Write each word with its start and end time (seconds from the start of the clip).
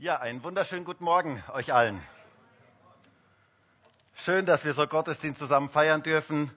Ja, 0.00 0.20
einen 0.20 0.44
wunderschönen 0.44 0.84
guten 0.84 1.02
Morgen 1.02 1.42
euch 1.52 1.74
allen. 1.74 2.00
Schön, 4.14 4.46
dass 4.46 4.64
wir 4.64 4.72
so 4.72 4.86
Gottesdienst 4.86 5.40
zusammen 5.40 5.70
feiern 5.70 6.04
dürfen. 6.04 6.52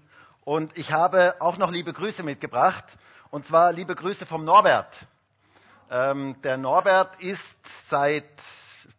Und 0.45 0.77
ich 0.77 0.91
habe 0.91 1.33
auch 1.39 1.57
noch 1.57 1.71
liebe 1.71 1.91
Grüße 1.91 2.21
mitgebracht. 2.21 2.85
Und 3.31 3.47
zwar 3.47 3.73
liebe 3.73 3.95
Grüße 3.95 4.27
vom 4.27 4.43
Norbert. 4.43 4.93
Ähm, 5.89 6.39
der 6.43 6.57
Norbert 6.57 7.19
ist 7.19 7.41
seit 7.89 8.29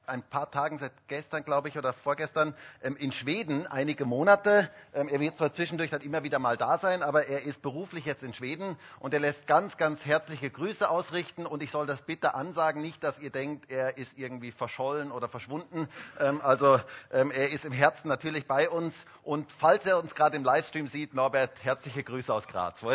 ein 0.07 0.23
paar 0.23 0.51
Tagen, 0.51 0.79
seit 0.79 0.93
gestern, 1.09 1.45
glaube 1.45 1.69
ich, 1.69 1.79
oder 1.79 1.93
vorgestern, 1.93 2.55
ähm, 2.83 2.97
in 2.97 3.13
Schweden, 3.13 3.67
einige 3.67 4.05
Monate. 4.05 4.71
Ähm, 4.95 5.09
er 5.09 5.21
wird 5.21 5.37
zwar 5.39 5.53
zwischendurch 5.53 5.91
dann 5.91 6.01
immer 6.03 6.23
wieder 6.23 6.39
mal 6.39 6.57
da 6.57 6.79
sein, 6.79 7.03
aber 7.03 7.27
er 7.27 7.43
ist 7.43 7.63
beruflich 7.63 8.05
jetzt 8.05 8.23
in 8.23 8.35
Schweden 8.35 8.77
und 9.01 9.15
er 9.15 9.21
lässt 9.21 9.47
ganz, 9.47 9.77
ganz 9.77 10.05
herzliche 10.05 10.51
Grüße 10.51 10.89
ausrichten 10.89 11.47
und 11.47 11.63
ich 11.63 11.71
soll 11.71 11.87
das 11.87 12.03
bitte 12.03 12.35
ansagen, 12.35 12.83
nicht, 12.83 13.03
dass 13.05 13.19
ihr 13.19 13.31
denkt, 13.31 13.71
er 13.71 13.97
ist 13.99 14.19
irgendwie 14.19 14.53
verschollen 14.53 15.13
oder 15.13 15.29
verschwunden. 15.29 15.89
Ähm, 16.19 16.41
also 16.43 16.81
er 17.11 17.51
ist 17.51 17.65
im 17.65 17.73
Herzen 17.73 18.09
natürlich 18.09 18.47
bei 18.47 18.69
uns 18.69 18.95
und 19.23 19.51
falls 19.59 19.87
er 19.87 19.99
uns 19.99 20.15
gerade 20.15 20.37
im 20.37 20.45
Livestream 20.45 20.89
sieht, 20.89 21.15
Norbert, 21.15 21.53
herzliche 21.63 22.03
Grüße 22.03 22.33
aus 22.33 22.47
Graz. 22.49 22.81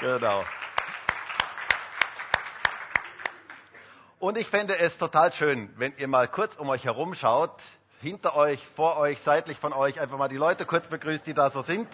genau. 0.00 0.44
Und 4.20 4.36
ich 4.36 4.48
fände 4.48 4.76
es 4.78 4.98
total 4.98 5.32
schön, 5.32 5.70
wenn 5.76 5.94
ihr 5.96 6.06
mal 6.06 6.28
kurz 6.28 6.54
um 6.56 6.68
euch 6.68 6.84
herum 6.84 7.14
schaut, 7.14 7.58
hinter 8.02 8.36
euch, 8.36 8.62
vor 8.76 8.98
euch, 8.98 9.18
seitlich 9.24 9.58
von 9.58 9.72
euch, 9.72 9.98
einfach 9.98 10.18
mal 10.18 10.28
die 10.28 10.36
Leute 10.36 10.66
kurz 10.66 10.86
begrüßt, 10.88 11.26
die 11.26 11.32
da 11.32 11.50
so 11.50 11.62
sind. 11.62 11.88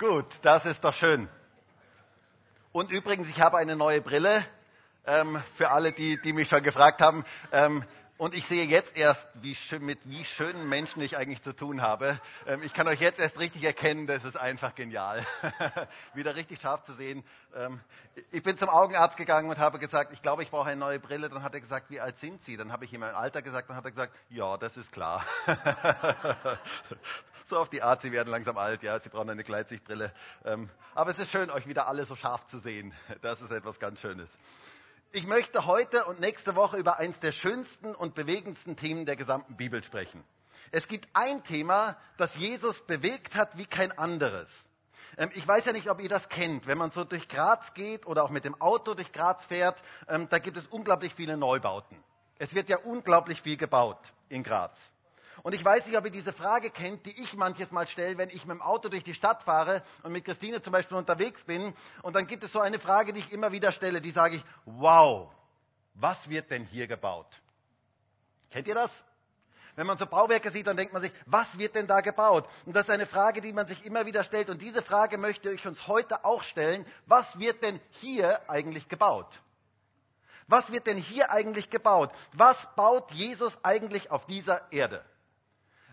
Gut, 0.00 0.29
das 0.42 0.64
ist 0.66 0.82
doch 0.84 0.94
schön. 0.94 1.28
Und 2.72 2.90
übrigens, 2.90 3.28
ich 3.28 3.40
habe 3.40 3.56
eine 3.58 3.76
neue 3.76 4.00
Brille 4.00 4.44
ähm, 5.06 5.42
für 5.56 5.70
alle, 5.70 5.92
die, 5.92 6.20
die 6.22 6.32
mich 6.32 6.48
schon 6.48 6.62
gefragt 6.62 7.00
haben. 7.00 7.24
Ähm, 7.52 7.84
und 8.16 8.34
ich 8.34 8.46
sehe 8.48 8.66
jetzt 8.66 8.94
erst, 8.98 9.26
wie 9.40 9.54
schön, 9.54 9.82
mit 9.82 9.98
wie 10.04 10.26
schönen 10.26 10.68
Menschen 10.68 11.00
ich 11.00 11.16
eigentlich 11.16 11.42
zu 11.42 11.54
tun 11.54 11.80
habe. 11.80 12.20
Ähm, 12.46 12.62
ich 12.62 12.74
kann 12.74 12.86
euch 12.86 13.00
jetzt 13.00 13.18
erst 13.18 13.38
richtig 13.38 13.64
erkennen, 13.64 14.06
das 14.06 14.24
ist 14.24 14.36
einfach 14.36 14.74
genial. 14.74 15.26
Wieder 16.14 16.36
richtig 16.36 16.60
scharf 16.60 16.84
zu 16.84 16.92
sehen. 16.92 17.24
Ähm, 17.56 17.80
ich 18.30 18.42
bin 18.42 18.58
zum 18.58 18.68
Augenarzt 18.68 19.16
gegangen 19.16 19.48
und 19.48 19.58
habe 19.58 19.78
gesagt, 19.78 20.12
ich 20.12 20.20
glaube, 20.20 20.42
ich 20.42 20.50
brauche 20.50 20.68
eine 20.68 20.78
neue 20.78 21.00
Brille. 21.00 21.30
Dann 21.30 21.42
hat 21.42 21.54
er 21.54 21.62
gesagt, 21.62 21.88
wie 21.88 21.98
alt 21.98 22.18
sind 22.18 22.44
Sie? 22.44 22.58
Dann 22.58 22.72
habe 22.72 22.84
ich 22.84 22.92
ihm 22.92 23.00
mein 23.00 23.14
Alter 23.14 23.40
gesagt. 23.40 23.70
Dann 23.70 23.76
hat 23.76 23.86
er 23.86 23.90
gesagt, 23.90 24.12
ja, 24.28 24.58
das 24.58 24.76
ist 24.76 24.92
klar. 24.92 25.24
so 27.50 27.58
auf 27.58 27.68
die 27.68 27.82
Art, 27.82 28.00
Sie 28.00 28.12
werden 28.12 28.30
langsam 28.30 28.56
alt, 28.56 28.82
ja, 28.82 28.98
Sie 28.98 29.10
brauchen 29.10 29.28
eine 29.28 29.44
Gleitsichtbrille. 29.44 30.12
Ähm, 30.44 30.70
aber 30.94 31.10
es 31.10 31.18
ist 31.18 31.30
schön, 31.30 31.50
euch 31.50 31.66
wieder 31.66 31.86
alle 31.86 32.06
so 32.06 32.16
scharf 32.16 32.46
zu 32.46 32.58
sehen. 32.58 32.94
Das 33.20 33.40
ist 33.42 33.50
etwas 33.50 33.78
ganz 33.78 34.00
Schönes. 34.00 34.30
Ich 35.12 35.26
möchte 35.26 35.66
heute 35.66 36.04
und 36.06 36.20
nächste 36.20 36.54
Woche 36.54 36.78
über 36.78 36.98
eines 36.98 37.18
der 37.20 37.32
schönsten 37.32 37.94
und 37.94 38.14
bewegendsten 38.14 38.76
Themen 38.76 39.04
der 39.04 39.16
gesamten 39.16 39.56
Bibel 39.56 39.82
sprechen. 39.82 40.24
Es 40.70 40.86
gibt 40.86 41.08
ein 41.12 41.42
Thema, 41.42 41.96
das 42.16 42.34
Jesus 42.36 42.80
bewegt 42.86 43.34
hat 43.34 43.58
wie 43.58 43.66
kein 43.66 43.96
anderes. 43.98 44.48
Ähm, 45.18 45.30
ich 45.34 45.46
weiß 45.46 45.64
ja 45.64 45.72
nicht, 45.72 45.90
ob 45.90 46.00
ihr 46.00 46.08
das 46.08 46.28
kennt. 46.28 46.66
Wenn 46.66 46.78
man 46.78 46.92
so 46.92 47.04
durch 47.04 47.28
Graz 47.28 47.74
geht 47.74 48.06
oder 48.06 48.24
auch 48.24 48.30
mit 48.30 48.44
dem 48.44 48.60
Auto 48.60 48.94
durch 48.94 49.12
Graz 49.12 49.44
fährt, 49.46 49.82
ähm, 50.08 50.28
da 50.30 50.38
gibt 50.38 50.56
es 50.56 50.66
unglaublich 50.68 51.14
viele 51.14 51.36
Neubauten. 51.36 52.02
Es 52.38 52.54
wird 52.54 52.68
ja 52.68 52.78
unglaublich 52.78 53.42
viel 53.42 53.56
gebaut 53.56 54.00
in 54.28 54.42
Graz. 54.44 54.78
Und 55.42 55.54
ich 55.54 55.64
weiß 55.64 55.86
nicht, 55.86 55.96
ob 55.96 56.04
ihr 56.04 56.10
diese 56.10 56.32
Frage 56.32 56.70
kennt, 56.70 57.06
die 57.06 57.22
ich 57.22 57.34
manches 57.34 57.70
Mal 57.70 57.86
stelle, 57.86 58.18
wenn 58.18 58.28
ich 58.28 58.44
mit 58.44 58.56
dem 58.56 58.62
Auto 58.62 58.88
durch 58.88 59.04
die 59.04 59.14
Stadt 59.14 59.42
fahre 59.42 59.82
und 60.02 60.12
mit 60.12 60.24
Christine 60.24 60.62
zum 60.62 60.72
Beispiel 60.72 60.96
unterwegs 60.96 61.42
bin. 61.44 61.74
Und 62.02 62.14
dann 62.14 62.26
gibt 62.26 62.44
es 62.44 62.52
so 62.52 62.60
eine 62.60 62.78
Frage, 62.78 63.12
die 63.12 63.20
ich 63.20 63.32
immer 63.32 63.52
wieder 63.52 63.72
stelle, 63.72 64.00
die 64.00 64.10
sage 64.10 64.36
ich, 64.36 64.44
wow, 64.64 65.30
was 65.94 66.28
wird 66.28 66.50
denn 66.50 66.64
hier 66.64 66.86
gebaut? 66.86 67.40
Kennt 68.50 68.68
ihr 68.68 68.74
das? 68.74 68.90
Wenn 69.76 69.86
man 69.86 69.96
so 69.96 70.06
Bauwerke 70.06 70.50
sieht, 70.50 70.66
dann 70.66 70.76
denkt 70.76 70.92
man 70.92 71.00
sich, 71.00 71.12
was 71.26 71.56
wird 71.56 71.74
denn 71.74 71.86
da 71.86 72.00
gebaut? 72.00 72.46
Und 72.66 72.74
das 72.74 72.84
ist 72.84 72.90
eine 72.90 73.06
Frage, 73.06 73.40
die 73.40 73.52
man 73.52 73.66
sich 73.66 73.84
immer 73.84 74.04
wieder 74.04 74.24
stellt. 74.24 74.50
Und 74.50 74.60
diese 74.60 74.82
Frage 74.82 75.16
möchte 75.16 75.50
ich 75.52 75.66
uns 75.66 75.86
heute 75.86 76.24
auch 76.24 76.42
stellen. 76.42 76.84
Was 77.06 77.38
wird 77.38 77.62
denn 77.62 77.80
hier 77.92 78.50
eigentlich 78.50 78.88
gebaut? 78.88 79.40
Was 80.48 80.70
wird 80.72 80.86
denn 80.86 80.96
hier 80.96 81.30
eigentlich 81.30 81.70
gebaut? 81.70 82.10
Was 82.32 82.56
baut 82.74 83.10
Jesus 83.12 83.56
eigentlich 83.62 84.10
auf 84.10 84.26
dieser 84.26 84.70
Erde? 84.72 85.04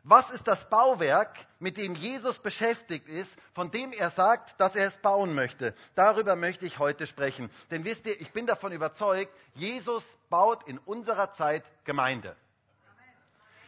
Was 0.10 0.30
ist 0.30 0.48
das 0.48 0.70
Bauwerk, 0.70 1.36
mit 1.60 1.76
dem 1.76 1.94
Jesus 1.94 2.40
beschäftigt 2.40 3.10
ist, 3.10 3.30
von 3.54 3.72
dem 3.72 3.92
er 3.92 4.10
sagt, 4.12 4.58
dass 4.58 4.74
er 4.74 4.88
es 4.88 4.98
bauen 5.00 5.36
möchte? 5.36 5.74
Darüber 5.96 6.38
möchte 6.38 6.66
ich 6.66 6.80
heute 6.80 7.08
sprechen. 7.08 7.50
Denn 7.72 7.84
wisst 7.84 8.06
ihr, 8.06 8.20
ich 8.22 8.32
bin 8.32 8.48
davon 8.48 8.72
überzeugt, 8.72 9.34
Jesus 9.54 10.06
baut 10.30 10.66
in 10.66 10.78
unserer 10.78 11.34
Zeit 11.34 11.66
Gemeinde. 11.84 12.38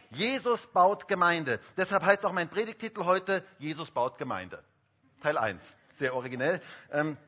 Jesus 0.08 0.66
baut 0.68 1.08
Gemeinde. 1.08 1.60
Deshalb 1.76 2.04
heißt 2.04 2.24
auch 2.24 2.32
mein 2.32 2.48
Predigtitel 2.48 3.04
heute, 3.04 3.44
Jesus 3.58 3.90
baut 3.90 4.16
Gemeinde. 4.16 4.64
Teil 5.22 5.36
1. 5.36 5.62
Sehr 5.98 6.14
originell. 6.14 6.62
Ähm, 6.90 7.18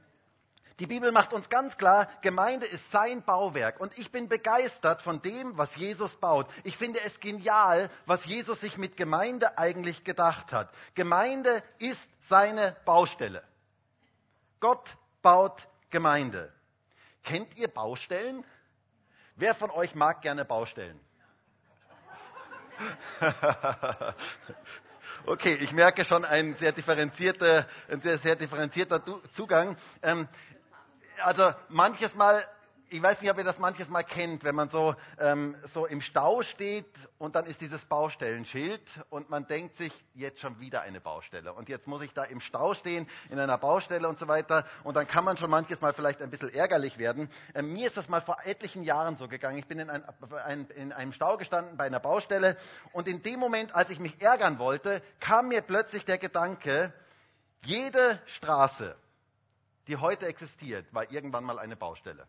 die 0.83 0.89
Bibel 0.89 1.13
macht 1.13 1.33
uns 1.33 1.49
ganz 1.49 1.77
klar, 1.77 2.09
Gemeinde 2.23 2.67
ist 2.67 2.91
sein 2.91 3.23
Bauwerk. 3.23 3.79
Und 3.79 3.97
ich 3.97 4.11
bin 4.11 4.29
begeistert 4.29 5.01
von 5.01 5.23
dem, 5.23 5.57
was 5.57 5.77
Jesus 5.77 6.11
baut. 6.17 6.49
Ich 6.65 6.77
finde 6.77 7.01
es 7.03 7.21
genial, 7.21 7.89
was 8.05 8.25
Jesus 8.25 8.61
sich 8.61 8.77
mit 8.79 8.97
Gemeinde 8.97 9.57
eigentlich 9.57 10.03
gedacht 10.03 10.53
hat. 10.53 10.75
Gemeinde 10.97 11.63
ist 11.79 12.01
seine 12.23 12.75
Baustelle. 12.85 13.45
Gott 14.59 14.97
baut 15.23 15.69
Gemeinde. 15.91 16.53
Kennt 17.23 17.57
ihr 17.57 17.69
Baustellen? 17.69 18.45
Wer 19.37 19.55
von 19.55 19.71
euch 19.71 19.95
mag 19.95 20.21
gerne 20.21 20.45
Baustellen? 20.45 20.99
Okay, 25.25 25.55
ich 25.55 25.73
merke 25.73 26.05
schon 26.05 26.25
ein 26.25 26.57
sehr 26.57 26.73
differenzierter, 26.73 27.69
ein 27.89 28.01
sehr, 28.01 28.19
sehr 28.19 28.35
differenzierter 28.35 29.01
Zugang. 29.35 29.77
Ähm, 30.03 30.27
also 31.25 31.53
manches 31.69 32.15
Mal, 32.15 32.45
ich 32.89 33.03
weiß 33.03 33.21
nicht, 33.23 33.31
ob 33.31 33.39
ihr 33.39 33.45
das 33.45 33.59
manches 33.59 33.89
Mal 33.89 34.03
kennt, 34.03 34.45
wenn 34.45 34.55
man 34.55 34.69
so, 34.69 34.95
ähm, 35.19 35.57
so 35.73 35.87
im 35.87 36.03
Stau 36.03 36.43
steht 36.43 36.93
und 37.17 37.35
dann 37.37 37.47
ist 37.47 37.61
dieses 37.63 37.83
Baustellenschild 37.87 38.83
und 39.09 39.31
man 39.31 39.47
denkt 39.47 39.79
sich, 39.79 39.93
jetzt 40.13 40.41
schon 40.41 40.61
wieder 40.61 40.83
eine 40.83 41.01
Baustelle. 41.01 41.55
Und 41.55 41.71
jetzt 41.71 41.87
muss 41.87 42.03
ich 42.03 42.13
da 42.13 42.25
im 42.25 42.41
Stau 42.41 42.75
stehen, 42.75 43.09
in 43.31 43.39
einer 43.39 43.57
Baustelle 43.57 44.07
und 44.09 44.19
so 44.19 44.29
weiter. 44.29 44.67
Und 44.85 44.95
dann 44.95 45.07
kann 45.07 45.25
man 45.25 45.39
schon 45.39 45.49
manches 45.49 45.81
Mal 45.81 45.95
vielleicht 45.95 46.21
ein 46.21 46.29
bisschen 46.29 46.53
ärgerlich 46.53 46.99
werden. 46.99 47.31
Ähm, 47.55 47.73
mir 47.73 47.87
ist 47.87 47.97
das 47.97 48.09
mal 48.09 48.21
vor 48.21 48.37
etlichen 48.45 48.83
Jahren 48.83 49.17
so 49.17 49.27
gegangen. 49.27 49.57
Ich 49.57 49.67
bin 49.67 49.79
in, 49.79 49.89
ein, 49.89 50.05
ein, 50.45 50.67
in 50.71 50.93
einem 50.93 51.13
Stau 51.13 51.39
gestanden 51.39 51.79
bei 51.79 51.85
einer 51.85 52.01
Baustelle 52.01 52.59
und 52.93 53.09
in 53.09 53.23
dem 53.23 53.41
Moment, 53.41 53.75
als 53.75 53.89
ich 53.89 54.01
mich 54.01 54.21
ärgern 54.21 54.59
wollte, 54.59 55.03
kam 55.19 55.49
mir 55.49 55.63
plötzlich 55.63 56.05
der 56.05 56.19
Gedanke, 56.19 56.93
jede 57.65 58.21
Straße, 58.27 58.97
die 59.87 59.97
heute 59.97 60.27
existiert, 60.27 60.93
war 60.93 61.11
irgendwann 61.11 61.45
mal 61.45 61.59
eine 61.59 61.77
Baustelle. 61.77 62.27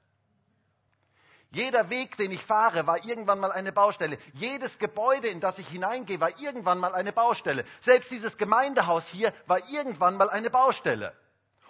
Jeder 1.52 1.92
Weg, 1.92 2.18
den 2.18 2.32
ich 2.32 2.44
fahre, 2.44 2.88
war 2.88 3.06
irgendwann 3.06 3.40
mal 3.40 3.52
eine 3.52 3.72
Baustelle. 3.72 4.18
Jedes 4.34 4.80
Gebäude, 4.80 5.28
in 5.28 5.40
das 5.40 5.60
ich 5.60 5.68
hineingehe, 5.68 6.20
war 6.20 6.40
irgendwann 6.40 6.80
mal 6.80 6.96
eine 6.96 7.14
Baustelle. 7.14 7.64
Selbst 7.82 8.10
dieses 8.10 8.36
Gemeindehaus 8.38 9.06
hier 9.08 9.32
war 9.46 9.70
irgendwann 9.70 10.18
mal 10.18 10.32
eine 10.32 10.50
Baustelle. 10.50 11.16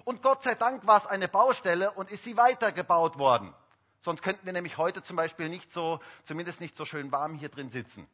Und 0.05 0.21
Gott 0.21 0.41
sei 0.43 0.55
Dank 0.55 0.87
war 0.87 0.99
es 0.99 1.05
eine 1.05 1.27
Baustelle 1.27 1.91
und 1.91 2.09
ist 2.11 2.23
sie 2.23 2.37
weitergebaut 2.37 3.17
worden. 3.17 3.53
Sonst 4.03 4.21
könnten 4.21 4.45
wir 4.45 4.53
nämlich 4.53 4.77
heute 4.77 5.03
zum 5.03 5.17
Beispiel 5.17 5.49
nicht 5.49 5.71
so, 5.73 5.99
zumindest 6.25 6.61
nicht 6.61 6.77
so 6.77 6.85
schön 6.85 7.11
warm 7.11 7.35
hier 7.35 7.49
drin 7.49 7.69
sitzen. 7.69 8.07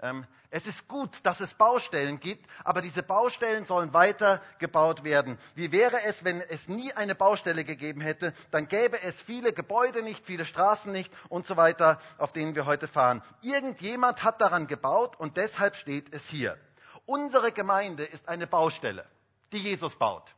Ähm, 0.00 0.26
es 0.50 0.64
ist 0.66 0.86
gut, 0.86 1.10
dass 1.24 1.40
es 1.40 1.52
Baustellen 1.54 2.20
gibt, 2.20 2.48
aber 2.64 2.80
diese 2.80 3.02
Baustellen 3.02 3.64
sollen 3.64 3.92
weiter 3.92 4.40
gebaut 4.58 5.02
werden. 5.02 5.38
Wie 5.56 5.72
wäre 5.72 6.02
es, 6.04 6.22
wenn 6.24 6.40
es 6.40 6.68
nie 6.68 6.92
eine 6.92 7.14
Baustelle 7.14 7.64
gegeben 7.64 8.00
hätte? 8.00 8.32
Dann 8.50 8.68
gäbe 8.68 9.02
es 9.02 9.20
viele 9.22 9.52
Gebäude 9.52 10.02
nicht, 10.02 10.24
viele 10.24 10.44
Straßen 10.44 10.92
nicht 10.92 11.12
und 11.28 11.46
so 11.46 11.56
weiter, 11.56 11.98
auf 12.16 12.32
denen 12.32 12.54
wir 12.54 12.64
heute 12.64 12.86
fahren. 12.86 13.22
Irgendjemand 13.42 14.22
hat 14.22 14.40
daran 14.40 14.68
gebaut 14.68 15.16
und 15.18 15.36
deshalb 15.36 15.74
steht 15.74 16.14
es 16.14 16.22
hier. 16.28 16.56
Unsere 17.04 17.52
Gemeinde 17.52 18.04
ist 18.04 18.28
eine 18.28 18.46
Baustelle, 18.46 19.04
die 19.52 19.58
Jesus 19.58 19.96
baut. 19.96 20.32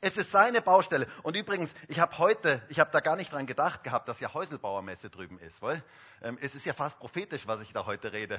Es 0.00 0.16
ist 0.16 0.30
seine 0.30 0.60
Baustelle. 0.60 1.06
Und 1.22 1.36
übrigens, 1.36 1.70
ich 1.88 1.98
habe 1.98 2.18
heute, 2.18 2.62
ich 2.68 2.78
habe 2.78 2.90
da 2.92 3.00
gar 3.00 3.16
nicht 3.16 3.32
dran 3.32 3.46
gedacht 3.46 3.84
gehabt, 3.84 4.08
dass 4.08 4.20
ja 4.20 4.34
Häuselbauermesse 4.34 5.10
drüben 5.10 5.38
ist. 5.38 5.62
Weil, 5.62 5.82
ähm, 6.22 6.38
es 6.40 6.54
ist 6.54 6.66
ja 6.66 6.72
fast 6.72 6.98
prophetisch, 6.98 7.46
was 7.46 7.60
ich 7.60 7.72
da 7.72 7.86
heute 7.86 8.12
rede. 8.12 8.38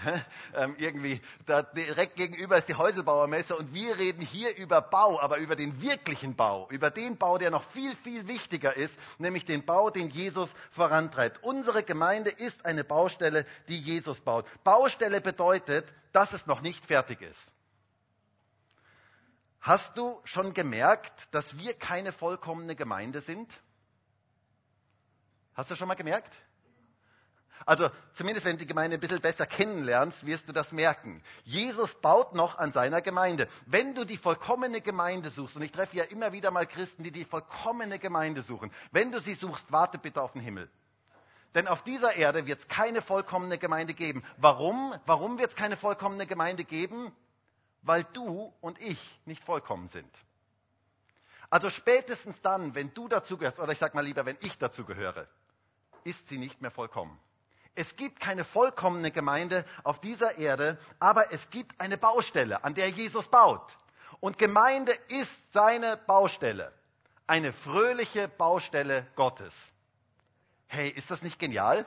Ähm, 0.55 0.75
irgendwie, 0.77 1.21
da 1.45 1.61
direkt 1.61 2.15
gegenüber 2.15 2.57
ist 2.57 2.67
die 2.67 2.75
Häuselbauermesse 2.75 3.55
und 3.55 3.73
wir 3.73 3.97
reden 3.97 4.21
hier 4.21 4.55
über 4.55 4.81
Bau, 4.81 5.19
aber 5.19 5.37
über 5.37 5.55
den 5.55 5.81
wirklichen 5.81 6.35
Bau, 6.35 6.67
über 6.69 6.89
den 6.89 7.17
Bau, 7.17 7.37
der 7.37 7.51
noch 7.51 7.63
viel, 7.71 7.95
viel 7.97 8.27
wichtiger 8.27 8.75
ist, 8.75 8.93
nämlich 9.19 9.45
den 9.45 9.65
Bau, 9.65 9.89
den 9.89 10.09
Jesus 10.09 10.49
vorantreibt. 10.71 11.43
Unsere 11.43 11.83
Gemeinde 11.83 12.31
ist 12.31 12.65
eine 12.65 12.83
Baustelle, 12.83 13.45
die 13.67 13.79
Jesus 13.79 14.19
baut. 14.21 14.45
Baustelle 14.63 15.21
bedeutet, 15.21 15.85
dass 16.11 16.33
es 16.33 16.45
noch 16.45 16.61
nicht 16.61 16.85
fertig 16.85 17.21
ist. 17.21 17.53
Hast 19.67 19.97
du 19.97 20.21
schon 20.23 20.53
gemerkt, 20.53 21.27
dass 21.31 21.57
wir 21.57 21.73
keine 21.73 22.13
vollkommene 22.13 22.73
Gemeinde 22.73 23.19
sind? 23.19 23.51
Hast 25.55 25.69
du 25.69 25.75
schon 25.75 25.89
mal 25.89 25.95
gemerkt? 25.95 26.33
Also 27.65 27.89
zumindest 28.13 28.45
wenn 28.45 28.53
du 28.53 28.59
die 28.59 28.67
Gemeinde 28.67 28.95
ein 28.95 29.01
bisschen 29.01 29.19
besser 29.19 29.45
kennenlernst, 29.45 30.25
wirst 30.25 30.47
du 30.47 30.53
das 30.53 30.71
merken. 30.71 31.21
Jesus 31.43 31.93
baut 31.95 32.33
noch 32.33 32.57
an 32.57 32.71
seiner 32.71 33.01
Gemeinde. 33.01 33.49
Wenn 33.65 33.93
du 33.93 34.05
die 34.05 34.15
vollkommene 34.15 34.79
Gemeinde 34.79 35.31
suchst, 35.31 35.57
und 35.57 35.63
ich 35.63 35.73
treffe 35.73 35.97
ja 35.97 36.05
immer 36.05 36.31
wieder 36.31 36.49
mal 36.49 36.65
Christen, 36.65 37.03
die 37.03 37.11
die 37.11 37.25
vollkommene 37.25 37.99
Gemeinde 37.99 38.43
suchen, 38.43 38.71
wenn 38.93 39.11
du 39.11 39.19
sie 39.19 39.33
suchst, 39.33 39.69
warte 39.69 39.97
bitte 39.97 40.21
auf 40.21 40.31
den 40.31 40.41
Himmel. 40.41 40.69
Denn 41.55 41.67
auf 41.67 41.83
dieser 41.83 42.13
Erde 42.15 42.45
wird 42.45 42.61
es 42.61 42.67
keine 42.69 43.01
vollkommene 43.01 43.57
Gemeinde 43.57 43.93
geben. 43.93 44.23
Warum? 44.37 44.95
Warum 45.05 45.37
wird 45.37 45.49
es 45.49 45.57
keine 45.57 45.75
vollkommene 45.75 46.25
Gemeinde 46.25 46.63
geben? 46.63 47.11
Weil 47.87 48.03
du 48.13 48.53
und 48.61 48.79
ich 48.81 48.99
nicht 49.25 49.43
vollkommen 49.43 49.87
sind. 49.89 50.13
Also 51.49 51.69
spätestens 51.69 52.39
dann, 52.41 52.75
wenn 52.75 52.93
du 52.93 53.07
dazu 53.07 53.37
gehörst, 53.37 53.59
oder 53.59 53.71
ich 53.71 53.79
sage 53.79 53.95
mal 53.95 54.03
lieber, 54.03 54.25
wenn 54.25 54.37
ich 54.41 54.57
dazu 54.57 54.83
gehöre, 54.83 55.27
ist 56.03 56.27
sie 56.27 56.37
nicht 56.37 56.61
mehr 56.61 56.71
vollkommen. 56.71 57.17
Es 57.75 57.95
gibt 57.95 58.19
keine 58.19 58.43
vollkommene 58.43 59.11
Gemeinde 59.11 59.63
auf 59.83 60.01
dieser 60.01 60.37
Erde, 60.37 60.77
aber 60.99 61.31
es 61.31 61.49
gibt 61.49 61.79
eine 61.79 61.97
Baustelle, 61.97 62.63
an 62.63 62.73
der 62.73 62.89
Jesus 62.89 63.27
baut. 63.27 63.77
Und 64.19 64.37
Gemeinde 64.37 64.93
ist 65.09 65.53
seine 65.53 65.95
Baustelle. 65.95 66.73
Eine 67.27 67.53
fröhliche 67.53 68.27
Baustelle 68.27 69.05
Gottes. 69.15 69.53
Hey, 70.67 70.89
ist 70.89 71.11
das 71.11 71.21
nicht 71.21 71.39
genial? 71.39 71.85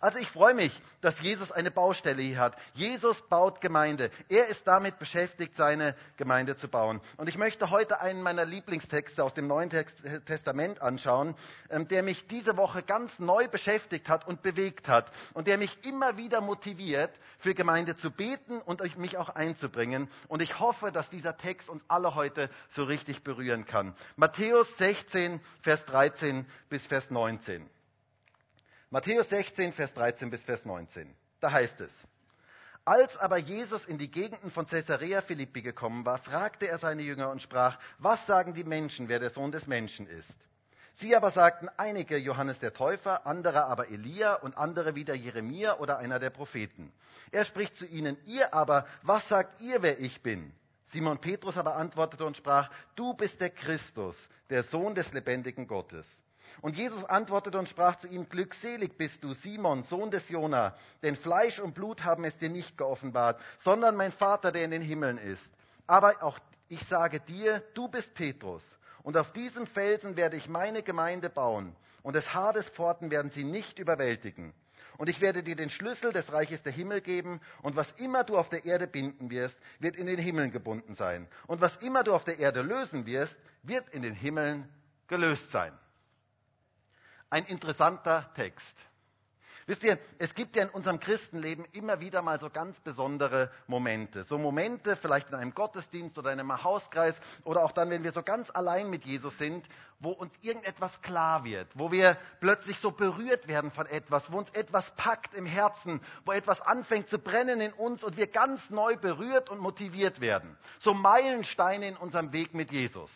Also 0.00 0.18
ich 0.18 0.28
freue 0.30 0.54
mich, 0.54 0.78
dass 1.00 1.20
Jesus 1.20 1.52
eine 1.52 1.70
Baustelle 1.70 2.22
hier 2.22 2.38
hat. 2.38 2.56
Jesus 2.74 3.20
baut 3.28 3.60
Gemeinde. 3.60 4.10
Er 4.28 4.48
ist 4.48 4.66
damit 4.66 4.98
beschäftigt, 4.98 5.56
seine 5.56 5.94
Gemeinde 6.16 6.56
zu 6.56 6.68
bauen. 6.68 7.00
Und 7.16 7.28
ich 7.28 7.38
möchte 7.38 7.70
heute 7.70 8.00
einen 8.00 8.22
meiner 8.22 8.44
Lieblingstexte 8.44 9.22
aus 9.22 9.34
dem 9.34 9.46
Neuen 9.46 9.70
Testament 9.70 10.82
anschauen, 10.82 11.34
ähm, 11.70 11.88
der 11.88 12.02
mich 12.02 12.26
diese 12.26 12.56
Woche 12.56 12.82
ganz 12.82 13.18
neu 13.18 13.48
beschäftigt 13.48 14.08
hat 14.08 14.26
und 14.26 14.42
bewegt 14.42 14.88
hat 14.88 15.10
und 15.34 15.46
der 15.46 15.58
mich 15.58 15.78
immer 15.84 16.16
wieder 16.16 16.40
motiviert, 16.40 17.10
für 17.38 17.54
Gemeinde 17.54 17.96
zu 17.96 18.10
beten 18.10 18.60
und 18.60 18.80
mich 18.98 19.16
auch 19.16 19.28
einzubringen. 19.28 20.08
Und 20.28 20.42
ich 20.42 20.58
hoffe, 20.58 20.92
dass 20.92 21.10
dieser 21.10 21.36
Text 21.36 21.68
uns 21.68 21.84
alle 21.88 22.14
heute 22.14 22.50
so 22.70 22.84
richtig 22.84 23.22
berühren 23.22 23.66
kann. 23.66 23.94
Matthäus 24.16 24.76
16, 24.78 25.40
Vers 25.62 25.84
13 25.86 26.46
bis 26.68 26.84
Vers 26.86 27.10
19. 27.10 27.68
Matthäus 28.96 29.28
16, 29.28 29.74
Vers 29.74 29.92
13 29.92 30.30
bis 30.30 30.42
Vers 30.42 30.64
19. 30.64 31.14
Da 31.40 31.52
heißt 31.52 31.82
es, 31.82 31.92
als 32.86 33.14
aber 33.18 33.36
Jesus 33.36 33.84
in 33.84 33.98
die 33.98 34.10
Gegenden 34.10 34.50
von 34.50 34.66
Caesarea 34.66 35.20
Philippi 35.20 35.60
gekommen 35.60 36.06
war, 36.06 36.16
fragte 36.16 36.66
er 36.66 36.78
seine 36.78 37.02
Jünger 37.02 37.28
und 37.28 37.42
sprach, 37.42 37.78
was 37.98 38.26
sagen 38.26 38.54
die 38.54 38.64
Menschen, 38.64 39.10
wer 39.10 39.18
der 39.18 39.28
Sohn 39.28 39.52
des 39.52 39.66
Menschen 39.66 40.06
ist? 40.06 40.34
Sie 40.94 41.14
aber 41.14 41.30
sagten 41.30 41.68
einige 41.76 42.16
Johannes 42.16 42.58
der 42.58 42.72
Täufer, 42.72 43.26
andere 43.26 43.66
aber 43.66 43.90
Elia 43.90 44.32
und 44.36 44.56
andere 44.56 44.94
wieder 44.94 45.12
Jeremia 45.12 45.76
oder 45.76 45.98
einer 45.98 46.18
der 46.18 46.30
Propheten. 46.30 46.90
Er 47.32 47.44
spricht 47.44 47.76
zu 47.76 47.84
ihnen, 47.84 48.16
ihr 48.24 48.54
aber, 48.54 48.86
was 49.02 49.28
sagt 49.28 49.60
ihr, 49.60 49.82
wer 49.82 50.00
ich 50.00 50.22
bin? 50.22 50.54
Simon 50.86 51.18
Petrus 51.18 51.58
aber 51.58 51.76
antwortete 51.76 52.24
und 52.24 52.38
sprach, 52.38 52.70
du 52.94 53.12
bist 53.12 53.42
der 53.42 53.50
Christus, 53.50 54.16
der 54.48 54.62
Sohn 54.62 54.94
des 54.94 55.12
lebendigen 55.12 55.66
Gottes. 55.66 56.06
Und 56.62 56.76
Jesus 56.76 57.04
antwortete 57.04 57.58
und 57.58 57.68
sprach 57.68 57.96
zu 57.96 58.08
ihm, 58.08 58.28
Glückselig 58.28 58.96
bist 58.96 59.22
du, 59.22 59.34
Simon, 59.34 59.84
Sohn 59.84 60.10
des 60.10 60.28
Jona, 60.28 60.74
denn 61.02 61.16
Fleisch 61.16 61.58
und 61.58 61.74
Blut 61.74 62.04
haben 62.04 62.24
es 62.24 62.36
dir 62.38 62.48
nicht 62.48 62.78
geoffenbart, 62.78 63.40
sondern 63.64 63.96
mein 63.96 64.12
Vater, 64.12 64.52
der 64.52 64.64
in 64.64 64.70
den 64.70 64.82
Himmeln 64.82 65.18
ist. 65.18 65.50
Aber 65.86 66.22
auch 66.22 66.38
ich 66.68 66.82
sage 66.86 67.20
dir, 67.20 67.62
du 67.74 67.88
bist 67.88 68.12
Petrus, 68.14 68.62
und 69.02 69.16
auf 69.16 69.32
diesem 69.32 69.66
Felsen 69.66 70.16
werde 70.16 70.36
ich 70.36 70.48
meine 70.48 70.82
Gemeinde 70.82 71.30
bauen, 71.30 71.76
und 72.02 72.14
des 72.14 72.34
Hades 72.34 72.68
Pforten 72.68 73.10
werden 73.10 73.30
sie 73.30 73.44
nicht 73.44 73.78
überwältigen. 73.78 74.52
Und 74.98 75.08
ich 75.08 75.20
werde 75.20 75.42
dir 75.42 75.56
den 75.56 75.70
Schlüssel 75.70 76.12
des 76.12 76.32
Reiches 76.32 76.62
der 76.62 76.72
Himmel 76.72 77.02
geben, 77.02 77.40
und 77.62 77.76
was 77.76 77.92
immer 77.98 78.24
du 78.24 78.38
auf 78.38 78.48
der 78.48 78.64
Erde 78.64 78.86
binden 78.86 79.30
wirst, 79.30 79.56
wird 79.78 79.96
in 79.96 80.06
den 80.06 80.18
Himmeln 80.18 80.50
gebunden 80.50 80.94
sein. 80.94 81.28
Und 81.46 81.60
was 81.60 81.76
immer 81.76 82.02
du 82.02 82.14
auf 82.14 82.24
der 82.24 82.38
Erde 82.38 82.62
lösen 82.62 83.06
wirst, 83.06 83.36
wird 83.62 83.88
in 83.90 84.02
den 84.02 84.14
Himmeln 84.14 84.68
gelöst 85.06 85.50
sein. 85.52 85.72
Ein 87.30 87.44
interessanter 87.46 88.30
Text. 88.34 88.76
Wisst 89.68 89.82
ihr, 89.82 89.98
es 90.18 90.32
gibt 90.36 90.54
ja 90.54 90.62
in 90.62 90.68
unserem 90.68 91.00
Christenleben 91.00 91.64
immer 91.72 91.98
wieder 91.98 92.22
mal 92.22 92.38
so 92.38 92.50
ganz 92.50 92.78
besondere 92.78 93.50
Momente. 93.66 94.22
So 94.28 94.38
Momente 94.38 94.94
vielleicht 94.94 95.30
in 95.30 95.34
einem 95.34 95.54
Gottesdienst 95.54 96.16
oder 96.18 96.32
in 96.32 96.38
einem 96.38 96.62
Hauskreis 96.62 97.16
oder 97.42 97.64
auch 97.64 97.72
dann, 97.72 97.90
wenn 97.90 98.04
wir 98.04 98.12
so 98.12 98.22
ganz 98.22 98.48
allein 98.52 98.88
mit 98.90 99.04
Jesus 99.04 99.36
sind, 99.38 99.66
wo 99.98 100.10
uns 100.10 100.32
irgendetwas 100.40 101.02
klar 101.02 101.42
wird, 101.42 101.66
wo 101.74 101.90
wir 101.90 102.16
plötzlich 102.38 102.78
so 102.78 102.92
berührt 102.92 103.48
werden 103.48 103.72
von 103.72 103.86
etwas, 103.86 104.30
wo 104.30 104.38
uns 104.38 104.50
etwas 104.50 104.88
packt 104.94 105.34
im 105.34 105.46
Herzen, 105.46 106.00
wo 106.24 106.30
etwas 106.30 106.60
anfängt 106.60 107.08
zu 107.08 107.18
brennen 107.18 107.60
in 107.60 107.72
uns 107.72 108.04
und 108.04 108.16
wir 108.16 108.28
ganz 108.28 108.70
neu 108.70 108.96
berührt 108.96 109.50
und 109.50 109.58
motiviert 109.58 110.20
werden. 110.20 110.56
So 110.78 110.94
Meilensteine 110.94 111.88
in 111.88 111.96
unserem 111.96 112.32
Weg 112.32 112.54
mit 112.54 112.70
Jesus. 112.70 113.10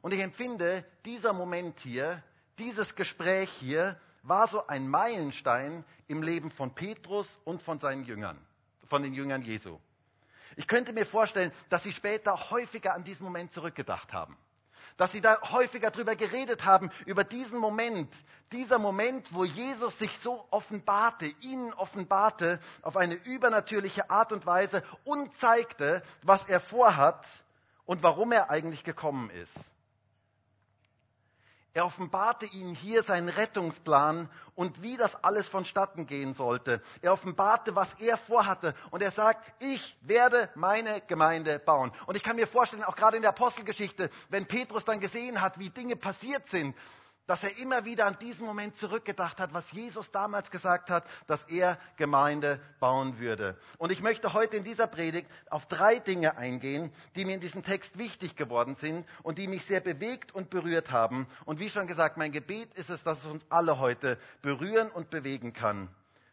Und 0.00 0.14
ich 0.14 0.20
empfinde, 0.20 0.86
dieser 1.04 1.34
Moment 1.34 1.78
hier 1.80 2.22
dieses 2.58 2.94
Gespräch 2.94 3.50
hier 3.50 3.98
war 4.22 4.48
so 4.48 4.66
ein 4.66 4.88
Meilenstein 4.88 5.84
im 6.08 6.22
Leben 6.22 6.50
von 6.50 6.74
Petrus 6.74 7.28
und 7.44 7.62
von 7.62 7.78
seinen 7.78 8.04
Jüngern, 8.04 8.38
von 8.88 9.02
den 9.02 9.14
Jüngern 9.14 9.42
Jesu. 9.42 9.78
Ich 10.56 10.66
könnte 10.66 10.92
mir 10.92 11.06
vorstellen, 11.06 11.52
dass 11.68 11.82
sie 11.82 11.92
später 11.92 12.50
häufiger 12.50 12.94
an 12.94 13.04
diesen 13.04 13.24
Moment 13.24 13.52
zurückgedacht 13.52 14.12
haben. 14.12 14.36
Dass 14.96 15.12
sie 15.12 15.20
da 15.20 15.38
häufiger 15.50 15.90
drüber 15.90 16.16
geredet 16.16 16.64
haben, 16.64 16.90
über 17.04 17.22
diesen 17.22 17.58
Moment. 17.58 18.10
Dieser 18.50 18.78
Moment, 18.78 19.32
wo 19.34 19.44
Jesus 19.44 19.98
sich 19.98 20.18
so 20.20 20.46
offenbarte, 20.50 21.26
ihnen 21.42 21.74
offenbarte 21.74 22.58
auf 22.80 22.96
eine 22.96 23.14
übernatürliche 23.14 24.08
Art 24.08 24.32
und 24.32 24.46
Weise 24.46 24.82
und 25.04 25.36
zeigte, 25.36 26.02
was 26.22 26.44
er 26.46 26.60
vorhat 26.60 27.26
und 27.84 28.02
warum 28.02 28.32
er 28.32 28.48
eigentlich 28.48 28.84
gekommen 28.84 29.28
ist. 29.30 29.54
Er 31.76 31.84
offenbarte 31.84 32.46
ihnen 32.46 32.74
hier 32.74 33.02
seinen 33.02 33.28
Rettungsplan 33.28 34.30
und 34.54 34.80
wie 34.80 34.96
das 34.96 35.14
alles 35.22 35.46
vonstatten 35.46 36.06
gehen 36.06 36.32
sollte. 36.32 36.80
Er 37.02 37.12
offenbarte, 37.12 37.76
was 37.76 37.92
er 37.98 38.16
vorhatte. 38.16 38.74
Und 38.90 39.02
er 39.02 39.10
sagt, 39.10 39.44
ich 39.58 39.94
werde 40.00 40.48
meine 40.54 41.02
Gemeinde 41.02 41.58
bauen. 41.58 41.92
Und 42.06 42.16
ich 42.16 42.22
kann 42.22 42.36
mir 42.36 42.46
vorstellen, 42.46 42.82
auch 42.82 42.96
gerade 42.96 43.16
in 43.16 43.22
der 43.22 43.32
Apostelgeschichte, 43.32 44.08
wenn 44.30 44.46
Petrus 44.46 44.86
dann 44.86 45.00
gesehen 45.00 45.42
hat, 45.42 45.58
wie 45.58 45.68
Dinge 45.68 45.96
passiert 45.96 46.48
sind, 46.48 46.74
dass 47.26 47.42
er 47.42 47.56
immer 47.58 47.84
wieder 47.84 48.06
an 48.06 48.18
diesen 48.18 48.46
Moment 48.46 48.76
zurückgedacht 48.78 49.38
hat, 49.38 49.52
was 49.52 49.70
Jesus 49.72 50.10
damals 50.10 50.50
gesagt 50.50 50.90
hat, 50.90 51.04
dass 51.26 51.42
er 51.44 51.78
Gemeinde 51.96 52.60
bauen 52.80 53.18
würde. 53.18 53.58
Und 53.78 53.92
ich 53.92 54.00
möchte 54.00 54.32
heute 54.32 54.56
in 54.56 54.64
dieser 54.64 54.86
Predigt 54.86 55.28
auf 55.50 55.66
drei 55.66 55.98
Dinge 55.98 56.36
eingehen, 56.36 56.92
die 57.14 57.24
mir 57.24 57.34
in 57.34 57.40
diesem 57.40 57.64
Text 57.64 57.98
wichtig 57.98 58.36
geworden 58.36 58.76
sind 58.76 59.06
und 59.22 59.38
die 59.38 59.48
mich 59.48 59.64
sehr 59.66 59.80
bewegt 59.80 60.32
und 60.32 60.50
berührt 60.50 60.90
haben. 60.90 61.26
Und 61.44 61.58
wie 61.58 61.70
schon 61.70 61.86
gesagt, 61.86 62.16
mein 62.16 62.32
Gebet 62.32 62.72
ist 62.74 62.90
es, 62.90 63.02
dass 63.02 63.18
es 63.18 63.26
uns 63.26 63.44
alle 63.48 63.78
heute 63.78 64.18
berühren 64.42 64.90
und 64.90 65.10
bewegen 65.10 65.52
kann. 65.52 65.88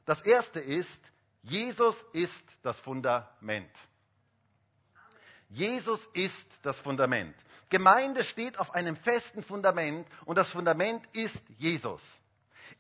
Das 0.06 0.22
erste 0.22 0.60
ist, 0.60 1.02
Jesus 1.44 1.96
ist 2.14 2.44
das 2.62 2.80
Fundament. 2.80 3.72
Jesus 5.50 6.04
ist 6.14 6.48
das 6.64 6.80
Fundament. 6.80 7.36
Gemeinde 7.74 8.24
steht 8.24 8.60
auf 8.60 8.76
einem 8.76 8.96
festen 8.96 9.42
Fundament 9.42 10.08
und 10.26 10.38
das 10.38 10.48
Fundament 10.50 11.04
ist 11.12 11.42
Jesus. 11.58 12.02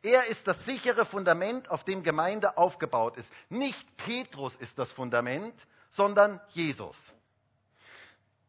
Er 0.04 0.28
ist 0.28 0.48
das 0.48 0.64
sichere 0.66 1.04
Fundament, 1.04 1.68
auf 1.72 1.84
dem 1.84 2.04
Gemeinde 2.04 2.58
aufgebaut 2.58 3.18
ist. 3.18 3.28
Nicht 3.50 3.98
Petrus 3.98 4.56
ist 4.58 4.78
das 4.78 4.92
Fundament, 4.92 5.56
sondern 5.96 6.40
Jesus. 6.50 6.96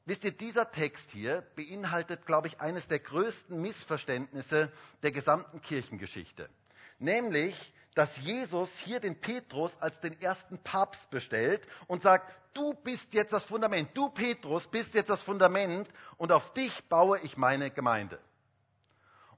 Wisst 0.04 0.22
ihr, 0.24 0.32
dieser 0.32 0.70
Text 0.70 1.10
hier 1.12 1.46
beinhaltet, 1.56 2.26
glaube 2.26 2.48
ich, 2.48 2.60
eines 2.60 2.88
der 2.88 2.98
größten 2.98 3.58
Missverständnisse 3.58 4.70
der 5.02 5.12
gesamten 5.12 5.62
Kirchengeschichte. 5.62 6.50
Nämlich, 6.98 7.72
dass 7.94 8.16
Jesus 8.18 8.68
hier 8.84 9.00
den 9.00 9.20
Petrus 9.20 9.72
als 9.80 9.98
den 10.00 10.20
ersten 10.20 10.58
Papst 10.58 11.08
bestellt 11.10 11.62
und 11.86 12.02
sagt, 12.02 12.30
du 12.54 12.74
bist 12.74 13.12
jetzt 13.14 13.32
das 13.32 13.44
Fundament, 13.44 13.90
du 13.94 14.10
Petrus 14.10 14.66
bist 14.68 14.94
jetzt 14.94 15.10
das 15.10 15.22
Fundament 15.22 15.88
und 16.16 16.32
auf 16.32 16.52
dich 16.54 16.88
baue 16.88 17.18
ich 17.20 17.36
meine 17.36 17.70
Gemeinde. 17.70 18.18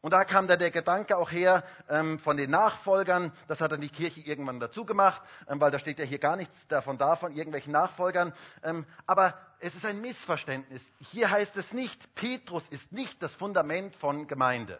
Und 0.06 0.12
da 0.12 0.24
kam 0.24 0.46
dann 0.46 0.58
der 0.58 0.70
Gedanke 0.70 1.16
auch 1.16 1.32
her 1.32 1.64
ähm, 1.88 2.20
von 2.20 2.36
den 2.36 2.50
Nachfolgern, 2.50 3.32
das 3.48 3.60
hat 3.60 3.72
dann 3.72 3.80
die 3.80 3.88
Kirche 3.88 4.20
irgendwann 4.20 4.60
dazu 4.60 4.84
gemacht, 4.84 5.20
ähm, 5.48 5.60
weil 5.60 5.70
da 5.70 5.78
steht 5.78 5.98
ja 5.98 6.04
hier 6.04 6.20
gar 6.20 6.36
nichts 6.36 6.54
davon 6.68 6.96
da, 6.96 7.16
von 7.16 7.32
irgendwelchen 7.32 7.72
Nachfolgern. 7.72 8.32
Ähm, 8.62 8.86
aber 9.06 9.34
es 9.58 9.74
ist 9.74 9.84
ein 9.84 10.00
Missverständnis. 10.00 10.82
Hier 11.10 11.30
heißt 11.30 11.56
es 11.56 11.72
nicht, 11.72 12.14
Petrus 12.14 12.68
ist 12.68 12.92
nicht 12.92 13.20
das 13.20 13.34
Fundament 13.34 13.96
von 13.96 14.28
Gemeinde. 14.28 14.78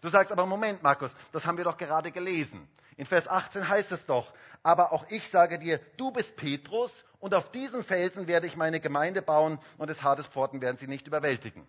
Du 0.00 0.08
sagst 0.08 0.32
aber, 0.32 0.46
Moment, 0.46 0.82
Markus, 0.82 1.10
das 1.32 1.44
haben 1.44 1.56
wir 1.56 1.64
doch 1.64 1.76
gerade 1.76 2.12
gelesen. 2.12 2.68
In 2.96 3.06
Vers 3.06 3.28
18 3.28 3.68
heißt 3.68 3.92
es 3.92 4.04
doch, 4.06 4.32
aber 4.62 4.92
auch 4.92 5.04
ich 5.10 5.28
sage 5.28 5.58
dir, 5.58 5.80
du 5.96 6.10
bist 6.10 6.36
Petrus 6.36 6.90
und 7.18 7.34
auf 7.34 7.50
diesen 7.50 7.84
Felsen 7.84 8.26
werde 8.26 8.46
ich 8.46 8.56
meine 8.56 8.80
Gemeinde 8.80 9.22
bauen 9.22 9.58
und 9.78 9.88
des 9.88 10.02
Hades 10.02 10.26
Pforten 10.26 10.60
werden 10.60 10.78
sie 10.78 10.86
nicht 10.86 11.06
überwältigen. 11.06 11.66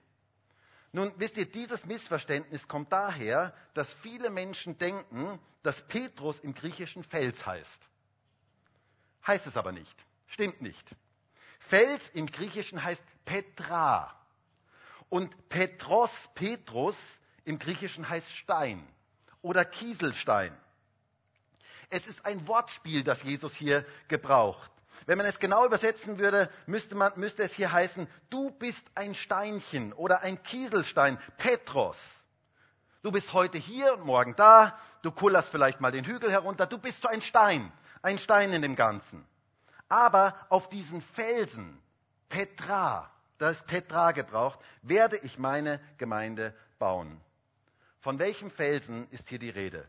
Nun, 0.93 1.11
wisst 1.17 1.37
ihr, 1.37 1.45
dieses 1.45 1.85
Missverständnis 1.85 2.67
kommt 2.67 2.91
daher, 2.91 3.53
dass 3.73 3.91
viele 3.95 4.29
Menschen 4.29 4.77
denken, 4.77 5.39
dass 5.63 5.81
Petrus 5.87 6.39
im 6.39 6.53
Griechischen 6.53 7.03
Fels 7.03 7.45
heißt. 7.45 7.81
Heißt 9.25 9.45
es 9.47 9.57
aber 9.57 9.73
nicht. 9.73 9.95
Stimmt 10.27 10.61
nicht. 10.61 10.95
Fels 11.59 12.07
im 12.13 12.27
Griechischen 12.27 12.81
heißt 12.81 13.01
Petra. 13.25 14.15
Und 15.09 15.49
Petros, 15.49 16.11
Petrus 16.35 16.95
im 17.47 17.59
Griechischen 17.59 18.09
heißt 18.09 18.29
Stein 18.35 18.85
oder 19.41 19.63
Kieselstein. 19.63 20.55
Es 21.89 22.05
ist 22.05 22.25
ein 22.25 22.45
Wortspiel, 22.45 23.05
das 23.05 23.23
Jesus 23.23 23.53
hier 23.55 23.85
gebraucht. 24.09 24.69
Wenn 25.05 25.17
man 25.17 25.27
es 25.27 25.39
genau 25.39 25.65
übersetzen 25.65 26.17
würde, 26.17 26.49
müsste, 26.65 26.95
man, 26.95 27.13
müsste 27.15 27.43
es 27.43 27.53
hier 27.53 27.71
heißen, 27.71 28.09
du 28.29 28.51
bist 28.51 28.83
ein 28.95 29.15
Steinchen 29.15 29.93
oder 29.93 30.21
ein 30.23 30.43
Kieselstein, 30.43 31.17
Petros. 31.37 31.97
Du 33.01 33.13
bist 33.13 33.31
heute 33.31 33.57
hier 33.57 33.93
und 33.93 34.03
morgen 34.03 34.35
da, 34.35 34.77
du 35.01 35.11
kullerst 35.11 35.47
vielleicht 35.47 35.79
mal 35.79 35.93
den 35.93 36.03
Hügel 36.03 36.29
herunter, 36.29 36.65
du 36.65 36.77
bist 36.77 37.01
so 37.01 37.07
ein 37.07 37.21
Stein, 37.21 37.71
ein 38.01 38.19
Stein 38.19 38.51
in 38.51 38.61
dem 38.61 38.75
Ganzen. 38.75 39.25
Aber 39.87 40.35
auf 40.49 40.67
diesen 40.67 41.01
Felsen, 41.01 41.81
Petra, 42.27 43.09
da 43.37 43.51
ist 43.51 43.65
Petra 43.67 44.11
gebraucht, 44.11 44.59
werde 44.81 45.15
ich 45.19 45.39
meine 45.39 45.79
Gemeinde 45.97 46.53
bauen. 46.77 47.21
Von 48.07 48.19
welchem 48.19 48.51
Felsen 48.51 49.05
ist 49.11 49.27
hier 49.27 49.37
die 49.37 49.49
Rede? 49.49 49.85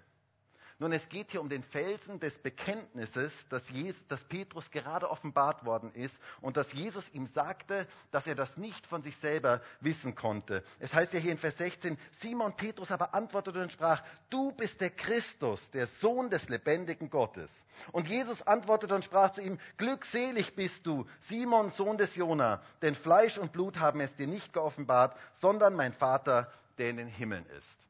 Nun, 0.80 0.90
es 0.90 1.08
geht 1.08 1.30
hier 1.30 1.40
um 1.40 1.48
den 1.48 1.62
Felsen 1.62 2.18
des 2.18 2.36
Bekenntnisses, 2.36 3.32
dass, 3.48 3.70
Jesus, 3.70 4.04
dass 4.08 4.24
Petrus 4.24 4.68
gerade 4.72 5.08
offenbart 5.08 5.64
worden 5.64 5.92
ist 5.92 6.18
und 6.40 6.56
dass 6.56 6.72
Jesus 6.72 7.08
ihm 7.10 7.28
sagte, 7.28 7.86
dass 8.10 8.26
er 8.26 8.34
das 8.34 8.56
nicht 8.56 8.84
von 8.88 9.02
sich 9.02 9.16
selber 9.18 9.62
wissen 9.78 10.16
konnte. 10.16 10.64
Es 10.80 10.92
heißt 10.92 11.12
ja 11.12 11.20
hier 11.20 11.30
in 11.30 11.38
Vers 11.38 11.58
16, 11.58 11.96
Simon 12.18 12.56
Petrus 12.56 12.90
aber 12.90 13.14
antwortete 13.14 13.62
und 13.62 13.70
sprach, 13.70 14.02
du 14.30 14.50
bist 14.50 14.80
der 14.80 14.90
Christus, 14.90 15.70
der 15.70 15.86
Sohn 15.86 16.28
des 16.28 16.48
lebendigen 16.48 17.10
Gottes. 17.10 17.52
Und 17.92 18.08
Jesus 18.08 18.42
antwortete 18.42 18.96
und 18.96 19.04
sprach 19.04 19.30
zu 19.30 19.42
ihm, 19.42 19.60
glückselig 19.76 20.56
bist 20.56 20.84
du, 20.84 21.06
Simon, 21.28 21.70
Sohn 21.76 21.96
des 21.96 22.16
Jona, 22.16 22.62
denn 22.82 22.96
Fleisch 22.96 23.38
und 23.38 23.52
Blut 23.52 23.78
haben 23.78 24.00
es 24.00 24.16
dir 24.16 24.26
nicht 24.26 24.52
geoffenbart, 24.52 25.16
sondern 25.40 25.76
mein 25.76 25.92
Vater, 25.92 26.50
der 26.78 26.90
in 26.90 26.96
den 26.96 27.06
Himmeln 27.06 27.46
ist. 27.56 27.87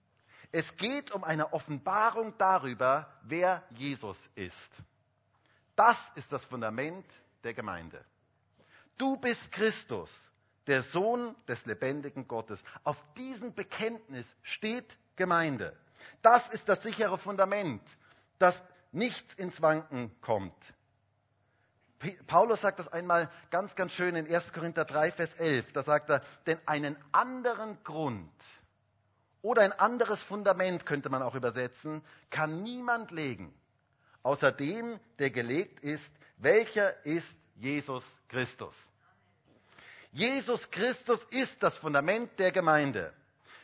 Es 0.50 0.76
geht 0.76 1.10
um 1.10 1.24
eine 1.24 1.52
Offenbarung 1.52 2.36
darüber, 2.38 3.12
wer 3.22 3.62
Jesus 3.70 4.16
ist. 4.34 4.70
Das 5.76 5.96
ist 6.14 6.32
das 6.32 6.44
Fundament 6.46 7.06
der 7.44 7.54
Gemeinde. 7.54 8.04
Du 8.96 9.16
bist 9.18 9.52
Christus, 9.52 10.10
der 10.66 10.82
Sohn 10.82 11.36
des 11.46 11.64
lebendigen 11.66 12.26
Gottes. 12.26 12.62
Auf 12.82 12.96
diesem 13.16 13.54
Bekenntnis 13.54 14.26
steht 14.42 14.98
Gemeinde. 15.16 15.76
Das 16.22 16.48
ist 16.48 16.68
das 16.68 16.82
sichere 16.82 17.18
Fundament, 17.18 17.82
dass 18.38 18.60
nichts 18.90 19.34
ins 19.34 19.60
Wanken 19.60 20.18
kommt. 20.20 20.56
Paulus 22.26 22.60
sagt 22.60 22.78
das 22.78 22.88
einmal 22.88 23.30
ganz, 23.50 23.74
ganz 23.74 23.92
schön 23.92 24.14
in 24.14 24.32
1. 24.32 24.52
Korinther 24.52 24.84
3, 24.84 25.12
Vers 25.12 25.34
11. 25.34 25.72
Da 25.72 25.82
sagt 25.82 26.10
er, 26.10 26.22
denn 26.46 26.58
einen 26.66 26.96
anderen 27.12 27.82
Grund 27.82 28.32
oder 29.42 29.62
ein 29.62 29.72
anderes 29.72 30.20
Fundament 30.22 30.86
könnte 30.86 31.10
man 31.10 31.22
auch 31.22 31.34
übersetzen, 31.34 32.02
kann 32.30 32.62
niemand 32.62 33.10
legen, 33.10 33.54
außer 34.22 34.52
dem, 34.52 34.98
der 35.18 35.30
gelegt 35.30 35.80
ist, 35.80 36.10
welcher 36.36 37.04
ist 37.04 37.34
Jesus 37.56 38.04
Christus. 38.28 38.74
Jesus 40.12 40.70
Christus 40.70 41.20
ist 41.30 41.62
das 41.62 41.76
Fundament 41.78 42.38
der 42.38 42.52
Gemeinde. 42.52 43.12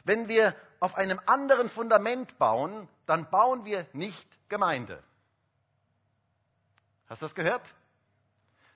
Wenn 0.05 0.29
wir 0.29 0.55
auf 0.81 0.95
einem 0.97 1.21
anderen 1.27 1.71
Fundament 1.71 2.37
bauen, 2.39 2.89
dann 3.07 3.31
bauen 3.31 3.65
wir 3.65 3.87
nicht 3.93 4.29
Gemeinde. 4.49 5.03
Hast 7.09 7.23
du 7.23 7.27
das 7.27 7.35
gehört? 7.35 7.63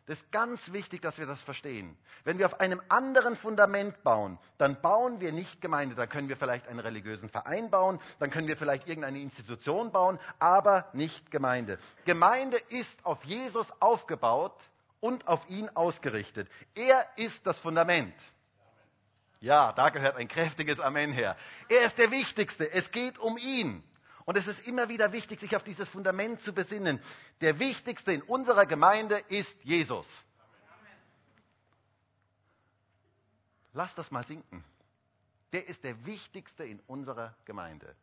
Das 0.09 0.17
ist 0.19 0.33
ganz 0.33 0.73
wichtig, 0.73 1.03
dass 1.03 1.19
wir 1.19 1.27
das 1.27 1.43
verstehen. 1.43 1.95
Wenn 2.25 2.39
wir 2.39 2.47
auf 2.47 2.61
einem 2.61 2.81
anderen 2.89 3.37
Fundament 3.37 4.03
bauen, 4.03 4.39
dann 4.57 4.81
bauen 4.81 5.21
wir 5.21 5.33
nicht 5.33 5.61
Gemeinde. 5.61 5.95
Dann 5.97 6.09
können 6.09 6.31
wir 6.31 6.39
vielleicht 6.39 6.67
einen 6.67 6.81
religiösen 6.81 7.29
Verein 7.29 7.69
bauen, 7.69 8.01
dann 8.19 8.31
können 8.31 8.49
wir 8.49 8.57
vielleicht 8.57 8.89
irgendeine 8.89 9.21
Institution 9.21 9.93
bauen, 9.93 10.19
aber 10.39 10.89
nicht 10.95 11.31
Gemeinde. 11.31 11.79
Gemeinde 12.07 12.57
ist 12.71 13.05
auf 13.05 13.23
Jesus 13.25 13.71
aufgebaut 13.81 14.59
und 15.01 15.29
auf 15.29 15.47
ihn 15.51 15.69
ausgerichtet. 15.75 16.49
Er 16.75 17.07
ist 17.17 17.47
das 17.47 17.59
Fundament. 17.59 18.15
Ja, 19.41 19.75
da 19.75 19.91
gehört 19.91 20.17
ein 20.17 20.27
kräftiges 20.29 20.81
Amen 20.81 21.13
her. 21.13 21.37
Er 21.69 21.83
ist 21.83 21.99
der 21.99 22.11
Wichtigste. 22.11 22.73
Es 22.73 22.91
geht 22.91 23.19
um 23.19 23.37
ihn. 23.37 23.85
Und 24.29 24.37
es 24.37 24.47
ist 24.47 24.67
immer 24.67 24.91
wieder 24.91 25.11
wichtig, 25.13 25.41
sich 25.41 25.57
auf 25.57 25.65
dieses 25.65 25.89
Fundament 25.89 26.43
zu 26.43 26.53
besinnen. 26.53 27.01
Der 27.41 27.59
wichtigste 27.59 28.13
in 28.13 28.21
unserer 28.21 28.67
Gemeinde 28.67 29.25
ist 29.31 29.57
Jesus. 29.63 30.07
Lass 33.73 33.95
das 33.95 34.11
mal 34.11 34.27
sinken. 34.27 34.63
Der 35.55 35.67
ist 35.67 35.83
der 35.83 36.05
wichtigste 36.05 36.63
in 36.65 36.79
unserer 36.81 37.35
Gemeinde. 37.47 37.97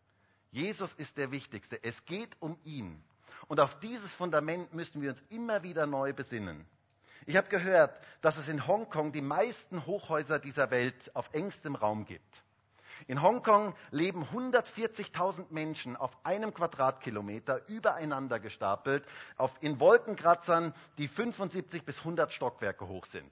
Jesus 0.50 0.92
ist 0.94 1.16
der 1.16 1.30
wichtigste. 1.30 1.84
Es 1.84 2.04
geht 2.06 2.36
um 2.40 2.58
ihn. 2.64 3.04
Und 3.48 3.60
auf 3.60 3.80
dieses 3.80 4.12
Fundament 4.16 4.74
müssen 4.74 5.04
wir 5.04 5.12
uns 5.12 5.22
immer 5.30 5.62
wieder 5.62 5.86
neu 5.86 6.12
besinnen. 6.12 6.66
Ich 7.28 7.36
habe 7.38 7.50
gehört, 7.50 7.96
dass 8.22 8.36
es 8.38 8.48
in 8.48 8.66
Hongkong 8.66 9.12
die 9.12 9.22
meisten 9.22 9.86
Hochhäuser 9.86 10.40
dieser 10.40 10.72
Welt 10.72 11.16
auf 11.16 11.32
engstem 11.34 11.76
Raum 11.76 12.04
gibt. 12.04 12.45
In 13.08 13.22
Hongkong 13.22 13.76
leben 13.92 14.24
140.000 14.24 15.46
Menschen 15.50 15.96
auf 15.96 16.12
einem 16.24 16.54
Quadratkilometer 16.54 17.68
übereinander 17.68 18.40
gestapelt, 18.40 19.06
auf, 19.38 19.52
in 19.62 19.80
Wolkenkratzern, 19.80 20.74
die 20.98 21.08
75 21.08 21.84
bis 21.84 21.98
100 22.00 22.32
Stockwerke 22.32 22.88
hoch 22.88 23.06
sind. 23.08 23.32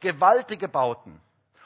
Gewaltige 0.00 0.68
Bauten. 0.68 1.20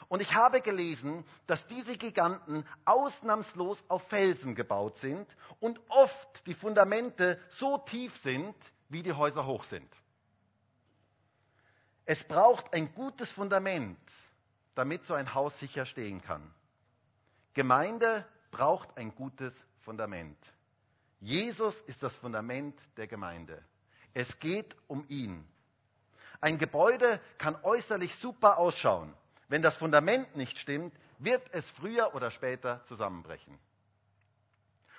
Und 0.07 0.21
ich 0.21 0.35
habe 0.35 0.61
gelesen, 0.61 1.25
dass 1.47 1.65
diese 1.67 1.97
Giganten 1.97 2.65
ausnahmslos 2.85 3.83
auf 3.87 4.07
Felsen 4.07 4.53
gebaut 4.53 4.99
sind 4.99 5.27
und 5.59 5.79
oft 5.89 6.45
die 6.45 6.53
Fundamente 6.53 7.39
so 7.57 7.77
tief 7.79 8.15
sind, 8.17 8.55
wie 8.89 9.01
die 9.01 9.13
Häuser 9.13 9.45
hoch 9.45 9.63
sind. 9.63 9.91
Es 12.05 12.23
braucht 12.23 12.71
ein 12.73 12.93
gutes 12.93 13.31
Fundament, 13.31 13.97
damit 14.75 15.05
so 15.05 15.15
ein 15.15 15.33
Haus 15.33 15.57
sicher 15.59 15.87
stehen 15.87 16.21
kann. 16.21 16.53
Gemeinde 17.55 18.25
braucht 18.51 18.95
ein 18.97 19.15
gutes 19.15 19.53
Fundament. 19.81 20.37
Jesus 21.21 21.79
ist 21.87 22.03
das 22.03 22.15
Fundament 22.17 22.77
der 22.97 23.07
Gemeinde. 23.07 23.63
Es 24.13 24.39
geht 24.39 24.75
um 24.87 25.05
ihn. 25.07 25.47
Ein 26.41 26.57
Gebäude 26.57 27.19
kann 27.37 27.57
äußerlich 27.63 28.13
super 28.17 28.57
ausschauen. 28.57 29.13
Wenn 29.47 29.61
das 29.61 29.77
Fundament 29.77 30.35
nicht 30.35 30.59
stimmt, 30.59 30.93
wird 31.17 31.41
es 31.53 31.67
früher 31.71 32.13
oder 32.13 32.29
später 32.29 32.83
zusammenbrechen. 32.85 33.57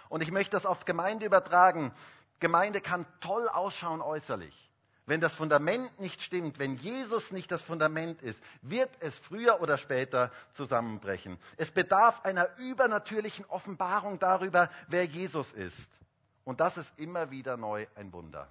Und 0.08 0.22
ich 0.22 0.30
möchte 0.30 0.52
das 0.52 0.64
auf 0.64 0.86
Gemeinde 0.86 1.26
übertragen. 1.26 1.92
Gemeinde 2.40 2.80
kann 2.80 3.06
toll 3.20 3.48
ausschauen 3.48 4.00
äußerlich. 4.00 4.65
Wenn 5.06 5.20
das 5.20 5.36
Fundament 5.36 6.00
nicht 6.00 6.20
stimmt, 6.20 6.58
wenn 6.58 6.76
Jesus 6.76 7.30
nicht 7.30 7.50
das 7.52 7.62
Fundament 7.62 8.22
ist, 8.22 8.42
wird 8.62 8.90
es 8.98 9.16
früher 9.18 9.60
oder 9.60 9.78
später 9.78 10.32
zusammenbrechen. 10.54 11.38
Es 11.56 11.70
bedarf 11.70 12.24
einer 12.24 12.58
übernatürlichen 12.58 13.44
Offenbarung 13.44 14.18
darüber, 14.18 14.68
wer 14.88 15.04
Jesus 15.04 15.52
ist. 15.52 15.88
Und 16.42 16.58
das 16.58 16.76
ist 16.76 16.92
immer 16.96 17.30
wieder 17.30 17.56
neu 17.56 17.86
ein 17.94 18.12
Wunder. 18.12 18.48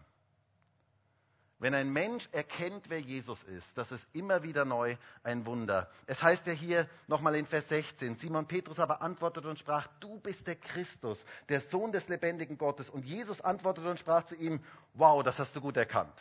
Wenn 1.60 1.74
ein 1.74 1.92
Mensch 1.92 2.28
erkennt, 2.32 2.90
wer 2.90 3.00
Jesus 3.00 3.42
ist, 3.44 3.78
das 3.78 3.92
ist 3.92 4.06
immer 4.14 4.44
wieder 4.44 4.66
neu 4.66 4.96
ein 5.24 5.46
Wunder. 5.46 5.90
Es 6.06 6.22
heißt 6.22 6.46
ja 6.48 6.54
hier 6.54 6.90
nochmal 7.08 7.36
in 7.36 7.46
Vers 7.46 7.68
16, 7.70 8.18
Simon 8.18 8.46
Petrus 8.46 8.80
aber 8.80 9.02
antwortete 9.02 9.50
und 9.50 9.60
sprach, 9.60 9.88
du 10.00 10.20
bist 10.20 10.48
der 10.48 10.56
Christus, 10.58 11.24
der 11.50 11.62
Sohn 11.62 11.92
des 11.92 12.08
lebendigen 12.08 12.58
Gottes. 12.58 12.90
Und 12.90 13.06
Jesus 13.06 13.42
antwortete 13.42 13.90
und 13.90 14.00
sprach 14.00 14.26
zu 14.26 14.36
ihm, 14.36 14.62
wow, 14.94 15.24
das 15.24 15.40
hast 15.40 15.56
du 15.56 15.62
gut 15.62 15.78
erkannt. 15.78 16.14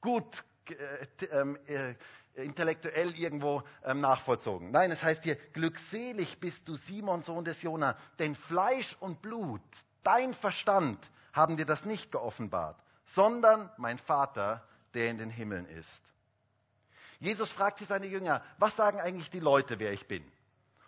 Gut 0.00 0.44
äh, 0.70 1.26
ähm, 1.30 1.58
äh, 1.66 1.94
intellektuell 2.34 3.18
irgendwo 3.18 3.62
ähm, 3.84 4.00
nachvollzogen. 4.00 4.70
Nein, 4.70 4.90
es 4.90 5.02
heißt 5.02 5.22
hier, 5.22 5.36
glückselig 5.52 6.38
bist 6.38 6.66
du 6.68 6.76
Simon, 6.76 7.22
Sohn 7.22 7.44
des 7.44 7.62
Jona, 7.62 7.96
denn 8.18 8.34
Fleisch 8.34 8.96
und 9.00 9.22
Blut, 9.22 9.62
dein 10.02 10.34
Verstand, 10.34 10.98
haben 11.32 11.56
dir 11.56 11.66
das 11.66 11.84
nicht 11.84 12.12
geoffenbart, 12.12 12.78
sondern 13.14 13.70
mein 13.76 13.98
Vater, 13.98 14.66
der 14.94 15.10
in 15.10 15.18
den 15.18 15.30
Himmeln 15.30 15.66
ist. 15.66 16.00
Jesus 17.18 17.50
fragte 17.50 17.84
seine 17.84 18.06
Jünger, 18.06 18.42
was 18.58 18.76
sagen 18.76 19.00
eigentlich 19.00 19.30
die 19.30 19.40
Leute, 19.40 19.78
wer 19.78 19.92
ich 19.92 20.06
bin? 20.06 20.24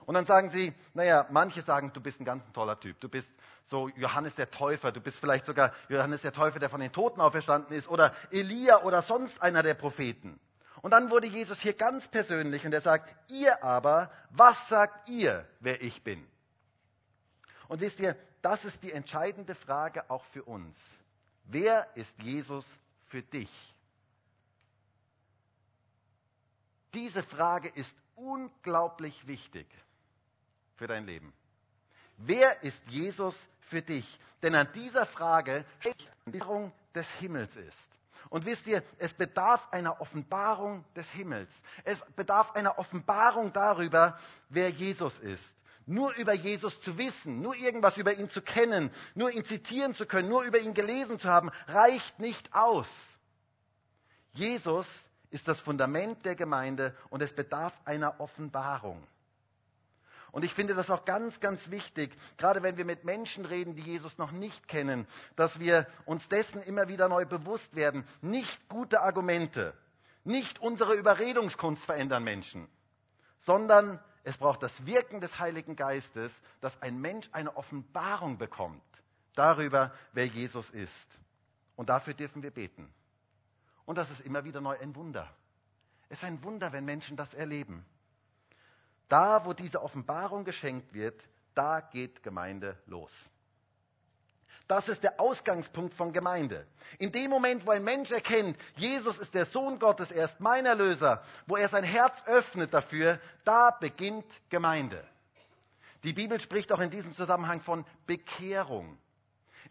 Und 0.08 0.14
dann 0.14 0.24
sagen 0.24 0.48
sie, 0.48 0.72
naja, 0.94 1.26
manche 1.28 1.60
sagen, 1.60 1.92
du 1.92 2.00
bist 2.00 2.18
ein 2.18 2.24
ganz 2.24 2.42
toller 2.54 2.80
Typ. 2.80 2.98
Du 2.98 3.10
bist 3.10 3.30
so 3.66 3.90
Johannes 3.90 4.34
der 4.34 4.50
Täufer. 4.50 4.90
Du 4.90 5.02
bist 5.02 5.18
vielleicht 5.18 5.44
sogar 5.44 5.74
Johannes 5.90 6.22
der 6.22 6.32
Täufer, 6.32 6.58
der 6.58 6.70
von 6.70 6.80
den 6.80 6.92
Toten 6.92 7.20
auferstanden 7.20 7.76
ist. 7.76 7.88
Oder 7.88 8.14
Elia 8.30 8.84
oder 8.84 9.02
sonst 9.02 9.38
einer 9.42 9.62
der 9.62 9.74
Propheten. 9.74 10.40
Und 10.80 10.92
dann 10.92 11.10
wurde 11.10 11.26
Jesus 11.26 11.60
hier 11.60 11.74
ganz 11.74 12.08
persönlich 12.08 12.64
und 12.64 12.72
er 12.72 12.80
sagt, 12.80 13.14
ihr 13.30 13.62
aber, 13.62 14.10
was 14.30 14.56
sagt 14.70 15.10
ihr, 15.10 15.46
wer 15.60 15.82
ich 15.82 16.02
bin? 16.02 16.26
Und 17.68 17.82
wisst 17.82 18.00
ihr, 18.00 18.16
das 18.40 18.64
ist 18.64 18.82
die 18.82 18.92
entscheidende 18.92 19.54
Frage 19.54 20.08
auch 20.08 20.24
für 20.32 20.44
uns. 20.44 20.74
Wer 21.44 21.86
ist 21.96 22.18
Jesus 22.22 22.64
für 23.08 23.20
dich? 23.20 23.50
Diese 26.94 27.22
Frage 27.22 27.68
ist 27.68 27.94
unglaublich 28.14 29.26
wichtig 29.26 29.66
für 30.78 30.86
dein 30.86 31.04
Leben. 31.04 31.32
Wer 32.16 32.62
ist 32.62 32.80
Jesus 32.88 33.34
für 33.68 33.82
dich? 33.82 34.18
Denn 34.42 34.54
an 34.54 34.68
dieser 34.74 35.06
Frage 35.06 35.64
steht 35.80 36.00
die 36.00 36.08
Offenbarung 36.30 36.72
des 36.94 37.10
Himmels 37.20 37.54
ist. 37.56 37.88
Und 38.30 38.44
wisst 38.44 38.66
ihr, 38.66 38.82
es 38.98 39.14
bedarf 39.14 39.66
einer 39.70 40.00
Offenbarung 40.00 40.84
des 40.94 41.08
Himmels. 41.10 41.50
Es 41.84 42.00
bedarf 42.16 42.52
einer 42.52 42.78
Offenbarung 42.78 43.52
darüber, 43.52 44.18
wer 44.48 44.70
Jesus 44.70 45.18
ist. 45.20 45.54
Nur 45.86 46.14
über 46.16 46.34
Jesus 46.34 46.78
zu 46.82 46.98
wissen, 46.98 47.40
nur 47.40 47.54
irgendwas 47.54 47.96
über 47.96 48.12
ihn 48.12 48.28
zu 48.28 48.42
kennen, 48.42 48.90
nur 49.14 49.30
ihn 49.30 49.44
zitieren 49.44 49.94
zu 49.94 50.04
können, 50.04 50.28
nur 50.28 50.42
über 50.42 50.58
ihn 50.58 50.74
gelesen 50.74 51.18
zu 51.18 51.28
haben, 51.28 51.50
reicht 51.66 52.18
nicht 52.18 52.52
aus. 52.54 52.88
Jesus 54.32 54.86
ist 55.30 55.48
das 55.48 55.60
Fundament 55.60 56.24
der 56.26 56.36
Gemeinde 56.36 56.94
und 57.08 57.22
es 57.22 57.34
bedarf 57.34 57.72
einer 57.86 58.20
Offenbarung. 58.20 59.02
Und 60.38 60.44
ich 60.44 60.54
finde 60.54 60.76
das 60.76 60.88
auch 60.88 61.04
ganz, 61.04 61.40
ganz 61.40 61.68
wichtig, 61.68 62.16
gerade 62.36 62.62
wenn 62.62 62.76
wir 62.76 62.84
mit 62.84 63.02
Menschen 63.02 63.44
reden, 63.44 63.74
die 63.74 63.82
Jesus 63.82 64.18
noch 64.18 64.30
nicht 64.30 64.68
kennen, 64.68 65.08
dass 65.34 65.58
wir 65.58 65.88
uns 66.04 66.28
dessen 66.28 66.62
immer 66.62 66.86
wieder 66.86 67.08
neu 67.08 67.26
bewusst 67.26 67.74
werden. 67.74 68.06
Nicht 68.20 68.68
gute 68.68 69.00
Argumente, 69.00 69.74
nicht 70.22 70.60
unsere 70.60 70.94
Überredungskunst 70.94 71.84
verändern 71.84 72.22
Menschen, 72.22 72.68
sondern 73.40 73.98
es 74.22 74.38
braucht 74.38 74.62
das 74.62 74.86
Wirken 74.86 75.20
des 75.20 75.40
Heiligen 75.40 75.74
Geistes, 75.74 76.32
dass 76.60 76.80
ein 76.82 77.00
Mensch 77.00 77.28
eine 77.32 77.56
Offenbarung 77.56 78.38
bekommt 78.38 78.80
darüber, 79.34 79.92
wer 80.12 80.26
Jesus 80.26 80.70
ist. 80.70 81.08
Und 81.74 81.88
dafür 81.88 82.14
dürfen 82.14 82.44
wir 82.44 82.52
beten. 82.52 82.88
Und 83.86 83.98
das 83.98 84.08
ist 84.12 84.20
immer 84.20 84.44
wieder 84.44 84.60
neu 84.60 84.78
ein 84.78 84.94
Wunder. 84.94 85.34
Es 86.08 86.18
ist 86.18 86.24
ein 86.24 86.44
Wunder, 86.44 86.72
wenn 86.72 86.84
Menschen 86.84 87.16
das 87.16 87.34
erleben. 87.34 87.84
Da, 89.08 89.44
wo 89.44 89.52
diese 89.52 89.82
Offenbarung 89.82 90.44
geschenkt 90.44 90.92
wird, 90.92 91.22
da 91.54 91.80
geht 91.80 92.22
Gemeinde 92.22 92.78
los. 92.86 93.12
Das 94.68 94.86
ist 94.86 95.02
der 95.02 95.18
Ausgangspunkt 95.18 95.94
von 95.94 96.12
Gemeinde. 96.12 96.66
In 96.98 97.10
dem 97.10 97.30
Moment, 97.30 97.66
wo 97.66 97.70
ein 97.70 97.82
Mensch 97.82 98.10
erkennt, 98.10 98.58
Jesus 98.76 99.18
ist 99.18 99.32
der 99.32 99.46
Sohn 99.46 99.78
Gottes, 99.78 100.10
er 100.10 100.26
ist 100.26 100.40
mein 100.40 100.66
Erlöser, 100.66 101.22
wo 101.46 101.56
er 101.56 101.70
sein 101.70 101.84
Herz 101.84 102.22
öffnet 102.26 102.74
dafür, 102.74 103.18
da 103.44 103.70
beginnt 103.70 104.26
Gemeinde. 104.50 105.02
Die 106.04 106.12
Bibel 106.12 106.38
spricht 106.38 106.70
auch 106.70 106.80
in 106.80 106.90
diesem 106.90 107.14
Zusammenhang 107.14 107.62
von 107.62 107.86
Bekehrung. 108.06 108.98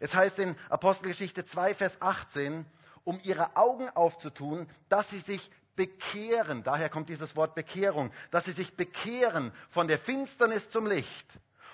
Es 0.00 0.12
heißt 0.12 0.40
in 0.40 0.56
Apostelgeschichte 0.68 1.46
2, 1.46 1.74
Vers 1.74 1.96
18, 2.02 2.66
um 3.04 3.20
ihre 3.22 3.56
Augen 3.56 3.88
aufzutun, 3.90 4.68
dass 4.88 5.08
sie 5.10 5.20
sich 5.20 5.48
bekehren, 5.78 6.64
daher 6.64 6.88
kommt 6.88 7.08
dieses 7.08 7.36
Wort 7.36 7.54
Bekehrung, 7.54 8.10
dass 8.32 8.44
sie 8.44 8.52
sich 8.52 8.76
bekehren 8.76 9.52
von 9.70 9.86
der 9.86 9.98
Finsternis 9.98 10.68
zum 10.70 10.86
Licht 10.86 11.26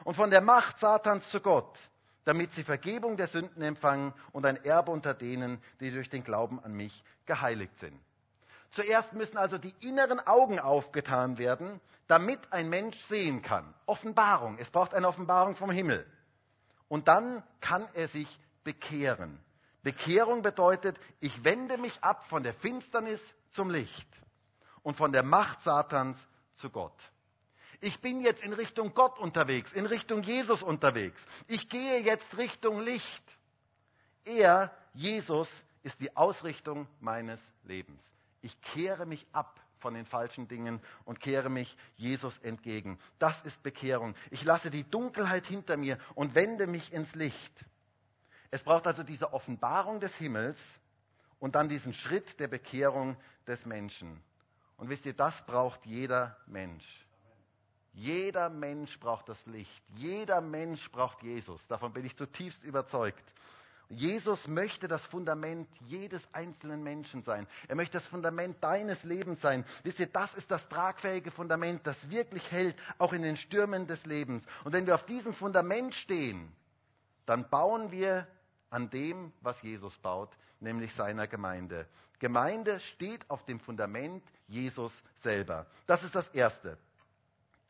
und 0.04 0.14
von 0.14 0.30
der 0.30 0.42
Macht 0.42 0.78
Satans 0.78 1.26
zu 1.30 1.40
Gott, 1.40 1.78
damit 2.26 2.52
sie 2.52 2.64
Vergebung 2.64 3.16
der 3.16 3.28
Sünden 3.28 3.62
empfangen 3.62 4.12
und 4.32 4.44
ein 4.44 4.62
Erbe 4.62 4.90
unter 4.90 5.14
denen, 5.14 5.58
die 5.80 5.90
durch 5.90 6.10
den 6.10 6.22
Glauben 6.22 6.62
an 6.62 6.74
mich 6.74 7.02
geheiligt 7.24 7.78
sind. 7.78 7.98
Zuerst 8.72 9.14
müssen 9.14 9.38
also 9.38 9.56
die 9.56 9.74
inneren 9.80 10.20
Augen 10.20 10.58
aufgetan 10.58 11.38
werden, 11.38 11.80
damit 12.06 12.52
ein 12.52 12.68
Mensch 12.68 12.98
sehen 13.06 13.40
kann. 13.40 13.72
Offenbarung. 13.86 14.58
Es 14.58 14.70
braucht 14.70 14.92
eine 14.92 15.08
Offenbarung 15.08 15.56
vom 15.56 15.70
Himmel. 15.70 16.04
Und 16.88 17.08
dann 17.08 17.42
kann 17.62 17.88
er 17.94 18.08
sich 18.08 18.28
bekehren. 18.64 19.38
Bekehrung 19.84 20.42
bedeutet, 20.42 20.98
ich 21.20 21.44
wende 21.44 21.78
mich 21.78 22.02
ab 22.02 22.26
von 22.28 22.42
der 22.42 22.54
Finsternis 22.54 23.20
zum 23.50 23.70
Licht 23.70 24.08
und 24.82 24.96
von 24.96 25.12
der 25.12 25.22
Macht 25.22 25.62
Satans 25.62 26.18
zu 26.56 26.70
Gott. 26.70 26.98
Ich 27.80 28.00
bin 28.00 28.20
jetzt 28.22 28.42
in 28.42 28.54
Richtung 28.54 28.94
Gott 28.94 29.18
unterwegs, 29.18 29.72
in 29.72 29.84
Richtung 29.84 30.22
Jesus 30.22 30.62
unterwegs. 30.62 31.22
Ich 31.46 31.68
gehe 31.68 32.00
jetzt 32.00 32.36
Richtung 32.38 32.80
Licht. 32.80 33.22
Er, 34.24 34.74
Jesus, 34.94 35.48
ist 35.82 36.00
die 36.00 36.16
Ausrichtung 36.16 36.88
meines 36.98 37.40
Lebens. 37.62 38.02
Ich 38.40 38.58
kehre 38.62 39.04
mich 39.04 39.26
ab 39.32 39.60
von 39.80 39.92
den 39.92 40.06
falschen 40.06 40.48
Dingen 40.48 40.80
und 41.04 41.20
kehre 41.20 41.50
mich 41.50 41.76
Jesus 41.96 42.38
entgegen. 42.38 42.98
Das 43.18 43.38
ist 43.42 43.62
Bekehrung. 43.62 44.14
Ich 44.30 44.44
lasse 44.44 44.70
die 44.70 44.88
Dunkelheit 44.88 45.46
hinter 45.46 45.76
mir 45.76 45.98
und 46.14 46.34
wende 46.34 46.66
mich 46.66 46.90
ins 46.90 47.14
Licht. 47.14 47.52
Es 48.54 48.62
braucht 48.62 48.86
also 48.86 49.02
diese 49.02 49.32
Offenbarung 49.32 49.98
des 49.98 50.14
Himmels 50.14 50.56
und 51.40 51.56
dann 51.56 51.68
diesen 51.68 51.92
Schritt 51.92 52.38
der 52.38 52.46
Bekehrung 52.46 53.16
des 53.48 53.66
Menschen. 53.66 54.22
Und 54.76 54.88
wisst 54.90 55.04
ihr, 55.06 55.12
das 55.12 55.34
braucht 55.44 55.84
jeder 55.84 56.36
Mensch. 56.46 56.84
Jeder 57.94 58.50
Mensch 58.50 59.00
braucht 59.00 59.28
das 59.28 59.44
Licht. 59.46 59.82
Jeder 59.96 60.40
Mensch 60.40 60.88
braucht 60.92 61.20
Jesus. 61.24 61.66
Davon 61.66 61.92
bin 61.92 62.04
ich 62.04 62.16
zutiefst 62.16 62.62
überzeugt. 62.62 63.24
Jesus 63.88 64.46
möchte 64.46 64.86
das 64.86 65.04
Fundament 65.06 65.68
jedes 65.86 66.22
einzelnen 66.32 66.84
Menschen 66.84 67.22
sein. 67.22 67.48
Er 67.66 67.74
möchte 67.74 67.98
das 67.98 68.06
Fundament 68.06 68.62
deines 68.62 69.02
Lebens 69.02 69.40
sein. 69.40 69.64
Wisst 69.82 69.98
ihr, 69.98 70.06
das 70.06 70.32
ist 70.36 70.48
das 70.48 70.68
tragfähige 70.68 71.32
Fundament, 71.32 71.84
das 71.88 72.08
wirklich 72.08 72.52
hält, 72.52 72.76
auch 72.98 73.12
in 73.14 73.22
den 73.22 73.36
Stürmen 73.36 73.88
des 73.88 74.06
Lebens. 74.06 74.44
Und 74.62 74.72
wenn 74.74 74.86
wir 74.86 74.94
auf 74.94 75.06
diesem 75.06 75.34
Fundament 75.34 75.92
stehen, 75.92 76.52
dann 77.26 77.48
bauen 77.50 77.90
wir 77.90 78.28
an 78.74 78.90
dem, 78.90 79.32
was 79.40 79.62
Jesus 79.62 79.96
baut, 79.98 80.30
nämlich 80.58 80.92
seiner 80.94 81.28
Gemeinde. 81.28 81.86
Gemeinde 82.18 82.80
steht 82.80 83.30
auf 83.30 83.44
dem 83.44 83.60
Fundament 83.60 84.24
Jesus 84.48 84.92
selber. 85.22 85.66
Das 85.86 86.02
ist 86.02 86.14
das 86.14 86.26
Erste. 86.30 86.76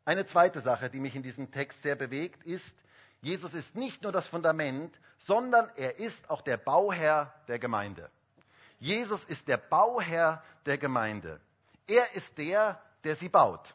Eine 0.06 0.24
zweite 0.24 0.60
Sache, 0.60 0.88
die 0.88 1.00
mich 1.00 1.14
in 1.14 1.22
diesem 1.22 1.50
Text 1.50 1.82
sehr 1.82 1.94
bewegt, 1.94 2.42
ist, 2.44 2.74
Jesus 3.20 3.52
ist 3.52 3.74
nicht 3.74 4.02
nur 4.02 4.12
das 4.12 4.26
Fundament, 4.28 4.98
sondern 5.26 5.70
er 5.76 5.98
ist 5.98 6.30
auch 6.30 6.40
der 6.40 6.56
Bauherr 6.56 7.34
der 7.48 7.58
Gemeinde. 7.58 8.10
Jesus 8.78 9.22
ist 9.24 9.46
der 9.46 9.58
Bauherr 9.58 10.42
der 10.64 10.78
Gemeinde. 10.78 11.38
Er 11.86 12.14
ist 12.14 12.36
der, 12.38 12.80
der 13.02 13.16
sie 13.16 13.28
baut. 13.28 13.74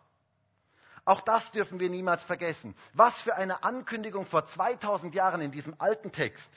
Auch 1.05 1.21
das 1.21 1.51
dürfen 1.51 1.79
wir 1.79 1.89
niemals 1.91 2.23
vergessen. 2.23 2.75
Was 2.93 3.13
für 3.21 3.35
eine 3.35 3.63
Ankündigung 3.63 4.25
vor 4.25 4.47
2000 4.47 5.13
Jahren 5.13 5.41
in 5.41 5.51
diesem 5.51 5.75
alten 5.79 6.11
Text. 6.11 6.49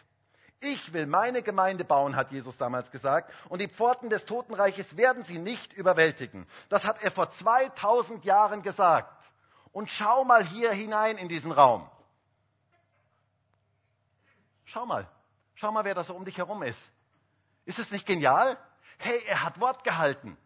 Ich 0.64 0.92
will 0.92 1.06
meine 1.06 1.42
Gemeinde 1.42 1.84
bauen, 1.84 2.14
hat 2.14 2.30
Jesus 2.30 2.56
damals 2.56 2.88
gesagt, 2.92 3.32
und 3.48 3.60
die 3.60 3.66
Pforten 3.66 4.10
des 4.10 4.24
Totenreiches 4.26 4.96
werden 4.96 5.24
sie 5.24 5.38
nicht 5.38 5.72
überwältigen. 5.72 6.46
Das 6.68 6.84
hat 6.84 7.02
er 7.02 7.10
vor 7.10 7.32
2000 7.32 8.24
Jahren 8.24 8.62
gesagt. 8.62 9.12
Und 9.72 9.90
schau 9.90 10.22
mal 10.22 10.44
hier 10.44 10.70
hinein 10.70 11.18
in 11.18 11.28
diesen 11.28 11.50
Raum. 11.50 11.90
Schau 14.66 14.86
mal, 14.86 15.08
schau 15.56 15.72
mal, 15.72 15.84
wer 15.84 15.96
da 15.96 16.04
so 16.04 16.14
um 16.14 16.24
dich 16.24 16.38
herum 16.38 16.62
ist. 16.62 16.80
Ist 17.64 17.80
es 17.80 17.90
nicht 17.90 18.06
genial? 18.06 18.56
Hey, 18.98 19.20
er 19.26 19.42
hat 19.42 19.58
Wort 19.58 19.82
gehalten. 19.82 20.38